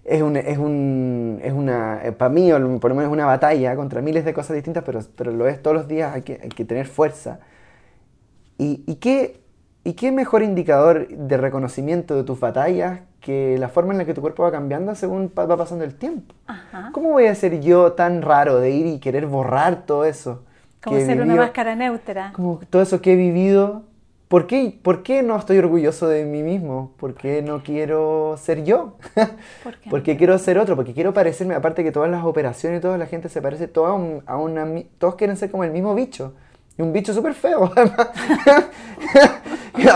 Es, 0.09 0.23
un, 0.23 0.37
es, 0.37 0.59
un, 0.59 1.41
es 1.43 1.53
una, 1.53 2.01
eh, 2.05 2.13
para 2.13 2.31
mí, 2.31 2.51
por 2.81 2.91
lo 2.91 2.95
menos 2.95 3.11
es 3.11 3.13
una 3.13 3.27
batalla 3.27 3.77
contra 3.77 4.01
miles 4.01 4.25
de 4.25 4.33
cosas 4.33 4.55
distintas, 4.55 4.83
pero, 4.85 5.01
pero 5.17 5.33
lo 5.33 5.47
es 5.47 5.63
todos 5.63 5.77
los 5.77 5.89
días, 5.89 6.15
hay 6.15 6.23
que, 6.23 6.41
hay 6.43 6.49
que 6.49 6.65
tener 6.65 6.87
fuerza. 6.87 7.41
¿Y, 8.57 8.83
y 8.87 8.97
qué, 8.97 9.41
¿Y 9.89 9.95
qué 9.95 10.13
mejor 10.13 10.43
indicador 10.43 11.09
de 11.09 11.37
reconocimiento 11.39 12.15
de 12.15 12.23
tus 12.23 12.39
batallas 12.39 13.01
que 13.23 13.57
la 13.59 13.71
forma 13.71 13.93
en 13.93 13.99
la 13.99 14.05
que 14.05 14.13
tu 14.13 14.21
cuerpo 14.21 14.43
va 14.43 14.51
cambiando 14.51 14.95
según 14.95 15.33
va 15.39 15.57
pasando 15.57 15.83
el 15.83 15.95
tiempo? 15.95 16.35
¿Cómo 16.93 17.11
voy 17.11 17.25
a 17.25 17.35
ser 17.35 17.61
yo 17.61 17.93
tan 17.93 18.21
raro 18.21 18.61
de 18.61 18.71
ir 18.71 18.87
y 18.87 18.99
querer 18.99 19.27
borrar 19.27 19.87
todo 19.87 20.05
eso? 20.05 20.45
Como 20.85 20.99
ser 20.99 21.23
una 21.23 21.37
máscara 21.37 21.75
neutra. 21.75 22.33
Como 22.35 22.61
todo 22.69 22.83
eso 22.83 23.01
que 23.01 23.15
he 23.15 23.17
vivido. 23.17 23.85
¿Por 24.29 24.47
qué, 24.47 24.79
¿Por 24.83 25.03
qué 25.03 25.23
no 25.23 25.39
estoy 25.39 25.57
orgulloso 25.57 26.07
de 26.07 26.27
mí 26.27 26.43
mismo? 26.43 26.93
¿Por 26.99 27.15
qué 27.15 27.41
no 27.41 27.63
quiero 27.63 28.37
ser 28.37 28.63
yo? 28.63 28.99
¿Por 29.65 29.79
qué? 29.79 29.89
Porque 29.89 30.19
quiero 30.19 30.39
ser 30.39 30.59
otro, 30.59 30.77
porque 30.77 30.93
quiero 30.93 31.15
parecerme, 31.15 31.55
aparte 31.55 31.83
que 31.83 31.93
todas 31.93 32.11
las 32.11 32.23
operaciones 32.25 32.81
y 32.81 32.83
toda 32.83 32.99
la 32.99 33.07
gente 33.07 33.31
se 33.31 33.41
parece 33.41 33.69
toda 33.69 33.93
a, 34.27 34.37
una... 34.37 34.67
Todos 34.99 35.15
quieren 35.15 35.39
ser 35.39 35.51
como 35.51 35.65
el 35.65 35.71
mismo 35.71 35.95
bicho. 35.95 36.35
Y 36.77 36.83
un 36.83 36.93
bicho 36.93 37.15
súper 37.15 37.33
feo, 37.33 37.63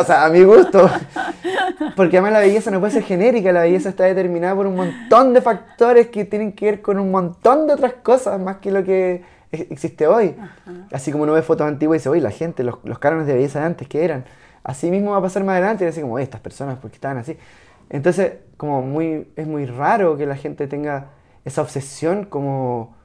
o 0.00 0.04
sea, 0.04 0.24
a 0.24 0.30
mi 0.30 0.42
gusto. 0.42 0.90
Porque 1.94 2.16
además 2.16 2.32
la 2.32 2.40
belleza 2.40 2.70
no 2.70 2.80
puede 2.80 2.94
ser 2.94 3.02
genérica, 3.02 3.52
la 3.52 3.60
belleza 3.62 3.90
está 3.90 4.04
determinada 4.04 4.56
por 4.56 4.66
un 4.66 4.76
montón 4.76 5.34
de 5.34 5.42
factores 5.42 6.08
que 6.08 6.24
tienen 6.24 6.52
que 6.52 6.64
ver 6.64 6.80
con 6.80 6.98
un 6.98 7.10
montón 7.10 7.66
de 7.66 7.74
otras 7.74 7.92
cosas 8.02 8.40
más 8.40 8.56
que 8.56 8.70
lo 8.72 8.82
que 8.82 9.22
existe 9.52 10.06
hoy. 10.06 10.34
Así 10.92 11.12
como 11.12 11.24
uno 11.24 11.32
ve 11.32 11.42
fotos 11.42 11.66
antiguas 11.66 11.96
y 11.96 11.98
dice, 12.00 12.08
oye, 12.08 12.20
la 12.20 12.30
gente, 12.30 12.64
los, 12.64 12.78
los 12.84 12.98
cánones 12.98 13.26
de 13.26 13.34
belleza 13.34 13.60
de 13.60 13.66
antes, 13.66 13.88
¿qué 13.88 14.04
eran? 14.04 14.24
Así 14.64 14.90
mismo 14.90 15.12
va 15.12 15.18
a 15.18 15.22
pasar 15.22 15.44
más 15.44 15.54
adelante 15.54 15.84
y 15.84 15.88
así 15.88 16.00
como, 16.00 16.18
estas 16.18 16.40
personas, 16.40 16.78
¿por 16.78 16.90
qué 16.90 16.96
estaban 16.96 17.18
así? 17.18 17.36
Entonces, 17.90 18.34
como 18.56 18.82
muy, 18.82 19.28
es 19.36 19.46
muy 19.46 19.66
raro 19.66 20.16
que 20.16 20.26
la 20.26 20.36
gente 20.36 20.66
tenga 20.66 21.10
esa 21.44 21.62
obsesión 21.62 22.24
como, 22.24 22.96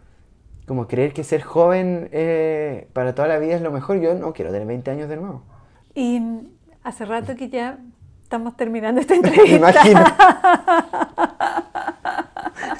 como 0.66 0.88
creer 0.88 1.14
que 1.14 1.24
ser 1.24 1.41
joven 1.41 2.10
eh, 2.12 2.88
para 2.93 3.14
toda 3.14 3.28
la 3.28 3.39
vida 3.39 3.56
es 3.56 3.62
lo 3.62 3.72
mejor. 3.72 4.00
Yo 4.00 4.14
no 4.14 4.34
quiero 4.34 4.52
tener 4.52 4.68
20 4.68 4.91
años 4.91 5.10
de 5.10 5.18
nuevo. 5.18 5.43
Y 5.93 6.22
Hace 6.88 7.04
rato 7.04 7.36
que 7.36 7.50
ya 7.50 7.80
estamos 8.24 8.56
terminando 8.56 9.02
esta 9.02 9.16
entrevista. 9.16 9.58
Imagino. 9.58 10.06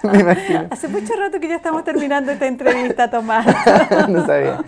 Me 0.12 0.20
imagino. 0.20 0.68
Hace 0.70 0.88
mucho 0.88 1.14
rato 1.16 1.40
que 1.40 1.48
ya 1.48 1.56
estamos 1.56 1.84
terminando 1.84 2.32
esta 2.32 2.48
entrevista, 2.48 3.10
Tomás. 3.10 3.46
no 4.10 4.26
sabía. 4.26 4.64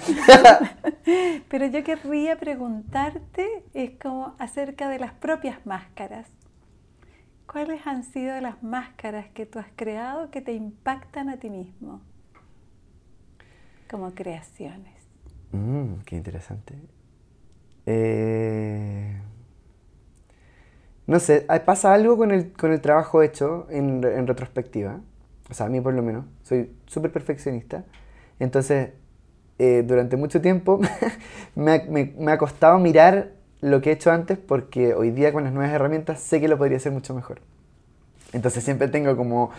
Pero 1.49 1.65
yo 1.67 1.84
querría 1.84 2.38
preguntarte 2.38 3.63
es 3.73 3.91
como 3.99 4.36
acerca 4.39 4.89
de 4.89 4.99
las 4.99 5.13
propias 5.13 5.65
máscaras. 5.65 6.27
¿Cuáles 7.51 7.86
han 7.88 8.03
sido 8.03 8.39
las 8.41 8.61
máscaras 8.61 9.27
que 9.34 9.45
tú 9.45 9.57
has 9.59 9.69
creado 9.75 10.30
que 10.30 10.41
te 10.41 10.53
impactan 10.53 11.30
a 11.30 11.38
ti 11.38 11.49
mismo 11.49 12.01
como 13.89 14.13
creaciones? 14.13 14.93
Mm, 15.51 15.95
qué 16.05 16.15
interesante. 16.15 16.75
Eh, 17.88 19.19
no 21.07 21.19
sé, 21.19 21.47
pasa 21.65 21.91
algo 21.91 22.17
con 22.17 22.30
el, 22.30 22.51
con 22.51 22.71
el 22.71 22.82
trabajo 22.82 23.23
hecho 23.23 23.65
en, 23.71 24.03
en, 24.03 24.27
retrospectiva. 24.27 24.99
O 25.50 25.54
sea, 25.54 25.66
a 25.68 25.70
mí 25.70 25.82
por 25.82 25.93
lo 25.93 26.04
menos. 26.04 26.26
Soy 26.43 26.72
súper 26.88 27.12
perfeccionista. 27.12 27.84
Entonces, 28.39 28.91
eh, 29.60 29.84
durante 29.86 30.18
mucho 30.18 30.41
tiempo 30.41 30.80
me, 31.56 31.84
me- 31.89 32.14
me 32.18 32.32
ha 32.32 32.38
costado 32.38 32.80
mirar 32.80 33.32
lo 33.62 33.82
que 33.82 33.89
he 33.91 33.93
hecho 33.93 34.12
antes 34.12 34.38
porque 34.38 34.93
hoy 34.93 35.12
día 35.12 35.34
con 35.34 35.43
las 35.43 35.54
nuevas 35.54 35.74
herramientas 35.74 36.20
sé 36.22 36.39
que 36.41 36.47
lo 36.47 36.58
podría 36.58 36.78
hacer 36.78 36.91
mucho 36.93 37.14
mejor. 37.14 37.41
Entonces 38.34 38.64
siempre 38.64 38.88
tengo 38.89 39.18
como 39.18 39.52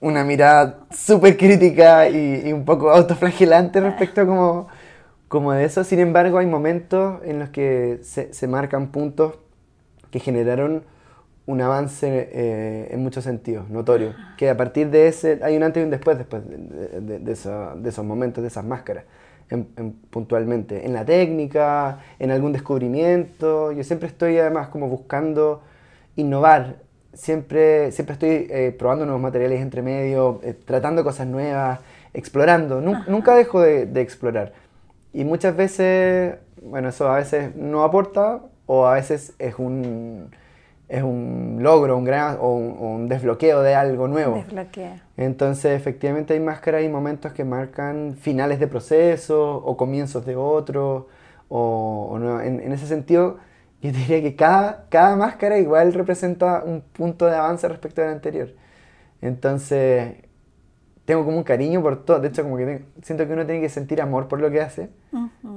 una 0.00 0.24
mirada 0.24 0.80
súper 0.90 1.36
crítica 1.36 2.08
y, 2.08 2.42
y 2.48 2.52
un 2.52 2.64
poco 2.64 2.90
autoflagelante 2.90 3.80
respecto 3.80 4.22
a 4.22 4.26
como, 4.26 4.68
como 5.28 5.52
de 5.52 5.64
eso. 5.64 5.84
Sin 5.84 6.00
embargo, 6.00 6.38
hay 6.38 6.46
momentos 6.46 7.20
en 7.24 7.38
los 7.40 7.50
que 7.50 8.00
se, 8.02 8.34
se 8.34 8.48
marcan 8.48 8.88
puntos 8.88 9.34
que 10.10 10.20
generaron 10.20 10.84
un 11.46 11.60
avance 11.60 12.28
eh, 12.32 12.88
en 12.90 13.02
muchos 13.02 13.22
sentidos, 13.24 13.70
notorio. 13.70 14.14
Que 14.36 14.50
a 14.50 14.56
partir 14.56 14.90
de 14.90 15.06
ese, 15.08 15.38
hay 15.42 15.56
un 15.56 15.62
antes 15.62 15.80
y 15.80 15.84
un 15.84 15.90
después, 15.90 16.18
después 16.18 16.42
de, 16.48 16.56
de- 16.56 17.00
de- 17.00 17.18
de 17.20 17.32
esa- 17.32 17.74
de 17.76 17.88
esos 17.88 18.04
momentos, 18.04 18.42
de 18.42 18.48
esas 18.48 18.64
máscaras, 18.64 19.04
en- 19.50 19.68
en- 19.76 19.92
puntualmente. 20.10 20.84
En 20.86 20.92
la 20.92 21.04
técnica, 21.04 22.00
en 22.18 22.30
algún 22.32 22.52
descubrimiento. 22.52 23.70
Yo 23.72 23.84
siempre 23.84 24.08
estoy 24.08 24.38
además 24.38 24.68
como 24.68 24.88
buscando 24.88 25.62
innovar. 26.16 26.76
Siempre, 27.14 27.92
siempre 27.92 28.12
estoy 28.14 28.46
eh, 28.50 28.74
probando 28.78 29.04
nuevos 29.06 29.22
materiales 29.22 29.60
entre 29.60 29.82
medio, 29.82 30.40
eh, 30.42 30.52
tratando 30.52 31.02
cosas 31.04 31.26
nuevas, 31.26 31.78
explorando. 32.12 32.80
Nun- 32.80 33.04
nunca 33.08 33.34
dejo 33.36 33.60
de, 33.60 33.86
de 33.86 34.00
explorar. 34.00 34.52
Y 35.12 35.24
muchas 35.24 35.56
veces, 35.56 36.34
bueno, 36.62 36.88
eso 36.90 37.08
a 37.08 37.16
veces 37.16 37.54
no 37.56 37.84
aporta 37.84 38.40
o 38.66 38.86
a 38.86 38.94
veces 38.94 39.32
es 39.38 39.54
un, 39.58 40.30
es 40.88 41.02
un 41.02 41.58
logro 41.60 41.96
un 41.96 42.04
gran, 42.04 42.38
o, 42.40 42.54
un, 42.54 43.08
desbloqueo 43.08 43.62
de 43.62 43.74
algo 43.74 44.06
nuevo. 44.08 44.36
Desbloquea. 44.36 45.02
Entonces, 45.16 45.72
efectivamente 45.76 46.34
hay 46.34 46.40
máscaras 46.40 46.82
y 46.84 46.88
momentos 46.88 47.32
que 47.32 47.44
marcan 47.44 48.14
finales 48.18 48.60
de 48.60 48.68
proceso 48.68 49.56
o 49.56 49.76
comienzos 49.76 50.24
de 50.26 50.36
otro. 50.36 51.08
O, 51.48 52.08
o 52.12 52.18
no. 52.18 52.40
en, 52.40 52.60
en 52.60 52.72
ese 52.72 52.86
sentido, 52.86 53.38
yo 53.82 53.92
diría 53.92 54.20
que 54.22 54.34
cada, 54.36 54.86
cada 54.88 55.16
máscara 55.16 55.58
igual 55.58 55.92
representa 55.92 56.62
un 56.64 56.80
punto 56.82 57.26
de 57.26 57.36
avance 57.36 57.66
respecto 57.68 58.02
a 58.02 58.06
la 58.06 58.12
anterior. 58.12 58.54
Entonces, 59.22 60.14
tengo 61.04 61.24
como 61.24 61.36
un 61.38 61.44
cariño 61.44 61.82
por 61.82 62.04
todo. 62.04 62.20
De 62.20 62.28
hecho, 62.28 62.42
como 62.42 62.56
que 62.56 62.64
tengo- 62.66 62.84
siento 63.02 63.26
que 63.26 63.32
uno 63.32 63.46
tiene 63.46 63.60
que 63.60 63.68
sentir 63.68 64.00
amor 64.02 64.28
por 64.28 64.40
lo 64.40 64.50
que 64.50 64.60
hace. 64.60 64.90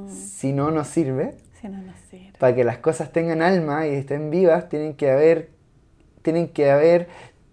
Si 0.07 0.53
no, 0.53 0.71
no 0.71 0.83
sirve. 0.83 1.35
Si 1.59 1.67
no 1.67 1.81
nos 1.81 1.97
sirve. 2.09 2.28
Para 2.39 2.55
que 2.55 2.63
las 2.63 2.79
cosas 2.79 3.11
tengan 3.11 3.41
alma 3.41 3.85
y 3.85 3.93
estén 3.93 4.31
vivas, 4.31 4.69
tienen 4.69 4.95
que 4.95 5.11
haber, 5.11 5.51
tienen 6.23 6.47
que 6.47 6.71
haber 6.71 7.07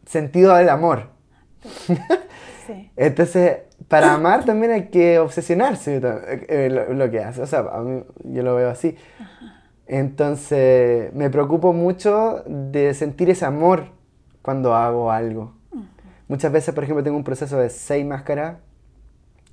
sentido 0.06 0.54
del 0.54 0.70
amor. 0.70 1.08
Sí. 2.66 2.90
Entonces, 2.96 3.58
para 3.88 4.14
amar 4.14 4.44
también 4.44 4.72
hay 4.72 4.88
que 4.88 5.18
obsesionarse 5.18 6.00
eh, 6.48 6.68
lo, 6.70 6.94
lo 6.94 7.10
que 7.10 7.20
hace. 7.20 7.42
O 7.42 7.46
sea, 7.46 7.60
a 7.60 7.80
mí, 7.82 8.02
yo 8.24 8.42
lo 8.42 8.54
veo 8.54 8.70
así. 8.70 8.96
Entonces, 9.86 11.12
me 11.14 11.30
preocupo 11.30 11.72
mucho 11.72 12.42
de 12.46 12.94
sentir 12.94 13.30
ese 13.30 13.44
amor 13.44 13.88
cuando 14.42 14.74
hago 14.74 15.12
algo. 15.12 15.54
Muchas 16.28 16.50
veces, 16.50 16.74
por 16.74 16.82
ejemplo, 16.82 17.04
tengo 17.04 17.16
un 17.16 17.24
proceso 17.24 17.58
de 17.58 17.70
seis 17.70 18.04
máscaras 18.04 18.56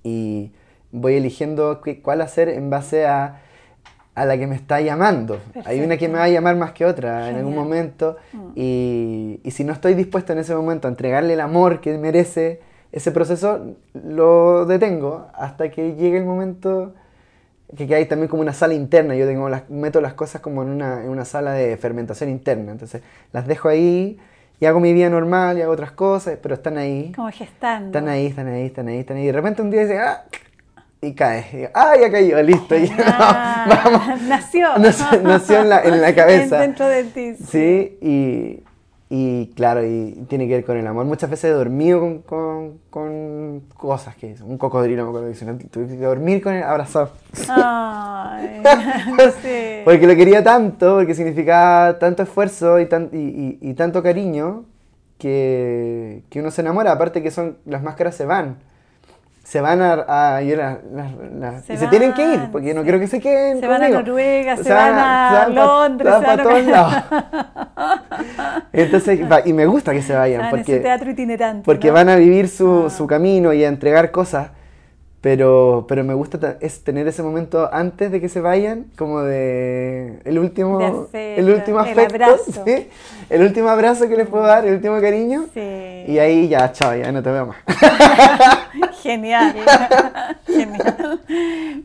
y 0.01 0.53
voy 0.91 1.15
eligiendo 1.15 1.81
cuál 2.01 2.21
hacer 2.21 2.49
en 2.49 2.71
base 2.71 3.05
a, 3.05 3.42
a 4.15 4.25
la 4.25 4.37
que 4.37 4.47
me 4.47 4.55
está 4.55 4.79
llamando. 4.81 5.39
Hay 5.65 5.81
una 5.81 5.97
que 5.97 6.07
me 6.07 6.19
va 6.19 6.25
a 6.25 6.29
llamar 6.29 6.55
más 6.55 6.71
que 6.71 6.85
otra 6.85 7.29
en 7.29 7.37
algún 7.37 7.55
momento 7.55 8.17
y, 8.55 9.39
y 9.43 9.51
si 9.51 9.63
no 9.63 9.73
estoy 9.73 9.95
dispuesto 9.95 10.33
en 10.33 10.39
ese 10.39 10.55
momento 10.55 10.87
a 10.87 10.91
entregarle 10.91 11.33
el 11.33 11.41
amor 11.41 11.81
que 11.81 11.97
merece 11.97 12.61
ese 12.91 13.11
proceso, 13.11 13.75
lo 13.93 14.65
detengo 14.65 15.27
hasta 15.33 15.71
que 15.71 15.95
llegue 15.95 16.17
el 16.17 16.25
momento 16.25 16.93
que, 17.75 17.87
que 17.87 17.95
hay 17.95 18.05
también 18.05 18.27
como 18.27 18.43
una 18.43 18.53
sala 18.53 18.75
interna. 18.75 19.15
Yo 19.15 19.25
tengo 19.25 19.49
las, 19.49 19.67
meto 19.69 19.99
las 19.99 20.13
cosas 20.13 20.41
como 20.41 20.61
en 20.61 20.69
una, 20.69 21.03
en 21.03 21.09
una 21.09 21.25
sala 21.25 21.53
de 21.53 21.75
fermentación 21.77 22.29
interna. 22.29 22.71
Entonces 22.71 23.01
las 23.31 23.47
dejo 23.47 23.67
ahí 23.67 24.19
y 24.59 24.65
hago 24.65 24.79
mi 24.79 24.93
vida 24.93 25.09
normal 25.09 25.57
y 25.57 25.61
hago 25.61 25.73
otras 25.73 25.91
cosas, 25.91 26.37
pero 26.39 26.53
están 26.53 26.77
ahí. 26.77 27.11
Como 27.15 27.31
gestando. 27.31 27.87
Están 27.87 28.07
ahí, 28.07 28.27
están 28.27 28.47
ahí, 28.47 28.65
están 28.67 28.87
ahí, 28.87 28.99
están 28.99 29.17
ahí. 29.17 29.23
Y 29.23 29.27
de 29.27 29.33
repente 29.33 29.61
un 29.63 29.71
día 29.71 29.81
dice, 29.81 29.97
¡ah! 29.97 30.25
Y 31.05 31.13
cae. 31.15 31.45
Y 31.51 31.57
digo, 31.57 31.69
¡ah! 31.73 31.93
Ya 31.99 32.09
cayó, 32.11 32.41
listo. 32.41 32.75
Ya, 32.77 32.95
Ah, 33.07 33.81
vamos. 33.83 34.21
Nació. 34.27 34.67
Nació, 34.79 35.21
nació 35.21 35.59
en, 35.61 35.69
la, 35.69 35.81
en 35.83 36.01
la 36.01 36.15
cabeza. 36.15 36.59
Dentro 36.59 36.87
de 36.87 37.03
ti. 37.03 37.35
Sí, 37.35 37.97
y, 38.01 38.63
y 39.09 39.47
claro, 39.55 39.83
y 39.85 40.25
tiene 40.29 40.47
que 40.47 40.55
ver 40.55 40.65
con 40.65 40.77
el 40.77 40.87
amor. 40.87 41.05
Muchas 41.05 41.29
veces 41.29 41.45
he 41.51 41.53
dormido 41.53 41.99
con, 41.99 42.19
con, 42.21 42.79
con 42.89 43.59
cosas 43.75 44.15
que 44.15 44.35
un 44.43 44.57
cocodrilo 44.57 45.03
me 45.03 45.09
acuerdo 45.09 45.57
que 45.59 45.65
tuve 45.65 45.87
que 45.87 45.97
dormir 45.97 46.41
con 46.41 46.53
él 46.53 46.63
abrazado. 46.63 47.11
Ay, 47.49 48.61
sí. 49.41 49.81
Porque 49.83 50.07
lo 50.07 50.15
quería 50.15 50.43
tanto, 50.43 50.95
porque 50.95 51.13
significaba 51.15 51.99
tanto 51.99 52.23
esfuerzo 52.23 52.79
y, 52.79 52.85
tan, 52.87 53.09
y, 53.11 53.17
y- 53.17 53.57
y 53.61 53.73
tanto 53.73 54.01
cariño 54.01 54.65
que, 55.19 56.23
que 56.29 56.39
uno 56.39 56.49
se 56.51 56.61
enamora. 56.61 56.91
Aparte 56.93 57.21
que 57.21 57.29
son 57.31 57.57
las 57.65 57.83
máscaras 57.83 58.15
se 58.15 58.25
van. 58.25 58.57
Se 59.53 59.61
van 59.61 59.83
a... 59.83 60.35
a- 60.37 60.41
y 60.41 60.55
la- 60.55 60.79
la- 60.95 61.11
la- 61.39 61.59
Se 61.61 61.75
y 61.75 61.77
se 61.77 61.85
tienen 61.85 62.11
que 62.13 62.23
ir, 62.23 62.39
van, 62.39 62.51
porque 62.51 62.73
no 62.73 62.81
sí. 62.81 62.85
quiero 62.85 62.99
que 62.99 63.05
se 63.05 63.19
queden 63.19 63.59
Se 63.59 63.67
van 63.67 63.83
a 63.83 63.85
conmigo. 63.85 63.99
Noruega, 64.01 64.57
se 64.57 64.73
van 64.73 64.93
a 64.97 65.29
pa- 65.45 65.47
Londres, 65.49 66.11
se 66.15 66.25
van 66.25 66.39
a- 66.39 66.43
todos 66.43 66.65
lados. 66.65 66.93
Entonces, 68.73 69.31
va- 69.31 69.41
y 69.45 69.53
me 69.53 69.67
gusta 69.67 69.91
que 69.91 70.01
se 70.01 70.15
vayan, 70.15 70.49
porque, 70.49 70.77
teatro 70.79 71.11
itinerante. 71.11 71.61
porque 71.65 71.89
¿no? 71.89 71.93
van 71.93 72.09
a 72.09 72.15
vivir 72.15 72.49
su, 72.49 72.85
Ah. 72.87 72.89
su 72.89 73.05
camino 73.05 73.53
y 73.53 73.63
a 73.63 73.67
entregar 73.67 74.09
cosas, 74.09 74.47
pero, 75.23 75.85
pero 75.87 76.03
me 76.03 76.13
gusta 76.13 76.37
ta- 76.37 76.57
es 76.59 76.83
tener 76.83 77.07
ese 77.07 77.23
momento 77.23 77.69
antes 77.71 78.11
de 78.11 78.19
que 78.19 78.27
se 78.27 78.41
vayan, 78.41 78.87
como 78.97 79.21
de 79.21 80.19
el 80.25 80.37
último, 80.37 80.79
De 80.79 80.85
afecto, 80.85 81.17
el 81.41 81.49
último 81.49 81.79
el 81.79 81.89
afecto, 81.91 82.13
abrazo. 82.15 82.63
¿sí? 82.65 82.89
el 83.29 83.41
último 83.41 83.69
abrazo 83.69 84.09
que 84.09 84.17
les 84.17 84.27
puedo 84.27 84.43
dar, 84.43 84.65
el 84.67 84.73
último 84.73 84.99
cariño, 84.99 85.45
Sí. 85.53 85.61
y 86.07 86.19
ahí 86.19 86.49
ya, 86.49 86.73
chao, 86.73 86.93
ya 86.93 87.09
no 87.13 87.23
te 87.23 87.31
veo 87.31 87.45
más. 87.45 87.57
Genial. 89.01 89.55
Genial. 90.45 91.21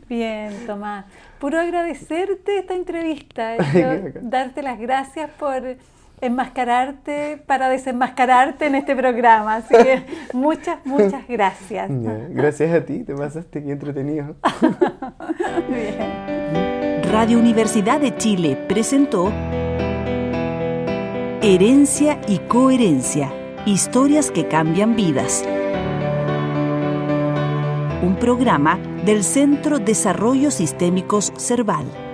Bien, 0.09 0.53
Tomás. 0.67 1.05
Puro 1.39 1.59
agradecerte 1.61 2.57
esta 2.59 2.73
entrevista. 2.73 3.55
Darte 4.21 4.61
las 4.61 4.77
gracias 4.79 5.29
por 5.39 5.61
enmascararte 6.21 7.41
para 7.45 7.69
desenmascararte 7.69 8.67
en 8.67 8.75
este 8.75 8.95
programa. 8.95 9.55
Así 9.55 9.75
que 9.75 10.03
muchas, 10.33 10.85
muchas 10.85 11.27
gracias. 11.27 11.89
Gracias 12.29 12.73
a 12.73 12.85
ti, 12.85 13.03
te 13.03 13.15
pasaste, 13.15 13.63
qué 13.63 13.71
entretenido. 13.71 14.35
Bien. 15.69 17.01
Radio 17.11 17.39
Universidad 17.39 17.99
de 17.99 18.15
Chile 18.17 18.55
presentó 18.67 19.31
Herencia 21.41 22.19
y 22.27 22.37
Coherencia, 22.39 23.33
historias 23.65 24.29
que 24.29 24.47
cambian 24.47 24.95
vidas. 24.95 25.43
Un 28.03 28.17
programa 28.19 28.77
del 29.05 29.23
Centro 29.23 29.79
Desarrollo 29.79 30.51
Sistémicos 30.51 31.33
Cerval. 31.37 32.08